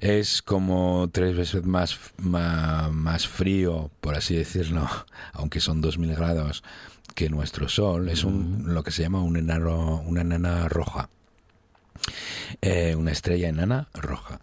Es 0.00 0.42
como 0.42 1.08
tres 1.12 1.36
veces 1.36 1.64
más, 1.64 1.98
más, 2.18 2.92
más 2.92 3.26
frío, 3.26 3.90
por 4.00 4.14
así 4.14 4.36
decirlo, 4.36 4.88
aunque 5.32 5.60
son 5.60 5.80
2000 5.80 6.14
grados, 6.14 6.62
que 7.14 7.30
nuestro 7.30 7.68
Sol. 7.68 8.08
Es 8.08 8.24
un, 8.24 8.74
lo 8.74 8.82
que 8.82 8.90
se 8.90 9.02
llama 9.02 9.22
un 9.22 9.36
enano, 9.36 10.02
una 10.06 10.20
enana 10.20 10.68
roja. 10.68 11.08
Eh, 12.60 12.94
una 12.94 13.12
estrella 13.12 13.48
enana 13.48 13.88
roja. 13.94 14.40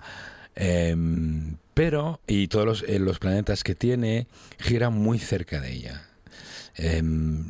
Em, 0.56 1.58
pero, 1.74 2.20
y 2.28 2.48
todos 2.48 2.66
los, 2.66 2.84
eh, 2.84 3.00
los 3.00 3.20
planetas 3.20 3.64
que 3.64 3.76
tiene 3.76 4.28
giran 4.60 4.94
muy 4.94 5.20
cerca 5.20 5.60
de 5.60 5.72
ella. 5.72 6.08
Em, 6.76 7.46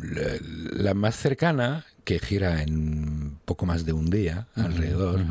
la, 0.73 0.93
más 0.93 1.15
cercana, 1.15 1.85
que 2.03 2.19
gira 2.19 2.61
en 2.61 3.37
poco 3.45 3.65
más 3.65 3.85
de 3.85 3.93
un 3.93 4.09
día 4.09 4.47
alrededor, 4.55 5.21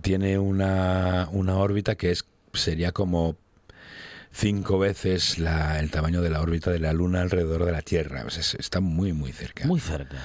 tiene 0.00 0.38
una, 0.38 1.28
una 1.30 1.56
órbita 1.56 1.94
que 1.96 2.10
es 2.10 2.24
sería 2.54 2.92
como 2.92 3.36
cinco 4.30 4.78
veces 4.78 5.38
la- 5.38 5.78
el 5.78 5.90
tamaño 5.90 6.22
de 6.22 6.30
la 6.30 6.40
órbita 6.40 6.70
de 6.70 6.78
la 6.78 6.92
Luna 6.94 7.20
alrededor 7.20 7.64
de 7.66 7.72
la 7.72 7.82
Tierra. 7.82 8.24
O 8.26 8.30
sea, 8.30 8.40
es- 8.40 8.54
está 8.54 8.80
muy, 8.80 9.12
muy 9.12 9.32
cerca. 9.32 9.66
Muy 9.66 9.80
cerca. 9.80 10.16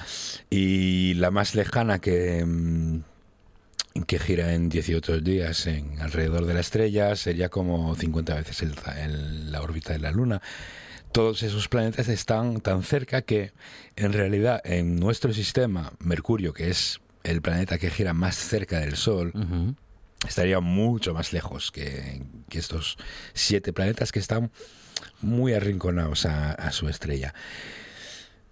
Y 0.48 1.12
la 1.14 1.30
más 1.30 1.54
lejana 1.54 1.98
que, 1.98 2.42
mm, 2.44 3.00
que 4.06 4.18
gira 4.18 4.54
en 4.54 4.68
18 4.70 5.20
días 5.20 5.66
en 5.66 6.00
alrededor 6.00 6.46
de 6.46 6.54
la 6.54 6.60
estrella 6.60 7.14
sería 7.16 7.48
como 7.50 7.94
50 7.96 8.34
veces 8.34 8.62
el- 8.62 8.74
el- 9.02 9.52
la 9.52 9.60
órbita 9.60 9.92
de 9.92 9.98
la 9.98 10.10
Luna. 10.12 10.40
Todos 11.12 11.42
esos 11.42 11.68
planetas 11.68 12.08
están 12.08 12.60
tan 12.60 12.82
cerca 12.82 13.22
que 13.22 13.52
en 13.96 14.12
realidad 14.12 14.60
en 14.64 14.96
nuestro 14.96 15.32
sistema, 15.32 15.92
Mercurio, 16.00 16.52
que 16.52 16.68
es 16.70 17.00
el 17.24 17.40
planeta 17.42 17.78
que 17.78 17.90
gira 17.90 18.12
más 18.14 18.36
cerca 18.36 18.80
del 18.80 18.96
Sol, 18.96 19.32
estaría 20.26 20.60
mucho 20.60 21.14
más 21.14 21.32
lejos 21.32 21.70
que, 21.72 22.22
que 22.48 22.58
estos 22.58 22.96
siete 23.34 23.72
planetas 23.72 24.12
que 24.12 24.18
están 24.18 24.50
muy 25.20 25.54
arrinconados 25.54 26.26
a, 26.26 26.52
a 26.52 26.72
su 26.72 26.88
estrella. 26.88 27.34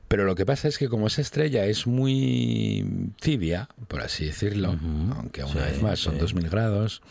Pero 0.08 0.24
lo 0.24 0.34
que 0.36 0.46
pasa 0.46 0.68
es 0.68 0.78
que 0.78 0.88
como 0.88 1.08
esa 1.08 1.20
estrella 1.20 1.64
es 1.66 1.86
muy 1.86 3.12
tibia, 3.20 3.68
por 3.88 4.00
así 4.02 4.24
decirlo, 4.26 4.78
aunque 5.16 5.42
una 5.44 5.52
Sí, 5.52 5.58
vez 5.72 5.82
más 5.82 5.98
son 5.98 6.14
sí. 6.14 6.20
2000 6.20 6.48
grados, 6.48 7.02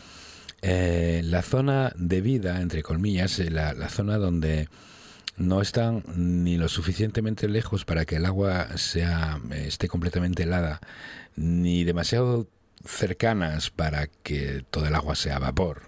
eh, 0.62 1.20
la 1.24 1.42
zona 1.42 1.92
de 1.96 2.20
vida, 2.22 2.60
entre 2.62 2.82
comillas, 2.82 3.38
eh, 3.38 3.50
la, 3.50 3.74
la 3.74 3.90
zona 3.90 4.16
donde 4.16 4.68
no 5.36 5.60
están 5.60 6.02
ni 6.14 6.56
lo 6.56 6.68
suficientemente 6.68 7.48
lejos 7.48 7.84
para 7.84 8.04
que 8.04 8.16
el 8.16 8.26
agua 8.26 8.76
sea 8.78 9.40
eh, 9.50 9.64
esté 9.68 9.88
completamente 9.88 10.44
helada, 10.44 10.80
ni 11.36 11.84
demasiado 11.84 12.48
cercanas 12.84 13.70
para 13.70 14.06
que 14.06 14.64
todo 14.70 14.86
el 14.86 14.94
agua 14.94 15.14
sea 15.14 15.38
vapor, 15.38 15.82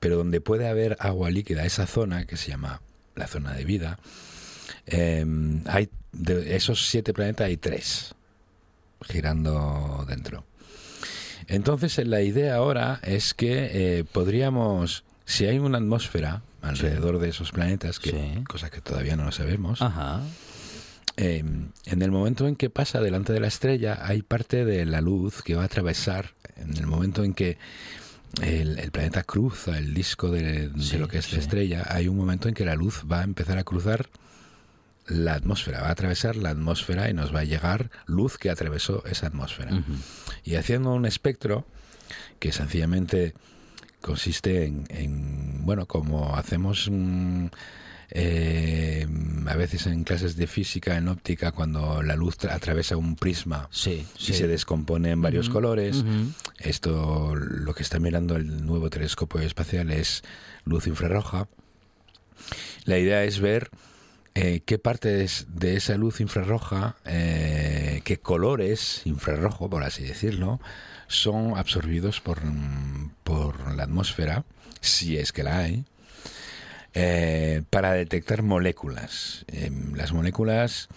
pero 0.00 0.16
donde 0.16 0.40
puede 0.40 0.68
haber 0.68 0.96
agua 1.00 1.30
líquida, 1.30 1.64
esa 1.64 1.86
zona 1.86 2.24
que 2.26 2.36
se 2.36 2.50
llama 2.50 2.80
la 3.14 3.26
zona 3.26 3.52
de 3.52 3.64
vida, 3.64 3.98
eh, 4.86 5.24
hay 5.66 5.90
de 6.12 6.56
esos 6.56 6.88
siete 6.88 7.12
planetas 7.12 7.46
hay 7.46 7.56
tres 7.56 8.14
girando 9.02 10.04
dentro. 10.08 10.44
Entonces 11.48 11.98
la 12.06 12.22
idea 12.22 12.56
ahora 12.56 13.00
es 13.02 13.34
que 13.34 13.98
eh, 13.98 14.04
podríamos, 14.04 15.04
si 15.24 15.46
hay 15.46 15.58
una 15.58 15.78
atmósfera 15.78 16.42
alrededor 16.62 17.18
de 17.18 17.28
esos 17.28 17.50
planetas, 17.52 17.98
que 17.98 18.42
cosa 18.48 18.70
que 18.70 18.80
todavía 18.80 19.16
no 19.16 19.24
lo 19.24 19.32
sabemos, 19.32 19.80
eh, 21.16 21.44
en 21.86 22.02
el 22.02 22.10
momento 22.10 22.46
en 22.48 22.56
que 22.56 22.70
pasa 22.70 23.00
delante 23.00 23.32
de 23.32 23.40
la 23.40 23.48
estrella 23.48 23.98
hay 24.00 24.22
parte 24.22 24.64
de 24.64 24.86
la 24.86 25.00
luz 25.00 25.42
que 25.42 25.54
va 25.54 25.62
a 25.62 25.66
atravesar, 25.66 26.30
en 26.56 26.76
el 26.76 26.86
momento 26.86 27.22
en 27.24 27.34
que 27.34 27.58
el, 28.40 28.78
el 28.78 28.90
planeta 28.90 29.22
cruza 29.24 29.76
el 29.76 29.92
disco 29.92 30.30
de, 30.30 30.68
de 30.70 30.82
Sí, 30.82 30.96
lo 30.96 31.08
que 31.08 31.18
es 31.18 31.26
sí. 31.26 31.36
la 31.36 31.42
estrella, 31.42 31.86
hay 31.88 32.08
un 32.08 32.16
momento 32.16 32.48
en 32.48 32.54
que 32.54 32.64
la 32.64 32.74
luz 32.76 33.02
va 33.10 33.20
a 33.20 33.24
empezar 33.24 33.58
a 33.58 33.64
cruzar 33.64 34.08
la 35.06 35.34
atmósfera, 35.34 35.82
va 35.82 35.88
a 35.88 35.92
atravesar 35.92 36.36
la 36.36 36.50
atmósfera 36.50 37.10
y 37.10 37.12
nos 37.12 37.34
va 37.34 37.40
a 37.40 37.44
llegar 37.44 37.90
luz 38.06 38.38
que 38.38 38.48
atravesó 38.50 39.04
esa 39.04 39.26
atmósfera. 39.26 39.82
Y 40.44 40.54
haciendo 40.54 40.94
un 40.94 41.04
espectro 41.04 41.66
que 42.38 42.52
sencillamente 42.52 43.34
consiste 44.00 44.64
en, 44.64 44.86
en, 44.90 45.51
bueno, 45.62 45.86
como 45.86 46.36
hacemos 46.36 46.88
mm, 46.90 47.46
eh, 48.10 49.06
a 49.46 49.56
veces 49.56 49.86
en 49.86 50.04
clases 50.04 50.36
de 50.36 50.46
física, 50.46 50.96
en 50.98 51.08
óptica, 51.08 51.52
cuando 51.52 52.02
la 52.02 52.14
luz 52.14 52.36
tra- 52.38 52.52
atraviesa 52.52 52.96
un 52.96 53.16
prisma 53.16 53.68
sí. 53.70 54.06
y 54.18 54.32
se 54.34 54.46
descompone 54.46 55.10
en 55.10 55.22
varios 55.22 55.48
colores, 55.48 56.04
esto 56.58 57.34
lo 57.34 57.74
que 57.74 57.82
está 57.82 57.98
mirando 57.98 58.36
el 58.36 58.66
nuevo 58.66 58.90
telescopio 58.90 59.40
espacial 59.40 59.90
es 59.90 60.22
luz 60.64 60.86
infrarroja. 60.86 61.48
La 62.84 62.98
idea 62.98 63.24
es 63.24 63.40
ver 63.40 63.70
eh, 64.34 64.60
qué 64.66 64.78
partes 64.78 65.46
de 65.54 65.76
esa 65.76 65.96
luz 65.96 66.20
infrarroja, 66.20 66.96
eh, 67.06 68.02
qué 68.04 68.18
colores 68.18 69.02
infrarrojo, 69.06 69.70
por 69.70 69.84
así 69.84 70.02
decirlo, 70.02 70.60
son 71.08 71.56
absorbidos 71.56 72.20
por, 72.20 72.44
mm, 72.44 73.12
por 73.24 73.74
la 73.74 73.84
atmósfera, 73.84 74.44
si 74.82 75.16
es 75.16 75.32
que 75.32 75.42
la 75.42 75.58
hay, 75.60 75.84
eh, 76.94 77.62
para 77.70 77.92
detectar 77.92 78.42
moléculas. 78.42 79.46
Em, 79.48 79.94
las 79.94 80.12
moléculas 80.12 80.88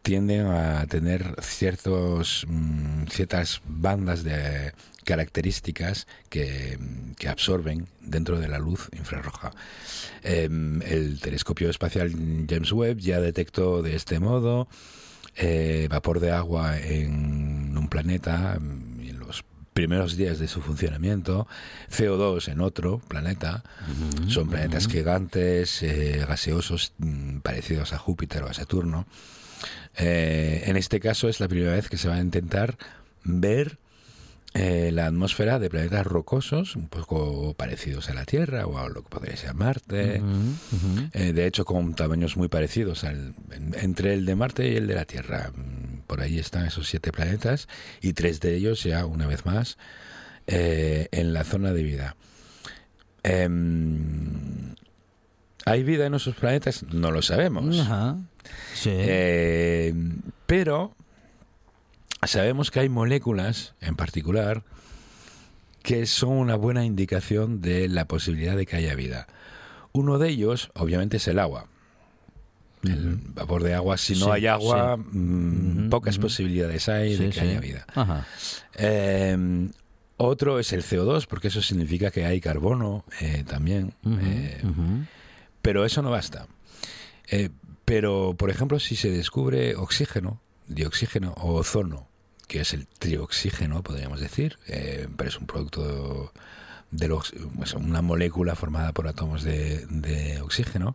tienden 0.00 0.46
a 0.46 0.86
tener 0.86 1.36
ciertos, 1.42 2.46
mm, 2.48 3.06
ciertas 3.08 3.60
bandas 3.66 4.24
de 4.24 4.72
características 5.04 6.06
que, 6.30 6.78
que 7.18 7.28
absorben 7.28 7.86
dentro 8.00 8.40
de 8.40 8.48
la 8.48 8.58
luz 8.58 8.88
infrarroja. 8.96 9.50
Em, 10.22 10.80
el 10.82 11.20
telescopio 11.20 11.68
espacial 11.70 12.10
James 12.48 12.72
Webb 12.72 12.98
ya 12.98 13.20
detectó 13.20 13.82
de 13.82 13.96
este 13.96 14.20
modo 14.20 14.68
eh, 15.36 15.88
vapor 15.90 16.20
de 16.20 16.30
agua 16.30 16.78
en 16.78 17.76
un 17.76 17.88
planeta 17.88 18.58
primeros 19.72 20.16
días 20.16 20.38
de 20.38 20.48
su 20.48 20.60
funcionamiento, 20.60 21.46
CO2 21.90 22.48
en 22.48 22.60
otro 22.60 22.98
planeta, 23.08 23.62
son 24.28 24.48
planetas 24.48 24.86
gigantes, 24.86 25.82
eh, 25.82 26.24
gaseosos, 26.28 26.92
mm, 26.98 27.38
parecidos 27.38 27.92
a 27.92 27.98
Júpiter 27.98 28.42
o 28.42 28.48
a 28.48 28.54
Saturno. 28.54 29.06
Eh, 29.96 30.64
en 30.66 30.76
este 30.76 31.00
caso 31.00 31.28
es 31.28 31.40
la 31.40 31.48
primera 31.48 31.72
vez 31.72 31.88
que 31.88 31.96
se 31.96 32.08
va 32.08 32.16
a 32.16 32.20
intentar 32.20 32.76
ver 33.24 33.78
eh, 34.54 34.90
la 34.92 35.06
atmósfera 35.06 35.58
de 35.58 35.70
planetas 35.70 36.06
rocosos, 36.06 36.76
un 36.76 36.88
poco 36.88 37.54
parecidos 37.54 38.10
a 38.10 38.14
la 38.14 38.24
Tierra 38.26 38.66
o 38.66 38.76
a 38.78 38.88
lo 38.88 39.02
que 39.02 39.08
podría 39.08 39.36
ser 39.36 39.54
Marte. 39.54 40.20
Eh, 41.12 41.32
de 41.32 41.46
hecho, 41.46 41.64
con 41.64 41.94
tamaños 41.94 42.36
muy 42.36 42.48
parecidos 42.48 43.04
al- 43.04 43.34
en- 43.50 43.74
entre 43.80 44.12
el 44.14 44.26
de 44.26 44.34
Marte 44.36 44.68
y 44.70 44.76
el 44.76 44.86
de 44.86 44.94
la 44.94 45.04
Tierra. 45.06 45.50
Mm, 45.54 45.92
Por 46.06 46.20
ahí 46.20 46.38
están 46.38 46.66
esos 46.66 46.88
siete 46.88 47.10
planetas 47.12 47.68
y 48.02 48.12
tres 48.12 48.40
de 48.40 48.54
ellos 48.54 48.82
ya, 48.84 49.06
una 49.06 49.26
vez 49.26 49.46
más, 49.46 49.78
eh, 50.46 51.08
en 51.12 51.32
la 51.32 51.44
zona 51.44 51.72
de 51.72 51.82
vida. 51.82 52.16
Em, 53.52 54.74
¿Hay 55.64 55.82
vida 55.84 56.06
en 56.06 56.14
esos 56.14 56.34
planetas? 56.34 56.82
No 56.92 57.10
lo 57.12 57.22
sabemos. 57.22 57.78
Ajá. 57.80 58.16
Sí. 58.74 58.90
Pero 60.46 60.94
sabemos 62.26 62.70
que 62.70 62.80
hay 62.80 62.88
moléculas 62.88 63.74
en 63.80 63.96
particular 63.96 64.62
que 65.82 66.06
son 66.06 66.30
una 66.30 66.54
buena 66.54 66.84
indicación 66.84 67.60
de 67.60 67.88
la 67.88 68.06
posibilidad 68.06 68.56
de 68.56 68.66
que 68.66 68.76
haya 68.76 68.94
vida. 68.94 69.26
Uno 69.92 70.18
de 70.18 70.28
ellos, 70.28 70.70
obviamente, 70.74 71.16
es 71.16 71.26
el 71.28 71.38
agua. 71.38 71.66
El 72.84 73.16
vapor 73.34 73.62
de 73.62 73.74
agua, 73.74 73.96
si 73.96 74.14
no 74.14 74.26
Sí, 74.26 74.30
hay 74.32 74.46
agua, 74.46 74.96
sí. 74.96 75.18
mm, 75.18 75.90
pocas 75.90 76.18
posibilidades 76.18 76.88
hay 76.88 77.16
de 77.16 77.30
que 77.30 77.40
haya 77.40 77.60
vida. 77.60 77.84
Ajá. 77.94 78.26
Eh, 78.74 79.68
otro 80.16 80.58
es 80.60 80.72
el 80.72 80.82
CO2, 80.82 81.26
porque 81.26 81.48
eso 81.48 81.62
significa 81.62 82.10
que 82.10 82.24
hay 82.24 82.40
carbono 82.40 83.04
eh, 83.20 83.44
también. 83.46 83.94
Eh, 84.20 84.60
pero 85.62 85.84
eso 85.84 86.00
no 86.02 86.10
basta. 86.10 86.46
Eh, 87.28 87.50
pero, 87.84 88.34
por 88.38 88.50
ejemplo, 88.50 88.78
si 88.78 88.94
se 88.96 89.10
descubre 89.10 89.74
oxígeno, 89.76 90.40
dioxígeno 90.68 91.32
o 91.38 91.54
ozono, 91.54 92.08
que 92.52 92.60
es 92.60 92.74
el 92.74 92.86
trioxígeno, 92.86 93.82
podríamos 93.82 94.20
decir, 94.20 94.58
eh, 94.66 95.08
pero 95.16 95.30
es 95.30 95.38
un 95.38 95.46
producto 95.46 96.34
de 96.90 97.08
los, 97.08 97.32
pues, 97.56 97.72
una 97.72 98.02
molécula 98.02 98.54
formada 98.54 98.92
por 98.92 99.08
átomos 99.08 99.42
de, 99.42 99.86
de 99.86 100.38
oxígeno, 100.42 100.94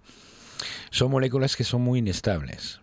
son 0.91 1.09
moléculas 1.09 1.55
que 1.55 1.63
son 1.63 1.81
muy 1.81 1.97
inestables. 1.97 2.79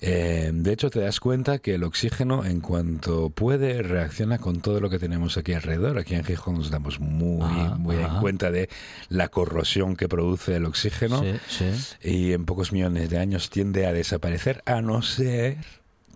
Eh, 0.00 0.50
de 0.54 0.72
hecho, 0.72 0.88
te 0.88 1.00
das 1.00 1.20
cuenta 1.20 1.58
que 1.58 1.74
el 1.74 1.84
oxígeno, 1.84 2.46
en 2.46 2.62
cuanto 2.62 3.28
puede, 3.28 3.82
reacciona 3.82 4.38
con 4.38 4.62
todo 4.62 4.80
lo 4.80 4.88
que 4.88 4.98
tenemos 4.98 5.36
aquí 5.36 5.52
alrededor. 5.52 5.98
Aquí 5.98 6.14
en 6.14 6.24
Gijón 6.24 6.54
nos 6.54 6.70
damos 6.70 6.98
muy, 6.98 7.42
Ajá, 7.42 7.74
muy 7.74 7.96
en 7.96 8.20
cuenta 8.20 8.50
de 8.50 8.70
la 9.10 9.28
corrosión 9.28 9.96
que 9.96 10.08
produce 10.08 10.56
el 10.56 10.64
oxígeno 10.64 11.22
Sí, 11.22 11.34
sí. 11.46 12.08
y 12.08 12.32
en 12.32 12.46
pocos 12.46 12.72
millones 12.72 13.10
de 13.10 13.18
años 13.18 13.50
tiende 13.50 13.84
a 13.84 13.92
desaparecer, 13.92 14.62
a 14.64 14.80
no 14.80 15.02
ser 15.02 15.58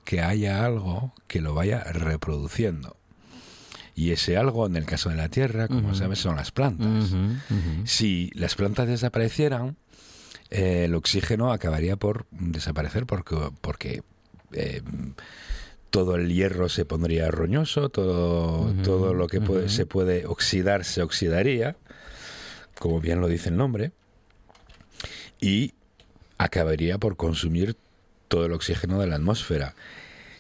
que 0.05 0.21
haya 0.21 0.65
algo 0.65 1.13
que 1.27 1.41
lo 1.41 1.55
vaya 1.55 1.83
reproduciendo. 1.85 2.97
Y 3.97 4.11
ese 4.11 4.37
algo, 4.37 4.67
en 4.67 4.77
el 4.77 4.87
caso 4.87 5.09
de 5.09 5.17
la 5.17 5.29
Tierra, 5.29 5.69
como 5.69 5.95
sabes, 5.95 6.19
son 6.19 6.37
las 6.37 6.51
plantas. 6.51 7.13
Si 7.87 8.31
las 8.35 8.55
plantas 8.57 8.89
desaparecieran, 8.89 9.77
eh, 10.51 10.85
el 10.87 10.95
oxígeno 10.95 11.53
acabaría 11.53 11.97
por 11.97 12.27
desaparecer 12.31 13.07
porque, 13.07 13.37
porque 13.61 14.03
eh, 14.53 14.83
todo 15.91 16.17
el 16.17 16.33
hierro 16.33 16.69
se 16.69 16.85
pondría 16.85 17.31
roñoso, 17.31 17.89
todo, 17.89 18.73
todo 18.83 19.15
lo 19.15 19.29
que 19.29 19.41
puede- 19.41 19.69
se 19.69 19.87
puede 19.87 20.27
oxidar 20.27 20.85
se 20.85 21.03
oxidaría, 21.03 21.77
como 22.79 23.01
bien 23.01 23.21
lo 23.21 23.29
dice 23.29 23.49
el 23.51 23.57
nombre, 23.57 23.93
y 25.41 25.73
acabaría 26.39 26.99
por 26.99 27.17
consumir 27.17 27.77
todo 28.35 28.47
el 28.47 28.53
oxígeno 28.53 28.99
de 28.99 29.07
la 29.07 29.15
atmósfera. 29.15 29.77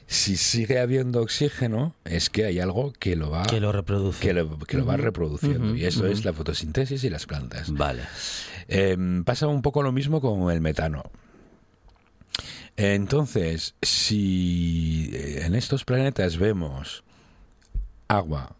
Si 0.08 0.36
sigue 0.36 0.80
habiendo 0.80 1.22
oxígeno, 1.22 1.94
es 2.04 2.28
que 2.28 2.44
hay 2.44 2.58
algo 2.58 2.92
que 2.92 3.14
lo 3.14 3.30
va 3.30 3.44
Que 3.44 3.60
lo 3.60 3.70
reproduce. 3.70 4.20
que 4.20 4.34
lo, 4.34 4.58
que 4.58 4.78
lo 4.78 4.84
va 4.84 4.96
reproduciendo. 4.96 5.76
y 5.76 5.84
eso 5.84 6.04
es 6.08 6.24
la 6.24 6.32
fotosíntesis 6.32 7.04
y 7.04 7.08
las 7.08 7.26
plantas. 7.26 7.70
Vale. 7.72 8.02
Eh, 8.66 8.96
pasa 9.24 9.46
un 9.46 9.62
poco 9.62 9.84
lo 9.84 9.92
mismo 9.92 10.20
con 10.20 10.50
el 10.50 10.60
metano. 10.60 11.04
Entonces, 12.76 13.76
si 13.80 15.10
eh, 15.12 15.44
en 15.46 15.54
estos 15.54 15.84
planetas 15.84 16.36
vemos 16.36 17.04
agua, 18.08 18.56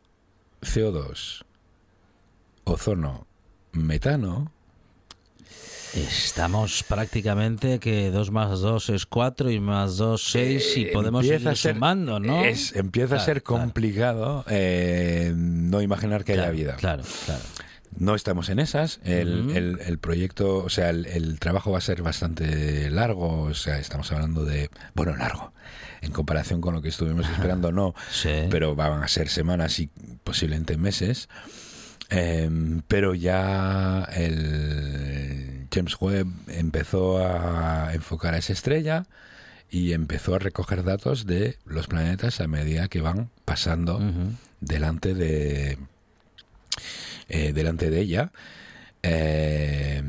CO2, 0.63 1.45
ozono, 2.63 3.27
metano, 3.73 4.53
Estamos 5.95 6.83
prácticamente 6.83 7.79
que 7.79 8.11
2 8.11 8.31
más 8.33 8.61
2 8.61 8.91
es 8.91 9.07
4 9.07 9.51
y 9.51 9.61
más 9.61 9.97
2 9.97 10.23
6 10.23 10.77
y 10.77 10.83
eh, 10.87 10.91
podemos 10.93 11.25
a 11.25 11.55
ser- 11.55 11.75
sumando, 11.75 12.19
¿no? 12.19 12.45
es- 12.45 12.75
empieza 12.75 13.15
a 13.15 13.19
Claro, 13.19 13.25
ser 13.25 13.43
claro, 13.45 13.63
complicado 13.63 14.45
eh, 14.49 15.33
no 15.37 15.81
imaginar 15.83 16.25
que 16.25 16.33
haya 16.33 16.43
claro, 16.43 16.57
vida. 16.57 16.77
Claro, 16.77 17.05
claro. 17.27 17.43
No 17.97 18.17
estamos 18.17 18.49
en 18.49 18.59
esas. 18.59 18.99
El, 19.05 19.43
Ujú. 19.47 19.51
el- 19.57 19.81
el 19.87 19.99
proyecto, 19.99 20.57
o 20.65 20.69
sea, 20.69 20.91
el, 20.91 21.07
el 21.07 21.39
trabajo 21.39 21.71
va 21.71 21.79
a 21.79 21.81
ser 21.81 22.03
bastante 22.03 22.91
largo. 22.91 23.43
O 23.43 23.55
sea, 23.55 23.79
estamos 23.79 24.11
hablando 24.11 24.45
de. 24.45 24.69
Bueno, 24.95 25.15
largo. 25.15 25.53
En 26.03 26.11
comparación 26.11 26.61
con 26.61 26.75
lo 26.75 26.83
que 26.83 26.89
estuvimos 26.89 27.29
esperando, 27.31 27.71
no. 27.71 27.95
Sí. 28.11 28.31
Pero 28.51 28.75
van 28.75 29.01
a 29.01 29.07
ser 29.07 29.29
semanas 29.29 29.79
y 29.79 29.91
posiblemente 30.25 30.77
meses. 30.77 31.29
Em, 32.11 32.83
pero 32.89 33.15
ya 33.15 34.09
el 34.13 35.54
James 35.75 35.97
Webb 36.01 36.29
empezó 36.47 37.19
a 37.19 37.93
enfocar 37.95 38.35
a 38.35 38.39
esa 38.39 38.53
estrella 38.53 39.07
y 39.71 39.93
empezó 39.93 40.37
a 40.37 40.39
recoger 40.39 40.85
datos 40.85 41.27
de 41.27 41.59
los 41.65 41.89
planetas 41.89 42.41
a 42.41 42.47
medida 42.47 42.89
que 42.89 43.01
van 43.01 43.31
pasando 43.45 44.01
delante 44.61 45.15
de 45.15 45.79
eh, 47.29 47.53
delante 47.53 47.91
de 47.91 48.01
ella. 48.01 48.33
Eh, 49.03 50.03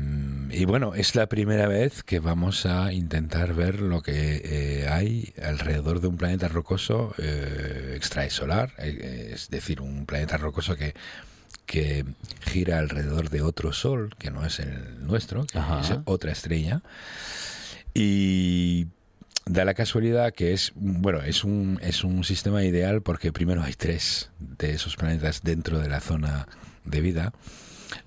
y 0.50 0.64
bueno 0.64 0.94
es 0.94 1.14
la 1.14 1.26
primera 1.26 1.66
vez 1.68 2.02
que 2.02 2.18
vamos 2.18 2.64
a 2.64 2.92
intentar 2.92 3.52
ver 3.52 3.80
lo 3.80 4.00
que 4.00 4.40
eh, 4.42 4.88
hay 4.88 5.34
alrededor 5.42 6.00
de 6.00 6.06
un 6.06 6.16
planeta 6.16 6.48
rocoso 6.48 7.14
eh, 7.18 7.92
extraesolar 7.94 8.72
es 8.78 9.50
decir 9.50 9.82
un 9.82 10.06
planeta 10.06 10.38
rocoso 10.38 10.76
que 10.76 10.94
que 11.66 12.04
gira 12.40 12.78
alrededor 12.78 13.28
de 13.30 13.42
otro 13.42 13.72
sol 13.72 14.14
que 14.18 14.30
no 14.30 14.46
es 14.46 14.60
el 14.60 15.04
nuestro 15.06 15.44
que 15.46 15.58
Ajá. 15.58 15.80
es 15.80 15.92
otra 16.04 16.32
estrella 16.32 16.80
y 17.94 18.86
da 19.46 19.64
la 19.64 19.74
casualidad 19.74 20.32
que 20.32 20.52
es 20.52 20.72
bueno 20.74 21.22
es 21.22 21.44
un 21.44 21.78
es 21.82 22.04
un 22.04 22.24
sistema 22.24 22.62
ideal 22.64 23.02
porque 23.02 23.32
primero 23.32 23.62
hay 23.62 23.74
tres 23.74 24.30
de 24.38 24.72
esos 24.72 24.96
planetas 24.96 25.42
dentro 25.42 25.78
de 25.78 25.88
la 25.88 26.00
zona 26.00 26.46
de 26.84 27.00
vida 27.00 27.32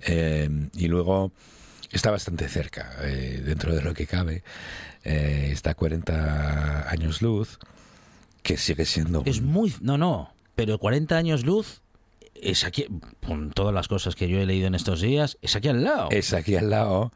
eh, 0.02 0.50
y 0.74 0.88
luego 0.88 1.32
está 1.92 2.12
bastante 2.12 2.48
cerca 2.50 2.92
eh, 3.02 3.42
dentro 3.46 3.74
de 3.76 3.82
lo 3.82 3.94
que 3.94 4.06
cabe 4.06 4.44
eh, 5.04 5.50
está 5.52 5.72
a 5.72 5.76
40 5.76 6.90
años 6.90 7.22
luz 7.22 7.58
que 8.44 8.58
sigue 8.58 8.86
siendo 8.86 9.24
Es 9.26 9.40
un- 9.40 9.46
muy... 9.48 9.74
No, 9.82 9.98
no. 9.98 10.34
Pero 10.56 10.78
40 10.78 11.16
años 11.18 11.46
luz 11.46 11.82
es 12.36 12.64
aquí... 12.64 12.86
Con 13.26 13.52
todas 13.52 13.74
las 13.74 13.88
cosas 13.88 14.16
que 14.16 14.28
yo 14.28 14.40
he 14.40 14.46
leído 14.46 14.68
en 14.68 14.76
estos 14.76 15.02
días, 15.02 15.38
es 15.42 15.56
aquí 15.56 15.68
al 15.70 15.84
lado. 15.84 16.10
es 16.12 16.34
aquí 16.34 16.56
al 16.56 16.70
lado 16.70 17.12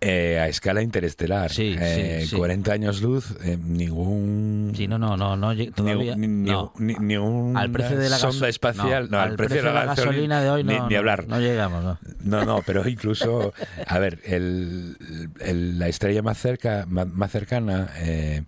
eh, 0.00 0.38
a 0.38 0.46
escala 0.46 0.80
interestelar 0.82 1.50
Sí, 1.50 1.72
sí, 1.72 1.78
Eh, 1.80 2.24
sí. 2.28 2.36
40 2.36 2.72
años 2.72 3.02
luz 3.02 3.34
eh, 3.42 3.56
ningún 3.60 4.72
Sí, 4.76 4.86
no, 4.86 4.96
no, 4.96 5.16
no, 5.16 5.36
no, 5.36 5.52
todavía... 5.74 6.14
ni, 6.14 6.28
ni- 6.28 6.50
no. 6.50 6.72
ni- 6.78 7.56
Al 7.58 7.70
precio 7.72 7.98
de 7.98 8.08
la 8.08 8.16
sonda 8.18 8.48
espacial, 8.48 9.08
no, 9.10 9.18
al, 9.20 9.34
precio, 9.34 9.56
de 9.56 9.62
la, 9.72 9.84
gasolina 9.86 10.40
de 10.40 10.50
hoy 10.50 10.62
ni, 10.64 10.74
no, 10.76 10.86
ni 10.88 10.94
no, 10.94 10.98
hablar. 11.00 11.26
No 11.26 11.40
llegamos, 11.40 11.82
¿no? 11.82 11.98
No, 12.20 12.44
no, 12.44 12.62
pero 12.64 12.88
incluso, 12.88 13.52
a 13.86 13.98
ver, 13.98 14.20
el, 14.24 14.96
el- 15.40 15.78
la 15.80 15.88
estrella 15.88 16.22
más 16.22 16.38
cerca, 16.38 16.84
más, 16.88 17.08
más 17.08 17.32
cercana, 17.32 17.90
eh, 17.98 18.42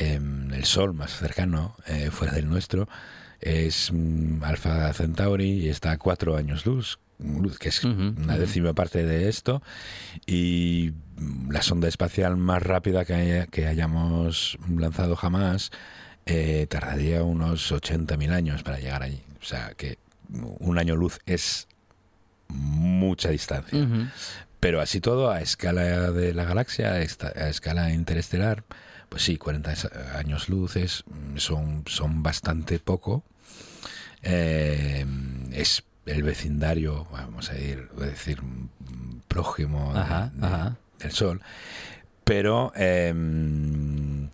em, 0.00 0.52
el 0.54 0.64
Sol 0.64 0.94
más 0.94 1.12
cercano, 1.18 1.76
eh, 1.86 2.08
fuera 2.10 2.32
del 2.32 2.48
nuestro, 2.48 2.88
es 3.42 3.90
mm, 3.92 4.42
Alpha 4.44 4.92
Centauri 4.94 5.50
y 5.64 5.68
está 5.68 5.92
a 5.92 5.98
cuatro 5.98 6.36
años 6.36 6.64
luz, 6.66 6.98
luz, 7.18 7.58
que 7.58 7.68
es 7.68 7.84
una 7.84 8.38
décima 8.38 8.72
parte 8.72 9.04
de 9.04 9.28
esto, 9.28 9.62
y 10.26 10.92
mm, 11.18 11.50
la 11.50 11.62
sonda 11.62 11.88
espacial 11.88 12.36
más 12.36 12.62
rápida 12.62 13.04
que, 13.04 13.14
haya- 13.14 13.46
que 13.46 13.66
hayamos 13.66 14.58
lanzado 14.76 15.14
jamás 15.16 15.70
eh, 16.26 16.66
tardaría 16.70 17.22
unos 17.24 17.72
80.000 17.72 18.32
años 18.32 18.62
para 18.62 18.78
llegar 18.78 19.02
allí. 19.02 19.22
O 19.40 19.44
sea 19.44 19.72
que 19.76 19.98
un 20.60 20.78
año 20.78 20.94
luz 20.96 21.18
es 21.26 21.66
mucha 22.48 23.30
distancia. 23.30 23.78
Pero 24.60 24.80
así 24.80 25.00
todo, 25.00 25.30
a 25.30 25.40
escala 25.40 26.12
de 26.12 26.32
la 26.34 26.44
galaxia, 26.44 26.92
a 26.92 27.00
escala 27.48 27.92
interestelar, 27.92 28.62
pues 29.08 29.22
sí, 29.24 29.36
40 29.36 29.72
es- 29.72 29.88
años 30.14 30.48
luces 30.48 31.04
son, 31.36 31.82
son 31.86 32.22
bastante 32.22 32.78
poco. 32.78 33.24
Eh, 34.22 35.04
es 35.52 35.82
el 36.06 36.22
vecindario, 36.22 37.06
vamos 37.12 37.50
a 37.50 37.58
ir, 37.58 37.88
a 38.00 38.04
decir, 38.04 38.40
prójimo 39.28 39.92
de- 39.94 40.00
Ajá, 40.00 40.32
de- 40.34 40.46
ajá. 40.46 40.76
del 40.98 41.12
Sol. 41.12 41.40
pero 42.24 42.72
em, 42.76 44.28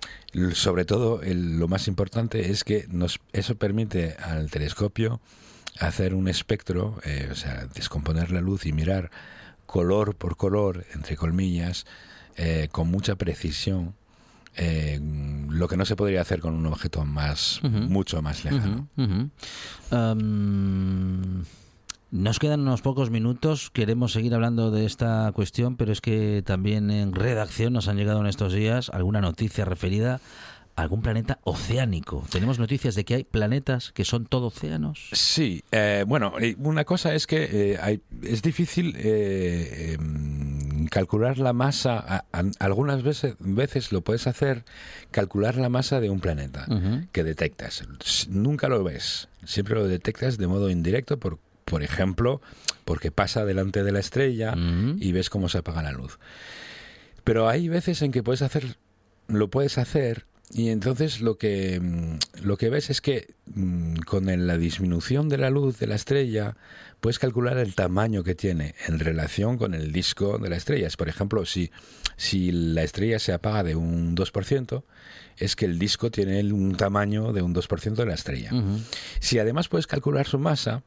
sobre 0.53 0.85
todo 0.85 1.23
el- 1.23 1.59
lo 1.59 1.69
más 1.69 1.89
importante 1.89 2.51
es 2.51 2.63
que 2.65 2.87
nos, 2.91 3.19
eso 3.33 3.57
permite 3.57 4.15
al 4.23 4.51
telescopio 4.51 5.21
hacer 5.81 6.13
un 6.15 6.29
espectro, 6.29 7.01
eh, 7.05 7.29
o 7.31 7.35
sea, 7.35 7.67
descomponer 7.75 8.31
la 8.31 8.41
luz 8.43 8.67
y 8.67 8.73
mirar 8.73 9.11
color 9.67 10.15
por 10.17 10.37
color, 10.37 10.85
entre 10.95 11.17
colmillas, 11.17 11.87
eh, 12.37 12.69
con 12.71 12.89
mucha 12.91 13.17
precisión, 13.17 13.95
eh, 14.59 15.01
lo 15.49 15.67
que 15.69 15.77
no 15.77 15.85
se 15.87 15.97
podría 15.97 16.21
hacer 16.21 16.41
con 16.41 16.55
un 16.55 16.67
objeto 16.67 17.05
más, 17.05 17.61
Ujú. 17.63 17.79
mucho 17.89 18.21
más 18.23 18.45
lejano. 18.45 18.89
Nos 22.11 22.39
quedan 22.39 22.61
unos 22.61 22.81
pocos 22.81 23.11
minutos. 23.11 23.71
Queremos 23.71 24.13
seguir 24.13 24.35
hablando 24.35 24.71
de 24.71 24.87
esta 24.87 25.31
cuestión, 25.33 25.77
pero 25.77 25.93
es 25.93 26.01
que 26.01 26.43
también 26.45 26.91
en 26.91 27.13
redacción 27.15 27.73
nos 27.75 27.87
han 27.87 27.97
llegado 27.99 28.21
en 28.21 28.27
estos 28.27 28.53
días 28.55 28.89
alguna 28.95 29.21
noticia 29.21 29.67
referida 29.67 30.21
a 30.75 30.83
algún 30.83 31.03
planeta 31.03 31.39
oceánico. 31.45 32.25
Tenemos 32.31 32.59
noticias 32.59 32.95
de 32.95 33.05
que 33.05 33.15
hay 33.17 33.25
planetas 33.25 33.93
que 33.93 34.07
son 34.07 34.25
todo 34.25 34.47
océanos. 34.47 35.09
Sí, 35.13 35.63
eh, 35.71 36.05
bueno, 36.09 36.33
una 36.61 36.85
cosa 36.85 37.15
es 37.15 37.27
que 37.27 37.73
eh, 37.73 37.79
hay- 37.83 38.01
es 38.23 38.41
difícil 38.41 38.95
eh, 38.97 39.97
em, 39.99 40.58
calcular 40.91 41.39
la 41.39 41.53
masa. 41.53 41.99
a- 41.99 42.25
a- 42.33 42.45
algunas 42.59 43.03
veces, 43.03 43.35
veces 43.39 43.93
lo 43.93 44.01
puedes 44.01 44.27
hacer 44.27 44.65
calcular 45.11 45.57
la 45.57 45.69
masa 45.69 46.01
de 46.01 46.11
un 46.11 46.21
planeta 46.21 46.67
que 47.13 47.25
detectas. 47.25 47.83
Nunca 48.31 48.69
lo 48.69 48.83
ves, 48.85 49.29
siempre 49.45 49.75
lo 49.75 49.87
detectas 49.87 50.39
de 50.39 50.47
modo 50.47 50.71
indirecto, 50.71 51.19
por, 51.19 51.39
por 51.65 51.83
ejemplo, 51.83 52.41
porque 52.85 53.11
pasa 53.11 53.45
delante 53.45 53.83
de 53.85 53.93
la 53.93 54.01
estrella 54.01 54.55
y 54.99 55.13
ves 55.13 55.31
cómo 55.31 55.49
se 55.49 55.59
apaga 55.59 55.83
la 55.83 55.93
luz. 55.93 56.19
Pero 57.25 57.49
hay 57.49 57.69
veces 57.69 58.01
en 58.03 58.13
que 58.13 58.23
puedes 58.23 58.43
hacer, 58.43 58.77
lo 59.27 59.49
puedes 59.49 59.77
hacer 59.79 60.25
y 60.51 60.71
entonces 60.71 61.21
lo 61.21 61.37
que 61.37 61.79
mm, 61.81 62.45
lo 62.45 62.57
que 62.57 62.71
ves 62.71 62.91
es 62.91 63.01
que 63.01 63.35
mm, 63.55 63.97
con 64.07 64.47
la 64.47 64.57
disminución 64.57 65.29
de 65.29 65.39
la 65.39 65.51
luz 65.51 65.79
de 65.79 65.87
la 65.87 65.95
estrella 65.95 66.57
puedes 67.01 67.19
calcular 67.19 67.59
el 67.59 67.75
tamaño 67.75 68.25
que 68.25 68.35
tiene 68.35 68.75
en 68.87 68.99
relación 68.99 69.59
con 69.59 69.75
el 69.75 69.93
disco 69.93 70.39
de 70.39 70.49
la 70.49 70.57
estrella. 70.57 70.87
Es, 70.87 70.97
Por 70.97 71.09
ejemplo, 71.09 71.45
si 71.45 71.71
si 72.17 72.51
la 72.51 72.83
estrella 72.83 73.21
se 73.21 73.33
apaga 73.33 73.63
de 73.63 73.77
un 73.77 74.17
2%, 74.17 74.83
es 75.37 75.55
que 75.55 75.67
el 75.67 75.79
disco 75.79 76.11
tiene 76.11 76.43
un 76.53 76.77
tamaño 76.77 77.33
de 77.33 77.43
un 77.43 77.55
2% 77.55 77.95
de 77.95 78.07
la 78.07 78.15
estrella. 78.15 78.51
Si 79.21 79.39
además 79.39 79.69
puedes 79.69 79.87
calcular 79.87 80.27
su 80.27 80.41
masa, 80.41 80.83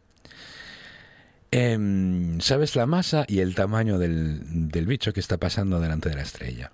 em, 1.51 2.41
sabes 2.41 2.76
la 2.76 2.86
masa 2.86 3.26
y 3.30 3.39
el 3.39 3.55
tamaño 3.55 3.97
del, 3.97 4.70
del 4.70 4.86
bicho 4.88 5.14
que 5.14 5.22
está 5.22 5.38
pasando 5.38 5.80
delante 5.80 6.09
de 6.09 6.16
la 6.16 6.24
estrella. 6.24 6.72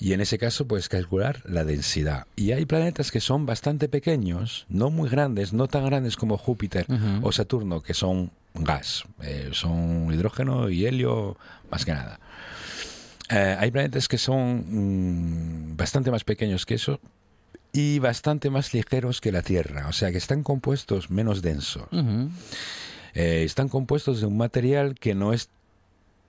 Y 0.00 0.14
en 0.14 0.22
ese 0.22 0.38
caso 0.38 0.66
puedes 0.66 0.88
calcular 0.88 1.42
la 1.44 1.64
densidad. 1.64 2.26
Y 2.34 2.52
hay 2.52 2.64
planetas 2.64 3.10
que 3.10 3.20
son 3.20 3.44
bastante 3.44 3.86
pequeños, 3.86 4.64
no 4.70 4.90
muy 4.90 5.10
grandes, 5.10 5.52
no 5.52 5.68
tan 5.68 5.84
grandes 5.84 6.16
como 6.16 6.38
Júpiter 6.38 6.86
o 7.22 7.30
Saturno, 7.32 7.82
que 7.82 7.92
son 7.92 8.30
gas, 8.54 9.04
eh, 9.22 9.50
son 9.52 10.12
hidrógeno 10.12 10.70
y 10.70 10.86
helio 10.86 11.36
más 11.70 11.84
que 11.84 11.92
nada. 11.92 12.18
Eh, 13.28 13.56
hay 13.58 13.70
planetas 13.70 14.08
que 14.08 14.16
son 14.16 14.64
mm, 15.72 15.76
bastante 15.76 16.10
más 16.10 16.24
pequeños 16.24 16.64
que 16.64 16.74
eso 16.74 16.98
y 17.72 17.98
bastante 17.98 18.48
más 18.48 18.72
ligeros 18.72 19.20
que 19.20 19.30
la 19.30 19.42
Tierra, 19.42 19.86
o 19.86 19.92
sea 19.92 20.10
que 20.10 20.18
están 20.18 20.42
compuestos 20.42 21.10
menos 21.10 21.42
densos. 21.42 21.86
Eh, 23.14 23.42
están 23.44 23.68
compuestos 23.68 24.20
de 24.20 24.26
un 24.26 24.38
material 24.38 24.94
que 24.94 25.14
no 25.14 25.32
es 25.32 25.50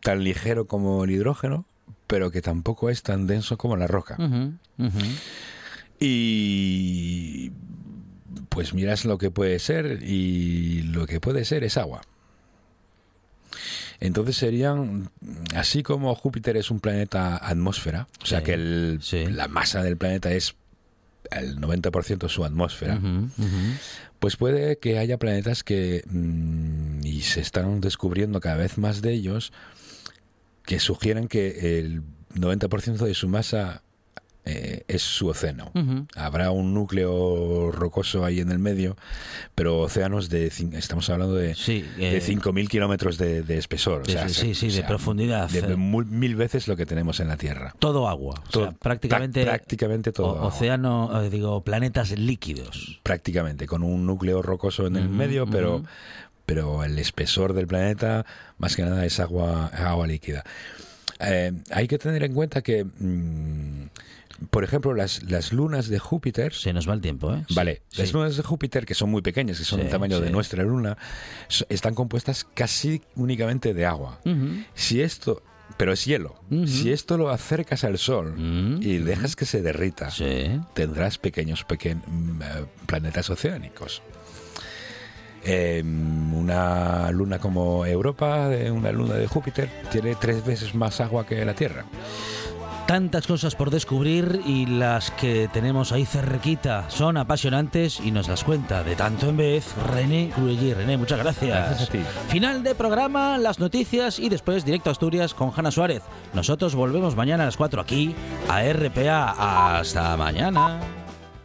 tan 0.02 0.24
ligero 0.24 0.68
como 0.68 1.04
el 1.06 1.12
hidrógeno, 1.12 1.66
pero 2.12 2.30
que 2.30 2.42
tampoco 2.42 2.90
es 2.90 3.04
tan 3.04 3.26
denso 3.26 3.58
como 3.58 3.78
la 3.78 3.88
roca. 3.88 4.18
Y 6.00 7.52
pues 8.50 8.74
miras 8.74 9.06
lo 9.06 9.18
que 9.18 9.32
puede 9.32 9.60
ser 9.60 10.04
y 10.04 10.82
lo 10.84 11.06
que 11.08 11.20
puede 11.22 11.46
ser 11.46 11.64
es 11.64 11.78
agua. 11.78 12.02
Entonces 14.02 14.36
serían, 14.36 15.10
así 15.56 15.84
como 15.84 16.14
Júpiter 16.16 16.58
es 16.58 16.70
un 16.72 16.80
planeta 16.80 17.38
atmósfera, 17.38 18.08
o 18.22 18.26
sea 18.26 18.44
que 18.44 18.54
el- 18.56 19.00
la 19.30 19.48
masa 19.48 19.84
del 19.84 19.96
planeta 19.96 20.32
es 20.34 20.56
el 21.30 21.60
90% 21.62 22.28
su 22.30 22.44
atmósfera, 22.44 23.00
pues 24.20 24.36
puede 24.38 24.80
que 24.80 24.98
haya 24.98 25.18
planetas 25.18 25.64
que, 25.64 26.04
mm, 26.10 27.06
y 27.06 27.22
se 27.22 27.40
están 27.42 27.80
descubriendo 27.80 28.40
cada 28.42 28.58
vez 28.58 28.78
más 28.78 29.02
de 29.02 29.14
ellos, 29.14 29.54
que 30.72 30.80
sugieren 30.80 31.28
que 31.28 31.80
el 31.80 32.02
90% 32.34 32.96
de 33.04 33.14
su 33.14 33.28
masa 33.28 33.82
eh, 34.46 34.86
es 34.88 35.02
su 35.02 35.28
océano. 35.28 35.70
Habrá 36.16 36.52
un 36.52 36.74
núcleo 36.74 37.72
rocoso 37.74 38.24
ahí 38.24 38.40
en 38.40 38.52
el 38.52 38.58
medio, 38.58 38.96
pero 39.54 39.80
océanos 39.82 40.30
de, 40.30 40.48
estamos 40.48 41.10
hablando 41.10 41.36
de, 41.36 41.52
eh, 41.52 41.84
de 41.98 42.22
5.000 42.22 42.70
kilómetros 42.70 43.18
de, 43.18 43.44
de 43.44 43.58
espesor. 43.58 44.04
o 44.04 44.06
Sí, 44.06 44.14
sea, 44.14 44.30
sí, 44.30 44.56
sí, 44.56 44.72
sí, 44.72 44.78
de 44.78 44.84
profundidad. 44.84 45.50
De 45.50 45.60
Eh. 45.60 45.76
mil 45.78 46.36
veces 46.38 46.70
lo 46.70 46.78
que 46.78 46.86
tenemos 46.86 47.20
en 47.20 47.28
la 47.28 47.36
Tierra. 47.36 47.76
Todo 47.78 48.08
agua. 48.08 48.36
O 48.48 48.50
Todo- 48.50 48.64
sea, 48.64 48.72
prácticamente, 48.72 49.44
prácticamente 49.44 50.14
todo 50.14 50.28
o- 50.28 50.36
agua. 50.38 50.48
océano, 50.48 51.22
eh, 51.22 51.30
digo, 51.30 51.66
planetas 51.66 52.18
líquidos. 52.18 53.02
prácticamente, 53.04 53.68
con 53.68 53.84
un 53.84 54.06
núcleo 54.06 54.42
rocoso 54.42 54.88
en 54.88 54.96
el 54.96 55.10
medio, 55.10 55.48
pero. 55.48 55.84
Pero 56.46 56.84
el 56.84 56.98
espesor 57.00 57.54
del 57.54 57.68
planeta, 57.68 58.26
más 58.58 58.76
que 58.76 58.84
nada, 58.84 59.06
es 59.06 59.20
agua, 59.20 59.68
agua 59.68 60.08
líquida. 60.08 60.44
Eh, 61.20 61.52
hay 61.72 61.88
que 61.88 61.98
tener 61.98 62.24
en 62.24 62.34
cuenta 62.34 62.62
que, 62.62 62.84
mm, 62.84 63.86
por 64.50 64.64
ejemplo, 64.64 64.94
las, 64.96 65.22
las 65.30 65.54
lunas 65.54 65.88
de 65.88 66.00
Júpiter... 66.00 66.52
Se 66.54 66.74
nos 66.74 66.90
va 66.90 66.94
el 66.96 67.02
tiempo, 67.02 67.32
¿eh? 67.34 67.46
Vale, 67.54 67.84
Sí, 67.90 68.02
las 68.02 68.12
lunas 68.14 68.36
de 68.38 68.44
Júpiter, 68.44 68.86
que 68.88 68.96
son 68.96 69.12
muy 69.12 69.22
pequeñas, 69.22 69.60
que 69.60 69.64
son 69.66 69.78
Sí, 69.80 69.84
del 69.84 69.92
tamaño 69.92 70.20
de 70.20 70.32
nuestra 70.32 70.64
luna, 70.64 70.98
están 71.70 71.94
compuestas 71.94 72.46
casi 72.56 73.02
únicamente 73.16 73.74
de 73.76 73.86
agua. 73.86 74.20
Si 74.74 75.02
esto, 75.02 75.44
pero 75.78 75.94
es 75.94 76.04
hielo, 76.06 76.36
si 76.66 76.92
esto 76.92 77.18
lo 77.18 77.30
acercas 77.30 77.84
al 77.84 78.00
sol 78.00 78.34
y 78.82 78.98
dejas 78.98 79.36
que 79.36 79.46
se 79.46 79.62
derrita, 79.62 80.10
tendrás 80.74 81.20
pequeños 81.20 81.64
pequen- 81.68 82.02
mm, 82.08 82.42
eh, 82.42 82.46
planetas 82.88 83.30
oceánicos. 83.30 84.02
Eh, 85.44 85.84
una 85.84 87.12
luna 87.12 87.40
como 87.40 87.86
Europa, 87.86 88.50
una 88.72 88.92
luna 88.92 89.16
de 89.16 89.28
Júpiter, 89.28 89.70
tiene 89.92 90.16
tres 90.16 90.46
veces 90.46 90.76
más 90.76 91.02
agua 91.02 91.26
que 91.26 91.44
la 91.46 91.54
Tierra. 91.54 91.86
Tantas 92.92 93.26
cosas 93.26 93.56
por 93.56 93.70
descubrir 93.70 94.42
y 94.46 94.66
las 94.66 95.12
que 95.12 95.48
tenemos 95.54 95.94
ahí 95.94 96.06
cerquita 96.06 96.90
son 96.90 97.16
apasionantes 97.16 98.02
y 98.02 98.12
nos 98.12 98.28
las 98.28 98.44
cuenta 98.44 98.84
de 98.84 98.98
tanto 98.98 99.30
en 99.30 99.38
vez 99.38 99.74
René 99.94 100.32
Cruelli. 100.36 100.74
René, 100.74 100.98
muchas 100.98 101.20
gracias. 101.20 101.70
Gracias 101.70 101.88
a 101.88 101.92
ti. 101.92 102.00
Final 102.28 102.64
de 102.64 102.76
programa, 102.76 103.38
las 103.38 103.60
noticias 103.60 104.20
y 104.20 104.28
después 104.28 104.66
directo 104.66 104.90
a 104.90 104.92
Asturias 104.92 105.34
con 105.34 105.54
Hanna 105.56 105.72
Suárez. 105.72 106.04
Nosotros 106.34 106.76
volvemos 106.76 107.16
mañana 107.16 107.44
a 107.44 107.46
las 107.46 107.56
4 107.56 107.80
aquí 107.80 108.14
a 108.50 108.62
RPA. 108.62 109.78
Hasta 109.78 110.18
mañana. 110.18 111.01